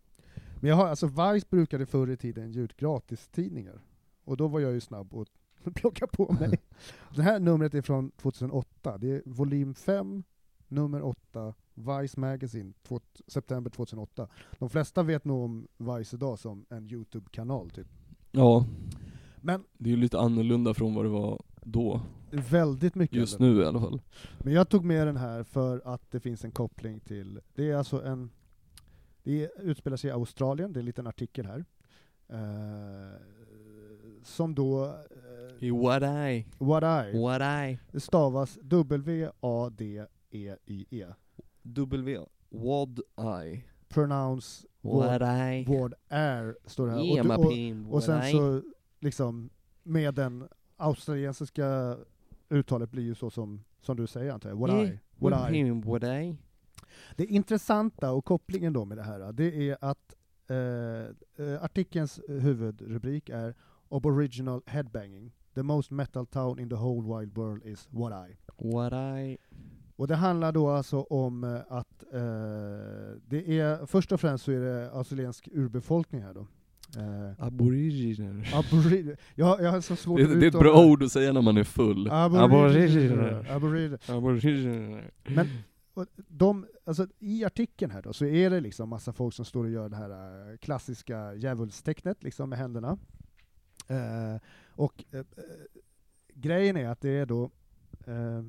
Men 0.59 0.69
jag 0.69 0.75
har, 0.75 0.87
alltså 0.87 1.07
Vice 1.07 1.47
brukade 1.49 1.85
förr 1.85 2.09
i 2.09 2.17
tiden 2.17 2.51
ge 2.51 2.61
ut 2.61 2.77
gratistidningar, 2.77 3.81
och 4.23 4.37
då 4.37 4.47
var 4.47 4.59
jag 4.59 4.73
ju 4.73 4.81
snabb 4.81 5.13
att 5.13 5.27
plocka 5.75 6.07
på 6.07 6.33
mig. 6.39 6.59
Det 7.15 7.21
här 7.21 7.39
numret 7.39 7.73
är 7.73 7.81
från 7.81 8.11
2008, 8.11 8.97
det 8.97 9.11
är 9.11 9.21
volym 9.25 9.73
5, 9.73 10.23
nummer 10.67 11.01
8, 11.01 11.53
Vice 11.73 12.19
Magazine, 12.19 12.73
två, 12.83 12.99
september 13.27 13.71
2008. 13.71 14.27
De 14.59 14.69
flesta 14.69 15.03
vet 15.03 15.25
nog 15.25 15.43
om 15.43 15.67
Vice 15.77 16.15
idag 16.15 16.39
som 16.39 16.65
en 16.69 16.91
YouTube-kanal 16.91 17.69
typ. 17.69 17.87
Ja, 18.31 18.65
Men 19.41 19.63
det 19.77 19.89
är 19.89 19.91
ju 19.91 19.97
lite 20.01 20.19
annorlunda 20.19 20.73
från 20.73 20.95
vad 20.95 21.05
det 21.05 21.09
var 21.09 21.41
då. 21.61 22.01
väldigt 22.31 22.95
mycket 22.95 23.17
Just 23.17 23.39
nu 23.39 23.61
i 23.61 23.65
alla 23.65 23.79
fall. 23.79 24.01
Men 24.39 24.53
jag 24.53 24.69
tog 24.69 24.85
med 24.85 25.07
den 25.07 25.17
här 25.17 25.43
för 25.43 25.81
att 25.85 26.11
det 26.11 26.19
finns 26.19 26.45
en 26.45 26.51
koppling 26.51 26.99
till, 26.99 27.39
det 27.55 27.69
är 27.69 27.75
alltså 27.75 28.03
en, 28.03 28.29
det 29.23 29.51
utspelar 29.59 29.97
sig 29.97 30.07
i 30.07 30.13
Australien, 30.13 30.73
det 30.73 30.77
är 30.77 30.81
en 30.81 30.85
liten 30.85 31.07
artikel 31.07 31.45
här. 31.45 31.65
Eh, 32.29 33.17
som 34.23 34.55
då, 34.55 34.85
eh, 34.85 34.93
I 35.59 35.71
what 35.71 36.03
I, 36.03 36.45
What 36.57 36.83
I, 36.83 37.17
what 37.19 37.41
I, 37.41 37.79
det 37.91 37.99
stavas 37.99 38.59
W-A-D-E-I-E. 39.83 41.05
W, 41.63 42.25
what 42.49 42.89
I, 43.45 43.63
Pronounce 43.89 44.65
word, 44.81 45.21
I, 45.21 45.65
word 45.67 45.93
air, 46.09 46.55
står 46.65 46.87
det 46.87 46.91
här. 46.93 46.99
yeah 47.01 47.27
och, 47.39 47.43
du- 47.43 47.85
och, 47.87 47.93
och 47.93 48.03
sen 48.03 48.21
så, 48.31 48.61
liksom, 48.99 49.49
med 49.83 50.13
den 50.13 50.47
australiensiska 50.77 51.97
uttalet 52.49 52.91
blir 52.91 53.03
ju 53.03 53.15
så 53.15 53.29
som, 53.29 53.63
som 53.81 53.97
du 53.97 54.07
säger 54.07 54.31
antar 54.31 54.49
jag, 54.49 54.57
what 54.59 54.69
Yeah, 54.71 54.89
I, 54.89 54.99
what 55.19 56.03
I. 56.03 56.37
Det 57.15 57.25
intressanta 57.25 58.11
och 58.11 58.25
kopplingen 58.25 58.73
då 58.73 58.85
med 58.85 58.97
det 58.97 59.03
här, 59.03 59.31
det 59.31 59.69
är 59.69 59.77
att 59.81 60.15
eh, 60.47 61.47
eh, 61.47 61.63
artikelns 61.63 62.19
huvudrubrik 62.27 63.29
är 63.29 63.55
Aboriginal 63.89 64.61
headbanging. 64.65 65.31
The 65.53 65.63
most 65.63 65.91
metal 65.91 66.25
town 66.25 66.59
in 66.59 66.69
the 66.69 66.75
whole 66.75 67.19
wide 67.19 67.31
world 67.41 67.65
is 67.65 67.87
what 67.91 68.29
I. 68.29 68.37
What 68.57 68.93
I, 68.93 69.37
Och 69.95 70.07
det 70.07 70.15
handlar 70.15 70.51
då 70.51 70.69
alltså 70.69 71.01
om 71.01 71.43
eh, 71.43 71.59
att 71.69 72.03
eh, 72.13 72.19
det 73.27 73.59
är, 73.59 73.85
först 73.85 74.11
och 74.11 74.21
främst 74.21 74.45
så 74.45 74.51
är 74.51 74.59
det 74.59 74.91
australiensk 74.91 75.49
urbefolkning 75.51 76.21
här 76.21 76.33
då. 76.33 76.47
Eh, 76.97 77.45
aboriginer. 77.45 78.33
abori- 78.53 79.15
jag, 79.35 79.61
jag 79.61 79.71
har 79.71 79.81
så 79.81 79.95
svårt 79.95 80.19
Det, 80.19 80.23
att 80.25 80.39
det 80.39 80.45
är 80.45 80.47
ett 80.47 80.59
bra 80.59 80.85
ord 80.85 81.03
att 81.03 81.11
säga 81.11 81.33
när 81.33 81.41
man 81.41 81.57
är 81.57 81.63
full. 81.63 82.09
Aboriginer. 82.11 83.51
Aboriginer. 83.51 83.99
Aboriginer. 84.07 85.11
Men 85.23 85.47
och 85.93 86.05
de, 86.27 86.65
alltså, 86.85 87.07
i 87.19 87.45
artikeln 87.45 87.91
här 87.91 88.01
då, 88.01 88.13
så 88.13 88.25
är 88.25 88.49
det 88.49 88.59
liksom 88.59 88.89
massa 88.89 89.13
folk 89.13 89.33
som 89.33 89.45
står 89.45 89.63
och 89.63 89.69
gör 89.69 89.89
det 89.89 89.95
här 89.95 90.09
eh, 90.51 90.57
klassiska 90.57 91.33
djävulstecknet 91.35 92.23
liksom 92.23 92.49
med 92.49 92.59
händerna. 92.59 92.97
Eh, 93.87 94.41
och 94.69 95.03
eh, 95.11 95.19
eh, 95.19 95.23
grejen 96.33 96.77
är 96.77 96.89
att 96.89 97.01
det 97.01 97.09
är 97.09 97.25
då 97.25 97.43
eh, 98.05 98.43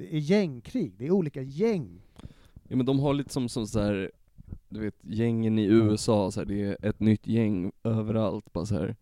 det 0.00 0.16
är 0.16 0.18
gängkrig, 0.18 0.94
det 0.98 1.06
är 1.06 1.10
olika 1.10 1.42
gäng. 1.42 2.02
Ja 2.68 2.76
men 2.76 2.86
de 2.86 2.98
har 3.00 3.14
lite 3.14 3.32
som, 3.32 3.48
som 3.48 3.66
så 3.66 3.80
här, 3.80 4.10
du 4.68 4.80
vet 4.80 4.94
gängen 5.02 5.58
i 5.58 5.64
USA, 5.64 6.30
så 6.30 6.40
här, 6.40 6.46
det 6.46 6.62
är 6.62 6.86
ett 6.88 7.00
nytt 7.00 7.26
gäng 7.26 7.72
överallt, 7.84 8.52
bara 8.52 8.66
så 8.66 8.74
här. 8.74 8.96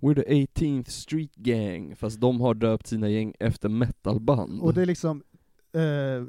We're 0.00 0.14
the 0.14 0.44
18th 0.44 0.88
Street 0.88 1.34
Gang, 1.34 1.96
fast 1.96 2.20
de 2.20 2.40
har 2.40 2.54
döpt 2.54 2.86
sina 2.86 3.08
gäng 3.08 3.34
efter 3.40 3.68
metalband. 3.68 4.60
Och 4.60 4.74
det 4.74 4.82
är 4.82 4.86
liksom 4.86 5.22
eh, 5.72 6.24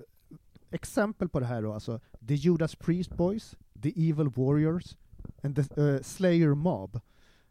exempel 0.71 1.29
på 1.29 1.39
det 1.39 1.45
här 1.45 1.61
då, 1.61 1.73
alltså 1.73 1.99
The 2.27 2.36
Judas 2.36 2.75
Priest 2.75 3.17
Boys, 3.17 3.55
The 3.82 4.09
Evil 4.09 4.29
Warriors, 4.29 4.97
and 5.43 5.55
the 5.55 5.82
eh, 5.82 6.01
Slayer 6.01 6.53
Mob. 6.53 6.99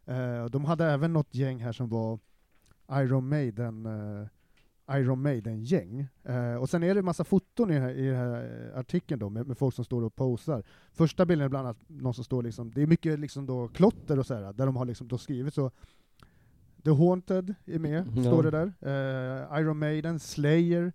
Eh, 0.05 0.45
de 0.45 0.65
hade 0.65 0.85
även 0.85 1.13
något 1.13 1.35
gäng 1.35 1.59
här 1.59 1.71
som 1.71 1.89
var 1.89 2.19
Iron 2.91 3.29
Maiden, 3.29 3.85
eh, 3.85 4.27
Iron 4.91 5.21
Maiden-gäng. 5.21 6.07
Eh, 6.23 6.55
och 6.55 6.69
sen 6.69 6.83
är 6.83 6.95
det 6.95 7.01
massa 7.01 7.23
foton 7.23 7.71
i 7.71 7.79
här, 7.79 7.89
i 7.89 8.05
den 8.07 8.15
här 8.15 8.69
eh, 8.73 8.79
artikeln 8.79 9.19
då, 9.19 9.29
med, 9.29 9.47
med 9.47 9.57
folk 9.57 9.75
som 9.75 9.85
står 9.85 10.03
och 10.03 10.15
posar. 10.15 10.63
Första 10.93 11.25
bilden 11.25 11.45
är 11.45 11.49
bland 11.49 11.67
annat 11.67 11.79
någon 11.87 12.13
som 12.13 12.23
står 12.23 12.43
liksom, 12.43 12.71
det 12.71 12.81
är 12.81 12.87
mycket 12.87 13.19
liksom 13.19 13.45
då 13.45 13.67
klotter 13.67 14.19
och 14.19 14.25
så 14.25 14.33
här, 14.33 14.53
där 14.53 14.65
de 14.65 14.75
har 14.75 14.85
liksom 14.85 15.07
då 15.07 15.17
skrivit 15.17 15.53
så 15.53 15.71
The 16.83 16.91
Haunted 16.91 17.55
är 17.65 17.79
med, 17.79 18.07
Ja. 18.15 18.23
står 18.23 18.43
det 18.43 18.51
där. 18.51 18.73
Eh, 18.81 19.59
Iron 19.59 19.79
Maiden, 19.79 20.19
Slayer, 20.19 20.93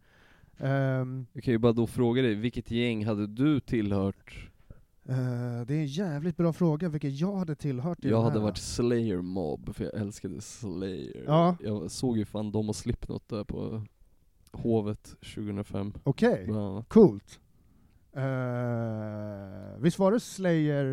Ehm, 0.62 1.26
Jag 1.32 1.42
kan 1.44 1.52
ju 1.52 1.58
bara 1.58 1.72
då 1.72 1.86
fråga 1.86 2.22
dig, 2.22 2.34
vilket 2.34 2.70
gäng 2.70 3.06
hade 3.06 3.26
du 3.26 3.60
tillhört? 3.60 4.49
Eh, 5.10 5.66
det 5.66 5.74
är 5.74 5.78
en 5.80 5.86
jävligt 5.86 6.36
bra 6.36 6.52
fråga 6.52 6.88
vilket 6.88 7.12
jag 7.20 7.36
hade 7.36 7.54
tillhört 7.54 8.04
i 8.04 8.08
Jag 8.08 8.22
hade 8.22 8.38
här. 8.38 8.40
varit 8.44 8.58
Slayer 8.58 9.20
Mob, 9.20 9.74
för 9.74 9.84
jag 9.84 9.94
älskade 9.94 10.40
Slayer. 10.40 11.24
Ja. 11.26 11.56
Jag 11.60 11.90
såg 11.90 12.18
ju 12.18 12.24
fan 12.24 12.52
dem 12.52 12.68
och 12.68 12.76
Slipknot 12.76 13.28
där 13.28 13.44
på 13.44 13.82
Hovet 14.52 15.04
2005, 15.34 15.92
Okej, 16.02 16.44
bland 16.46 16.60
annat. 16.66 16.88
coolt. 16.88 17.40
Uh, 18.16 19.82
visst 19.82 19.98
var 19.98 20.12
det 20.12 20.20
Slayer, 20.20 20.84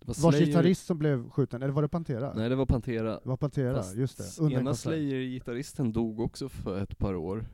Det 0.00 0.06
var 0.06 0.14
Slayer- 0.32 0.46
gitarrist 0.46 0.86
som 0.86 0.98
blev 0.98 1.30
skjuten, 1.30 1.62
eller 1.62 1.72
var 1.72 1.82
det 1.82 1.88
Pantera? 1.88 2.32
Nej 2.34 2.48
det 2.48 2.56
var 2.56 2.66
Pantera. 2.66 3.10
Det 3.22 3.28
var 3.28 3.36
Pantera, 3.36 3.74
Fast 3.76 3.96
just 3.96 4.18
det. 4.38 4.42
Under 4.44 4.58
ena. 4.60 4.74
Slayer-gitarristen 4.74 5.92
dog 5.92 6.20
också 6.20 6.48
för 6.48 6.82
ett 6.82 6.98
par 6.98 7.14
år. 7.14 7.44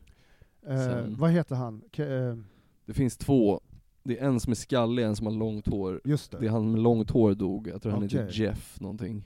Eh, 0.67 0.77
sen- 0.77 1.15
vad 1.17 1.31
heter 1.31 1.55
han? 1.55 1.81
Ke- 1.91 2.29
eh, 2.31 2.37
Det 2.85 2.93
finns 2.93 3.17
två, 3.17 3.61
det 4.07 4.19
är 4.19 4.25
en 4.27 4.39
som 4.39 4.51
är 4.51 4.55
skallig, 4.55 5.03
en 5.03 5.15
som 5.15 5.25
har 5.25 5.33
långt 5.33 5.67
hår. 5.67 6.01
just 6.03 6.31
det. 6.31 6.37
Det 6.39 6.45
är 6.45 6.49
han 6.51 6.71
med 6.71 6.81
långt 6.81 7.11
hår 7.11 7.33
dog, 7.35 7.67
jag 7.67 7.81
tror 7.81 7.91
han 7.91 8.03
heter 8.03 8.25
Okej. 8.29 8.41
Jeff 8.43 8.79
någonting. 8.81 9.23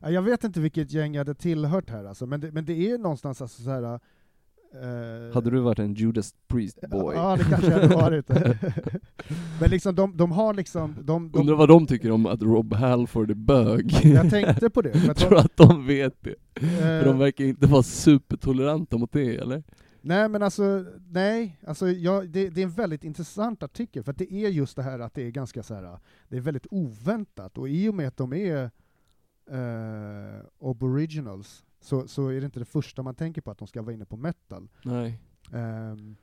Ja, 0.00 0.10
jag 0.10 0.22
vet 0.22 0.44
inte 0.44 0.60
vilket 0.60 0.92
gäng 0.92 1.14
jag 1.14 1.20
hade 1.20 1.34
tillhört 1.34 1.90
här 1.90 2.04
alltså, 2.04 2.26
men 2.26 2.40
det, 2.40 2.52
men 2.52 2.64
det 2.64 2.90
är 2.90 2.98
någonstans 2.98 3.42
alltså 3.42 3.62
så 3.62 3.70
här. 3.70 3.82
eh, 3.82 5.34
Hade 5.34 5.50
du 5.50 5.60
varit 5.60 5.78
en 5.78 5.94
Judas 5.94 6.34
Priest 6.48 6.80
boy? 6.90 7.16
Ja, 7.16 7.36
det 7.36 7.44
kanske 7.44 7.66
jag 7.70 7.80
hade 7.80 7.94
varit. 7.96 8.28
men 9.60 9.70
liksom 9.70 9.94
de, 9.94 10.16
de 10.16 10.32
har 10.32 10.54
liksom, 10.54 10.96
de, 11.02 11.24
Undrar 11.34 11.44
de, 11.54 11.58
vad 11.58 11.68
de 11.68 11.86
tycker 11.86 12.10
om 12.10 12.26
att 12.26 12.42
Rob 12.42 12.72
Halford 12.74 13.30
är 13.30 13.34
bög? 13.34 13.92
jag 14.04 14.30
tänkte 14.30 14.70
på 14.70 14.82
det. 14.82 14.92
Jag 15.06 15.16
tror 15.16 15.30
de, 15.30 15.36
att 15.36 15.56
de 15.56 15.86
vet 15.86 16.14
det. 16.20 16.34
För 16.60 17.04
de 17.04 17.10
eh, 17.10 17.18
verkar 17.18 17.44
inte 17.44 17.66
vara 17.66 17.82
supertoleranta 17.82 18.98
mot 18.98 19.12
det, 19.12 19.36
eller? 19.36 19.62
Nej 20.02 20.28
men 20.28 20.42
alltså, 20.42 20.84
nej, 21.10 21.58
alltså 21.66 21.88
jag, 21.88 22.28
det, 22.28 22.48
det 22.48 22.60
är 22.60 22.64
en 22.64 22.70
väldigt 22.70 23.04
intressant 23.04 23.62
artikel, 23.62 24.02
för 24.02 24.10
att 24.10 24.18
det 24.18 24.32
är 24.32 24.48
just 24.48 24.76
det 24.76 24.82
här 24.82 24.98
att 24.98 25.14
det 25.14 25.22
är 25.22 25.30
ganska 25.30 25.62
så 25.62 25.74
här, 25.74 25.98
det 26.28 26.36
är 26.36 26.40
väldigt 26.40 26.66
oväntat, 26.70 27.58
och 27.58 27.68
i 27.68 27.88
och 27.88 27.94
med 27.94 28.08
att 28.08 28.16
de 28.16 28.32
är 28.32 28.70
eh, 29.50 30.44
aboriginals, 30.60 31.64
så, 31.80 32.08
så 32.08 32.28
är 32.28 32.40
det 32.40 32.44
inte 32.44 32.58
det 32.58 32.64
första 32.64 33.02
man 33.02 33.14
tänker 33.14 33.40
på 33.40 33.50
att 33.50 33.58
de 33.58 33.68
ska 33.68 33.82
vara 33.82 33.92
inne 33.94 34.04
på 34.04 34.16
metal. 34.16 34.68
Nej. 34.84 35.20
Ehm, 35.52 36.16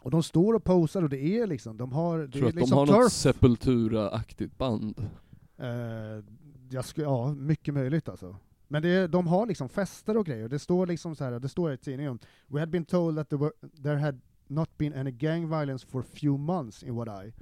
och 0.00 0.10
de 0.10 0.22
står 0.22 0.54
och 0.54 0.64
posar 0.64 1.02
och 1.02 1.08
det 1.08 1.22
är 1.22 1.46
liksom, 1.46 1.76
de 1.76 1.92
har, 1.92 2.18
det 2.18 2.28
Tror 2.32 2.44
är 2.44 2.48
att 2.48 2.54
de 2.54 2.60
liksom 2.60 2.78
har 2.78 2.86
turf. 2.86 2.96
något 2.96 3.12
Sepultura-aktigt 3.12 4.58
band? 4.58 5.10
Eh, 5.56 6.24
jag 6.70 6.84
skulle, 6.84 7.06
ja, 7.06 7.34
mycket 7.34 7.74
möjligt 7.74 8.08
alltså. 8.08 8.36
Men 8.72 8.82
det, 8.82 9.06
de 9.06 9.26
har 9.26 9.46
liksom 9.46 9.68
fester 9.68 10.16
och 10.16 10.26
grejer, 10.26 10.48
det 10.48 10.58
står 10.58 10.86
liksom 10.86 11.16
så 11.16 11.24
här, 11.24 11.40
det 11.40 11.48
står 11.48 11.72
i 11.72 11.76
tidningen 11.76 12.18
We 12.46 12.60
had 12.60 12.70
been 12.70 12.84
told 12.84 13.16
that 13.16 13.28
there, 13.28 13.38
were, 13.40 13.52
there 13.82 13.96
had 13.96 14.20
not 14.46 14.78
been 14.78 14.94
any 14.94 15.10
gang 15.10 15.48
violence 15.48 15.86
for 15.86 16.00
a 16.00 16.04
few 16.14 16.38
months 16.38 16.82
in 16.82 16.94
what 16.94 17.24
I, 17.26 17.32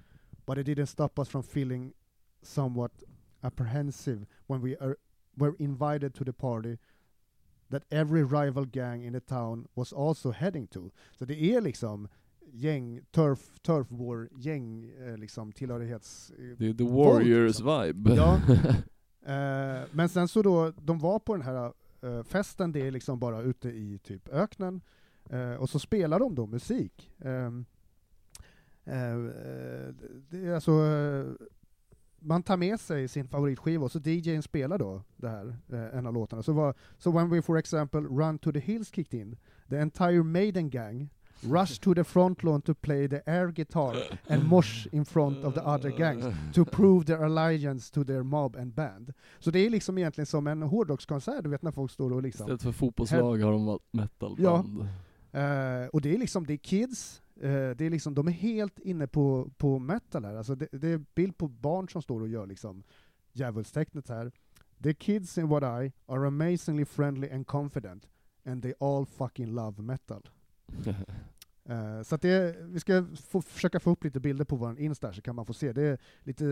but 0.46 0.58
it 0.58 0.66
didn't 0.66 0.86
stop 0.86 1.18
us 1.18 1.28
from 1.28 1.42
feeling 1.42 1.92
somewhat 2.42 3.02
apprehensive 3.40 4.26
when 4.46 4.60
we 4.62 4.76
are, 4.80 4.96
were 5.36 5.54
invited 5.58 6.14
to 6.14 6.24
the 6.24 6.32
party 6.32 6.76
that 7.70 7.82
every 7.90 8.24
rival 8.24 8.64
gang 8.64 9.04
in 9.04 9.12
the 9.12 9.20
town 9.20 9.68
was 9.74 9.92
also 9.92 10.30
heading 10.30 10.66
to. 10.66 10.90
Så 11.18 11.24
det 11.24 11.42
är 11.42 11.60
liksom 11.60 12.08
gäng, 12.52 13.00
turf, 13.10 13.58
turf 13.62 13.86
war, 13.90 14.28
gäng 14.32 14.90
eh, 14.90 15.16
liksom 15.16 15.52
tillhörighets... 15.52 16.30
eh, 16.30 16.56
Det 16.58 16.68
är 16.68 16.74
the 16.74 17.44
liksom. 17.44 17.66
vibe. 17.66 18.14
Ja. 18.14 18.40
Eh, 19.22 19.82
men 19.90 20.08
sen 20.08 20.28
så 20.28 20.42
då, 20.42 20.72
de 20.82 20.98
var 20.98 21.18
på 21.18 21.36
den 21.36 21.42
här 21.42 21.72
eh, 22.02 22.22
festen, 22.22 22.72
det 22.72 22.86
är 22.86 22.90
liksom 22.90 23.18
bara 23.18 23.40
ute 23.40 23.68
i 23.68 23.98
typ 23.98 24.28
öknen, 24.28 24.80
eh, 25.30 25.54
och 25.54 25.70
så 25.70 25.78
spelar 25.78 26.18
de 26.18 26.34
då 26.34 26.46
musik. 26.46 27.10
Ehm, 27.18 27.64
eh, 28.84 29.12
eh, 29.12 29.94
det 30.28 30.46
är 30.46 30.54
alltså, 30.54 30.72
eh, 30.72 31.46
man 32.18 32.42
tar 32.42 32.56
med 32.56 32.80
sig 32.80 33.08
sin 33.08 33.28
favoritskiva 33.28 33.84
och 33.84 33.92
så 33.92 33.98
DJn 33.98 34.42
spelar 34.42 34.78
då 34.78 35.02
det 35.16 35.28
här, 35.28 35.56
eh, 35.72 35.98
en 35.98 36.06
av 36.06 36.14
låtarna. 36.14 36.42
Så 36.42 36.52
var, 36.52 36.74
so 36.98 37.10
when 37.10 37.30
we 37.30 37.42
for 37.42 37.58
example 37.58 38.00
run 38.00 38.38
to 38.38 38.52
the 38.52 38.58
hills 38.58 38.90
kicked 38.90 39.20
in, 39.20 39.36
the 39.68 39.76
entire 39.76 40.22
Maiden 40.22 40.70
gang 40.70 41.08
rushed 41.42 41.82
to 41.82 41.94
the 41.94 42.04
front 42.04 42.42
lawn 42.42 42.62
to 42.62 42.74
play 42.74 43.08
the 43.08 43.22
air 43.26 43.48
guitar 43.48 43.96
and 44.28 44.44
mosh 44.44 44.86
in 44.92 45.04
front 45.04 45.44
of 45.44 45.54
the 45.54 45.60
other 45.60 45.90
gangs 45.90 46.24
to 46.54 46.64
prove 46.64 47.06
their 47.06 47.24
allegiance 47.24 47.92
to 47.92 48.04
their 48.04 48.22
mob 48.22 48.56
and 48.56 48.74
band. 48.74 49.12
Så 49.38 49.50
det 49.50 49.58
är 49.58 49.70
liksom 49.70 49.98
egentligen 49.98 50.26
som 50.26 50.46
en 50.46 50.62
hårdrockskonsert, 50.62 51.44
du 51.44 51.50
vet 51.50 51.62
när 51.62 51.72
folk 51.72 51.90
står 51.90 52.12
och 52.12 52.22
liksom... 52.22 52.44
Istället 52.44 52.62
för 52.62 52.72
fotbollslag 52.72 53.38
har 53.38 53.52
de 53.52 53.78
metalband. 53.90 54.88
Eh, 55.32 55.86
och 55.92 56.00
det 56.00 56.14
är 56.14 56.18
liksom, 56.18 56.46
det 56.46 56.52
är 56.52 56.56
kids, 56.56 57.22
eh, 57.36 57.50
det 57.50 57.80
är 57.80 57.90
liksom, 57.90 58.14
de 58.14 58.28
är 58.28 58.32
helt 58.32 58.78
inne 58.78 59.06
på, 59.06 59.50
på 59.56 59.78
metal 59.78 60.24
här. 60.24 60.34
Alltså 60.34 60.54
det, 60.54 60.68
det 60.72 60.88
är 60.88 61.04
bild 61.14 61.38
på 61.38 61.48
barn 61.48 61.88
som 61.88 62.02
står 62.02 62.20
och 62.20 62.28
gör 62.28 62.46
liksom 62.46 62.82
djävulstecknet 63.32 64.08
här. 64.08 64.32
The 64.82 64.94
kids 64.94 65.38
in 65.38 65.48
what 65.48 65.62
I 65.62 65.92
are 66.06 66.26
amazingly 66.26 66.84
friendly 66.84 67.30
and 67.30 67.46
confident, 67.46 68.08
and 68.46 68.62
they 68.62 68.72
all 68.80 69.06
fucking 69.06 69.54
love 69.54 69.82
metal. 69.82 70.22
Eh, 71.64 72.02
så 72.02 72.14
att 72.14 72.22
det, 72.22 72.56
vi 72.62 72.80
ska 72.80 73.06
få, 73.28 73.42
försöka 73.42 73.80
få 73.80 73.90
upp 73.90 74.04
lite 74.04 74.20
bilder 74.20 74.44
på 74.44 74.56
vår 74.56 74.80
Insta 74.80 75.12
så 75.12 75.22
kan 75.22 75.36
man 75.36 75.46
få 75.46 75.52
se. 75.52 75.72
Det 75.72 75.82
är 75.82 75.98
lite 76.24 76.44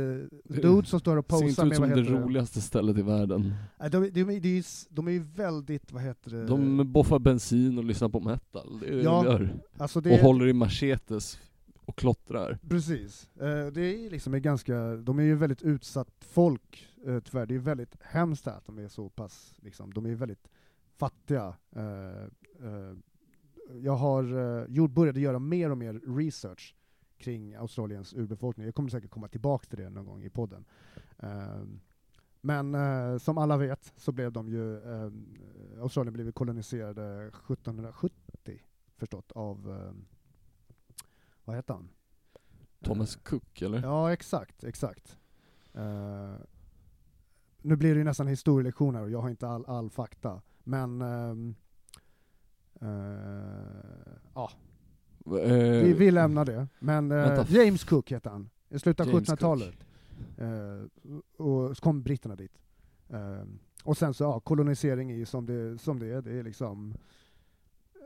dudes 0.45 0.89
som 0.91 1.01
står 1.01 1.17
och 1.17 1.27
Ser 1.31 1.37
inte 1.37 1.55
posar 1.55 1.65
ut 1.67 1.69
med, 1.69 1.77
som 1.77 1.89
det 2.05 2.11
det? 2.11 2.25
roligaste 2.25 2.61
stället 2.61 2.99
i 2.99 3.03
världen. 3.03 3.55
Nej, 3.81 3.91
de, 3.91 4.03
de, 4.03 4.11
de, 4.11 4.31
är 4.31 4.95
de 4.95 5.09
är 5.09 5.13
ju 5.13 5.23
väldigt, 5.23 5.93
vad 5.93 6.03
heter 6.03 6.31
det? 6.31 6.47
De 6.47 6.93
boffar 6.93 7.19
bensin 7.19 7.79
och 7.79 7.85
lyssnar 7.85 8.09
på 8.09 8.21
metal, 8.21 8.79
det 8.81 8.89
är 8.89 8.97
det 8.97 9.03
Ja, 9.03 9.23
de 9.23 9.27
gör. 9.27 9.59
alltså 9.79 10.01
det 10.01 10.11
Och 10.11 10.19
är, 10.19 10.23
håller 10.23 10.47
i 10.47 10.53
machetes 10.53 11.39
och 11.85 11.97
klottrar. 11.97 12.59
Precis. 12.69 13.29
Eh, 13.41 13.67
det 13.67 13.81
är 14.07 14.11
liksom 14.11 14.35
en 14.35 14.43
ganska, 14.43 14.97
de 14.97 15.19
är 15.19 15.23
ju 15.23 15.35
väldigt 15.35 15.63
utsatt 15.63 16.11
folk, 16.21 16.89
eh, 17.07 17.21
tyvärr. 17.21 17.47
Det 17.47 17.55
är 17.55 17.59
väldigt 17.59 17.97
hemskt 18.01 18.47
att 18.47 18.67
de 18.67 18.79
är 18.79 18.89
så 18.89 19.09
pass, 19.09 19.55
liksom, 19.63 19.93
de 19.93 20.07
är 20.07 20.15
väldigt 20.15 20.49
fattiga. 20.97 21.55
Jag 23.83 23.97
har 23.97 24.39
eh, 24.39 24.67
gjort, 24.69 24.91
började 24.91 25.21
göra 25.21 25.39
mer 25.39 25.71
och 25.71 25.79
mer 25.79 26.17
research 26.17 26.75
kring 27.19 27.55
Australiens 27.55 28.15
urbefolkning. 28.15 28.67
Jag 28.67 28.75
kommer 28.75 28.91
säkert 28.91 29.11
komma 29.11 29.29
tillbaka 29.29 29.67
till 29.67 29.79
det 29.79 29.91
någon 29.91 30.07
gång 30.07 30.23
i 30.23 30.31
podden. 30.31 30.65
Eh, 31.19 31.63
men 32.41 32.75
eh, 32.75 33.19
som 33.19 33.39
alla 33.39 33.57
vet 33.57 33.93
så 33.97 34.13
blev 34.13 34.33
de 34.33 34.49
ju, 34.49 34.77
eh, 34.77 35.13
Australien 35.83 36.13
blev 36.13 36.33
koloniserade 36.33 37.27
1770, 37.29 38.61
förstått, 38.97 39.33
av, 39.33 39.71
eh, 39.71 39.93
vad 41.45 41.57
heter 41.57 41.75
han? 41.75 41.89
Thomas 42.85 43.17
Eh, 43.17 43.23
Cook 43.23 43.63
eller? 43.63 43.83
Ja, 43.83 44.13
exakt, 44.13 44.65
exakt. 44.65 45.19
Nu 47.63 47.77
blir 47.77 47.95
det 47.95 47.99
ju 47.99 48.05
nästan 48.05 48.27
historielektion 48.27 48.95
här 48.95 49.03
och 49.03 49.11
jag 49.11 49.21
har 49.21 49.31
inte 49.31 49.49
all, 49.49 49.65
all 49.67 49.91
fakta, 49.91 50.43
men 50.65 51.03
ehm, 51.03 51.49
eh, 51.49 51.55
ja, 54.35 54.51
Eh, 55.37 55.85
vi, 55.85 55.93
vi 55.93 56.11
lämnar 56.11 56.45
det. 56.45 56.69
Men 56.79 57.13
eh. 57.13 57.45
James 57.49 57.85
Cook 57.85 58.13
heter 58.13 58.31
han, 58.31 58.51
i 58.69 58.79
slutet 58.79 59.07
av 59.07 59.13
James 59.13 59.29
1700-talet. 59.29 59.75
Eh, 60.37 61.07
och 61.37 61.77
så 61.77 61.83
kom 61.83 62.03
britterna 62.03 62.37
dit. 62.37 62.53
Eh, 63.09 63.43
och 63.85 63.97
sen 63.97 64.15
så, 64.15 64.25
ja, 64.25 64.41
kolonisering 64.41 65.11
är 65.11 65.25
som 65.25 65.47
det, 65.47 65.79
som 65.79 65.99
det 65.99 66.07
är, 66.07 66.23
det 66.23 66.39
är 66.39 66.43
liksom, 66.43 66.95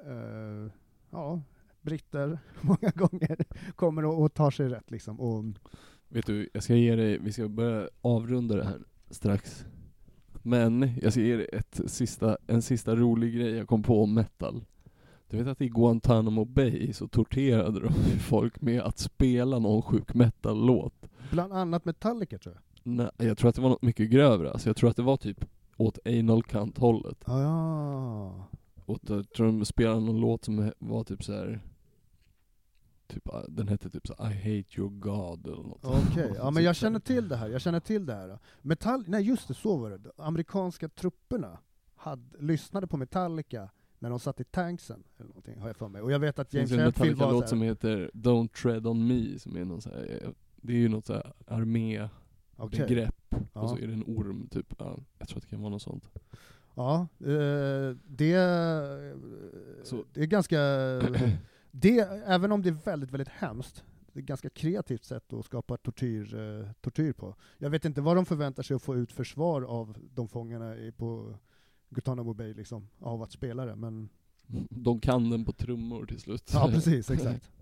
eh, 0.06 0.72
ja, 1.10 1.42
britter 1.80 2.38
många 2.60 2.90
gånger 2.94 3.38
kommer 3.76 4.04
och, 4.04 4.22
och 4.22 4.34
tar 4.34 4.50
sig 4.50 4.68
rätt 4.68 4.90
liksom. 4.90 5.20
Och, 5.20 5.44
Vet 6.08 6.26
du, 6.26 6.48
jag 6.52 6.62
ska 6.62 6.74
ge 6.74 6.96
dig, 6.96 7.18
vi 7.18 7.32
ska 7.32 7.48
börja 7.48 7.88
avrunda 8.00 8.56
det 8.56 8.64
här 8.64 8.80
strax. 9.10 9.64
Men 10.42 10.90
jag 11.02 11.12
ska 11.12 11.22
ge 11.22 11.36
dig 11.36 11.48
ett 11.52 11.80
sista, 11.86 12.36
en 12.46 12.62
sista 12.62 12.96
rolig 12.96 13.34
grej 13.34 13.50
jag 13.50 13.68
kom 13.68 13.82
på 13.82 14.02
om 14.02 14.14
metal. 14.14 14.64
Du 15.28 15.36
vet 15.36 15.46
att 15.46 15.60
i 15.60 15.68
Guantanamo 15.68 16.44
Bay 16.44 16.92
så 16.92 17.08
torterade 17.08 17.80
de 17.80 17.92
folk 18.20 18.60
med 18.60 18.82
att 18.82 18.98
spela 18.98 19.58
någon 19.58 19.82
sjuk 19.82 20.14
metal-låt. 20.14 20.94
Bland 21.30 21.52
annat 21.52 21.84
Metallica 21.84 22.38
tror 22.38 22.54
jag. 22.54 22.62
Nej, 22.82 23.10
jag 23.16 23.38
tror 23.38 23.48
att 23.48 23.54
det 23.54 23.62
var 23.62 23.68
något 23.68 23.82
mycket 23.82 24.10
grövre, 24.10 24.52
alltså 24.52 24.68
jag 24.68 24.76
tror 24.76 24.90
att 24.90 24.96
det 24.96 25.02
var 25.02 25.16
typ 25.16 25.44
åt 25.76 25.98
anal 26.04 26.42
cunt 26.42 26.78
hållet. 26.78 27.28
Ah, 27.28 27.40
ja. 27.40 28.46
Åt, 28.86 29.00
jag 29.08 29.32
tror 29.32 29.46
de 29.46 29.64
spelade 29.64 30.00
någon 30.00 30.20
låt 30.20 30.44
som 30.44 30.72
var 30.78 31.04
typ 31.04 31.24
så 31.24 31.32
här. 31.32 31.60
Typ, 33.12 33.28
ah, 33.28 33.44
den 33.48 33.68
hette 33.68 33.90
typ 33.90 34.06
så 34.06 34.12
I 34.12 34.24
hate 34.34 34.80
your 34.80 34.90
God 34.90 35.46
eller 35.46 35.62
något. 35.62 35.84
Okej, 35.84 36.32
ja 36.36 36.44
men 36.50 36.54
Typ 36.54 36.64
jag 36.64 36.76
känner 36.76 37.00
till 37.00 37.28
det 37.28 37.36
här, 37.36 37.48
jag 37.48 37.60
känner 37.60 37.80
till 37.80 38.06
det 38.06 38.14
här. 38.14 38.38
Metall, 38.62 39.04
nej 39.06 39.22
just 39.22 39.48
det, 39.48 39.54
så 39.54 39.76
var 39.76 39.90
det. 39.90 39.98
De 39.98 40.10
amerikanska 40.16 40.88
trupperna 40.88 41.58
hade, 41.96 42.38
lyssnade 42.38 42.86
på 42.86 42.96
Metallica 42.96 43.70
när 43.98 44.10
de 44.10 44.20
satt 44.20 44.40
i 44.40 44.44
tanksen, 44.44 45.02
eller 45.18 45.28
någonting, 45.28 45.60
har 45.60 45.68
jag 45.68 45.76
för 45.76 45.88
mig. 45.88 46.02
Och 46.02 46.12
jag 46.12 46.18
vet 46.18 46.38
att 46.38 46.50
Det 46.50 46.56
James 46.58 46.70
finns 46.70 46.80
en 46.80 46.84
Hetfield 46.86 47.18
var 47.18 47.26
Metallica-låt 47.26 47.44
så 47.44 47.48
som 47.48 47.60
här, 47.60 47.68
heter 47.68 48.10
Don't 48.14 48.48
tread 48.48 48.86
on 48.86 49.06
me, 49.06 49.38
som 49.38 49.56
är 49.56 49.64
någon 49.64 49.80
så 49.82 49.90
här, 49.90 50.34
det 50.56 50.72
är 50.72 50.76
ju 50.76 50.88
något 50.88 51.06
så 51.06 51.12
här 51.12 51.32
armé-begrepp, 51.46 53.14
okej. 53.30 53.46
och 53.52 53.68
så 53.70 53.76
Ja, 53.78 53.82
är 53.82 53.86
det 53.86 53.92
en 53.92 54.04
orm 54.06 54.48
typ, 54.50 54.74
ja, 54.78 54.98
jag 55.18 55.28
tror 55.28 55.36
att 55.38 55.42
det 55.42 55.48
kan 55.48 55.60
vara 55.60 55.70
något 55.70 55.82
sånt. 55.82 56.08
ja 56.74 57.06
eh, 57.20 57.96
det, 58.04 58.32
det 60.12 60.20
är 60.22 60.26
ganska, 60.26 60.58
det, 61.72 61.98
även 62.26 62.52
om 62.52 62.62
det 62.62 62.68
är 62.68 62.78
väldigt, 62.84 63.10
väldigt 63.10 63.28
hemskt, 63.28 63.84
det 64.12 64.18
är 64.18 64.22
ett 64.22 64.28
ganska 64.28 64.50
kreativt 64.50 65.04
sätt 65.04 65.32
att 65.32 65.44
skapa 65.44 65.76
tortyr, 65.76 66.34
eh, 66.34 66.72
tortyr 66.80 67.12
på. 67.12 67.34
Jag 67.58 67.70
vet 67.70 67.84
inte 67.84 68.00
vad 68.00 68.16
de 68.16 68.26
förväntar 68.26 68.62
sig 68.62 68.74
att 68.74 68.82
få 68.82 68.96
ut 68.96 69.12
försvar 69.12 69.62
av 69.62 69.96
de 70.14 70.28
fångarna 70.28 70.76
i, 70.76 70.92
på 70.92 71.38
Guantanamo 71.88 72.34
Bay 72.34 72.54
liksom, 72.54 72.88
av 72.98 73.22
att 73.22 73.32
spela 73.32 73.64
det, 73.64 73.76
men 73.76 74.08
De 74.70 75.00
kan 75.00 75.30
den 75.30 75.44
på 75.44 75.52
trummor 75.52 76.06
till 76.06 76.20
slut. 76.20 76.50
Ja, 76.52 76.68
precis, 76.72 77.10
exakt. 77.10 77.50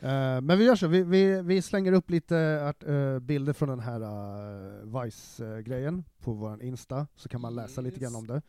Eh, 0.00 0.40
men 0.40 0.58
vi 0.58 0.64
gör 0.64 0.76
så, 0.76 0.86
vi, 0.86 1.02
vi, 1.02 1.42
vi 1.42 1.62
slänger 1.62 1.92
upp 1.92 2.10
lite 2.10 2.64
art, 2.68 2.82
eh, 2.82 3.18
bilder 3.18 3.52
från 3.52 3.68
den 3.68 3.80
här 3.80 4.00
uh, 4.00 5.02
Vice-grejen 5.02 6.04
på 6.20 6.32
vår 6.32 6.62
Insta, 6.62 7.06
så 7.16 7.28
kan 7.28 7.40
man 7.40 7.54
läsa 7.54 7.80
lite 7.80 8.00
grann 8.00 8.14
om 8.14 8.26
det. 8.26 8.42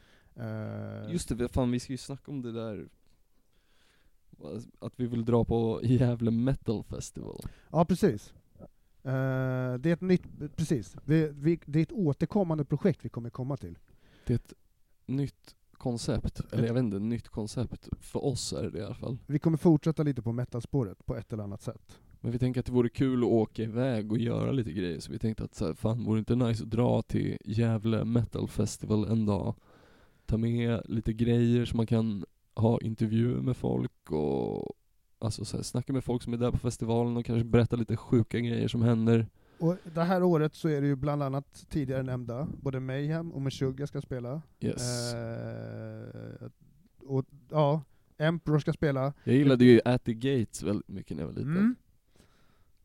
Just 1.11 1.37
det, 1.37 1.49
fan 1.49 1.71
vi 1.71 1.79
ska 1.79 1.93
ju 1.93 1.97
snacka 1.97 2.31
om 2.31 2.41
det 2.41 2.51
där 2.51 2.87
att 4.79 4.93
vi 4.95 5.07
vill 5.07 5.25
dra 5.25 5.45
på 5.45 5.79
Gävle 5.83 6.31
Metal 6.31 6.83
Festival. 6.83 7.39
Ja, 7.71 7.85
precis. 7.85 8.33
Eh, 9.03 9.73
det 9.79 9.89
är 9.89 9.93
ett 9.93 10.01
nytt, 10.01 10.23
precis. 10.55 10.95
Vi, 11.05 11.31
vi, 11.33 11.59
det 11.65 11.79
är 11.79 11.83
ett 11.83 11.91
återkommande 11.91 12.65
projekt 12.65 13.05
vi 13.05 13.09
kommer 13.09 13.29
komma 13.29 13.57
till. 13.57 13.77
Det 14.25 14.33
är 14.33 14.35
ett 14.35 14.53
nytt 15.05 15.55
koncept, 15.73 16.41
eller 16.51 16.67
jag 16.67 16.73
vet 16.73 16.83
inte, 16.83 16.99
nytt 16.99 17.27
koncept. 17.27 17.89
För 17.99 18.25
oss 18.25 18.53
är 18.53 18.63
det 18.63 18.69
det 18.69 18.79
i 18.79 18.83
alla 18.83 18.95
fall. 18.95 19.17
Vi 19.25 19.39
kommer 19.39 19.57
fortsätta 19.57 20.03
lite 20.03 20.21
på 20.21 20.31
metalspåret 20.31 21.05
på 21.05 21.15
ett 21.15 21.33
eller 21.33 21.43
annat 21.43 21.61
sätt. 21.61 21.99
Men 22.21 22.31
vi 22.31 22.39
tänker 22.39 22.59
att 22.59 22.65
det 22.65 22.71
vore 22.71 22.89
kul 22.89 23.23
att 23.23 23.29
åka 23.29 23.63
iväg 23.63 24.11
och 24.11 24.17
göra 24.17 24.51
lite 24.51 24.71
grejer, 24.71 24.99
så 24.99 25.11
vi 25.11 25.19
tänkte 25.19 25.43
att 25.43 25.55
så 25.55 25.65
här, 25.65 25.73
fan 25.73 26.03
vore 26.03 26.15
det 26.15 26.19
inte 26.19 26.35
nice 26.35 26.63
att 26.63 26.69
dra 26.69 27.01
till 27.01 27.37
Gävle 27.45 28.05
Metal 28.05 28.47
Festival 28.47 29.05
en 29.05 29.25
dag? 29.25 29.55
Ta 30.25 30.37
med 30.37 30.81
lite 30.85 31.13
grejer 31.13 31.65
så 31.65 31.77
man 31.77 31.87
kan 31.87 32.25
ha 32.59 32.79
intervjuer 32.81 33.41
med 33.41 33.57
folk 33.57 34.11
och 34.11 34.75
alltså 35.19 35.45
så 35.45 35.57
här, 35.57 35.63
snacka 35.63 35.93
med 35.93 36.03
folk 36.03 36.23
som 36.23 36.33
är 36.33 36.37
där 36.37 36.51
på 36.51 36.57
festivalen 36.57 37.17
och 37.17 37.25
kanske 37.25 37.43
berätta 37.43 37.75
lite 37.75 37.97
sjuka 37.97 38.39
grejer 38.39 38.67
som 38.67 38.81
händer. 38.81 39.27
Och 39.59 39.75
det 39.93 40.03
här 40.03 40.23
året 40.23 40.55
så 40.55 40.67
är 40.69 40.81
det 40.81 40.87
ju 40.87 40.95
bland 40.95 41.23
annat 41.23 41.65
tidigare 41.69 42.03
nämnda, 42.03 42.47
både 42.61 42.79
Mayhem 42.79 43.31
och 43.31 43.41
Meshuggah 43.41 43.87
ska 43.87 44.01
spela. 44.01 44.41
Yes. 44.59 45.13
Eh, 45.13 46.49
och 46.99 47.25
ja, 47.49 47.81
Emperor 48.17 48.59
ska 48.59 48.73
spela. 48.73 49.13
Jag 49.23 49.35
gillade 49.35 49.65
ju 49.65 49.81
At 49.85 50.03
the 50.03 50.13
Gates 50.13 50.63
väldigt 50.63 50.87
mycket 50.87 51.17
när 51.17 51.23
jag 51.23 51.27
var 51.27 51.35
liten. 51.35 51.57
Mm. 51.57 51.75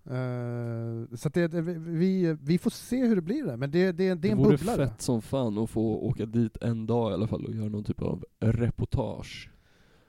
Eh, 0.07 1.17
så 1.17 1.29
det, 1.29 1.49
det, 1.49 1.61
vi, 1.79 2.37
vi 2.43 2.59
får 2.59 2.71
se 2.71 3.07
hur 3.07 3.17
det 3.17 3.23
blir 3.23 3.45
där, 3.45 3.57
men 3.57 3.71
det, 3.71 3.93
det, 3.93 3.93
det 3.93 4.09
är 4.09 4.17
Det 4.17 4.31
en 4.31 4.39
vore 4.39 4.57
bubblare. 4.57 4.87
fett 4.89 5.03
som 5.03 5.23
fan 5.23 5.59
att 5.59 5.71
få 5.71 5.97
åka 5.97 6.27
dit 6.27 6.57
en 6.61 6.87
dag 6.87 7.11
i 7.11 7.15
alla 7.15 7.27
fall 7.27 7.45
och 7.45 7.55
göra 7.55 7.69
någon 7.69 7.85
typ 7.85 8.03
av 8.03 8.25
reportage. 8.41 9.51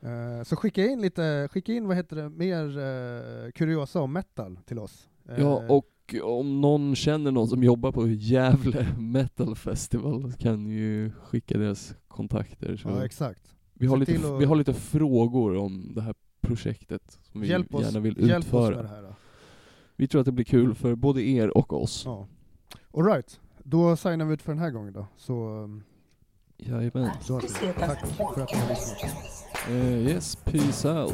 Eh, 0.06 0.44
så 0.44 0.56
skicka 0.56 0.86
in 0.86 1.02
lite, 1.02 1.48
skicka 1.52 1.74
in 1.74 1.88
vad 1.88 1.98
heter 1.98 2.16
det, 2.16 2.30
mer 2.30 2.78
uh, 2.78 3.52
kuriosa 3.52 4.02
om 4.02 4.14
metal 4.14 4.60
till 4.66 4.80
oss. 4.80 5.10
Eh, 5.30 5.40
Ja, 5.40 5.64
och 5.70 6.16
om 6.24 6.62
någon 6.62 6.96
känner 6.96 7.32
någon 7.32 7.48
som 7.48 7.64
jobbar 7.64 7.92
på 7.92 8.08
Gävle 8.08 8.88
Metal 9.00 9.56
Festival 9.56 10.34
kan 10.34 10.68
ju 10.68 11.12
skicka 11.12 11.58
deras 11.58 11.96
kontakter. 12.08 12.82
Ja, 12.86 13.06
exakt. 13.06 13.56
vi, 13.74 13.88
har 13.88 14.06
se 14.06 14.12
lite, 14.14 14.34
att- 14.36 14.42
vi 14.42 14.46
har 14.46 14.56
lite 14.56 14.74
frågor 14.74 15.56
om 15.56 15.92
det 15.96 16.02
här 16.02 16.16
projektet 16.42 17.20
som 17.32 17.42
vi 17.42 17.48
Hjälp 17.48 17.76
oss, 17.76 17.84
gärna 17.86 18.00
vill 18.00 18.24
oss 18.24 18.38
utföra. 18.46 18.82
det 18.82 18.88
här. 18.88 19.16
Vi 19.96 20.08
tror 20.08 20.22
att 20.22 20.26
det 20.26 20.32
blir 20.32 20.46
kul 20.46 20.76
för 20.76 20.96
både 20.96 21.22
er 21.22 21.58
och 21.58 21.74
oss. 21.74 22.04
Ja. 22.06 22.28
All 22.94 23.06
right. 23.06 23.40
då 23.64 23.96
signar 23.96 24.26
vi 24.26 24.34
ut 24.34 24.42
för 24.42 24.52
den 24.52 24.60
här 24.60 24.70
gången 24.72 24.94
då. 24.94 25.08
Så, 25.18 25.48
um, 25.50 25.84
Jajamän. 26.58 27.10
Tack 27.28 27.44
för 28.08 28.42
att 28.42 28.54
ni 28.54 28.60
har 28.60 28.70
lyssnat. 28.70 29.45
Eh, 29.68 30.10
yes, 30.10 30.36
peace 30.36 30.86
out. 30.86 31.12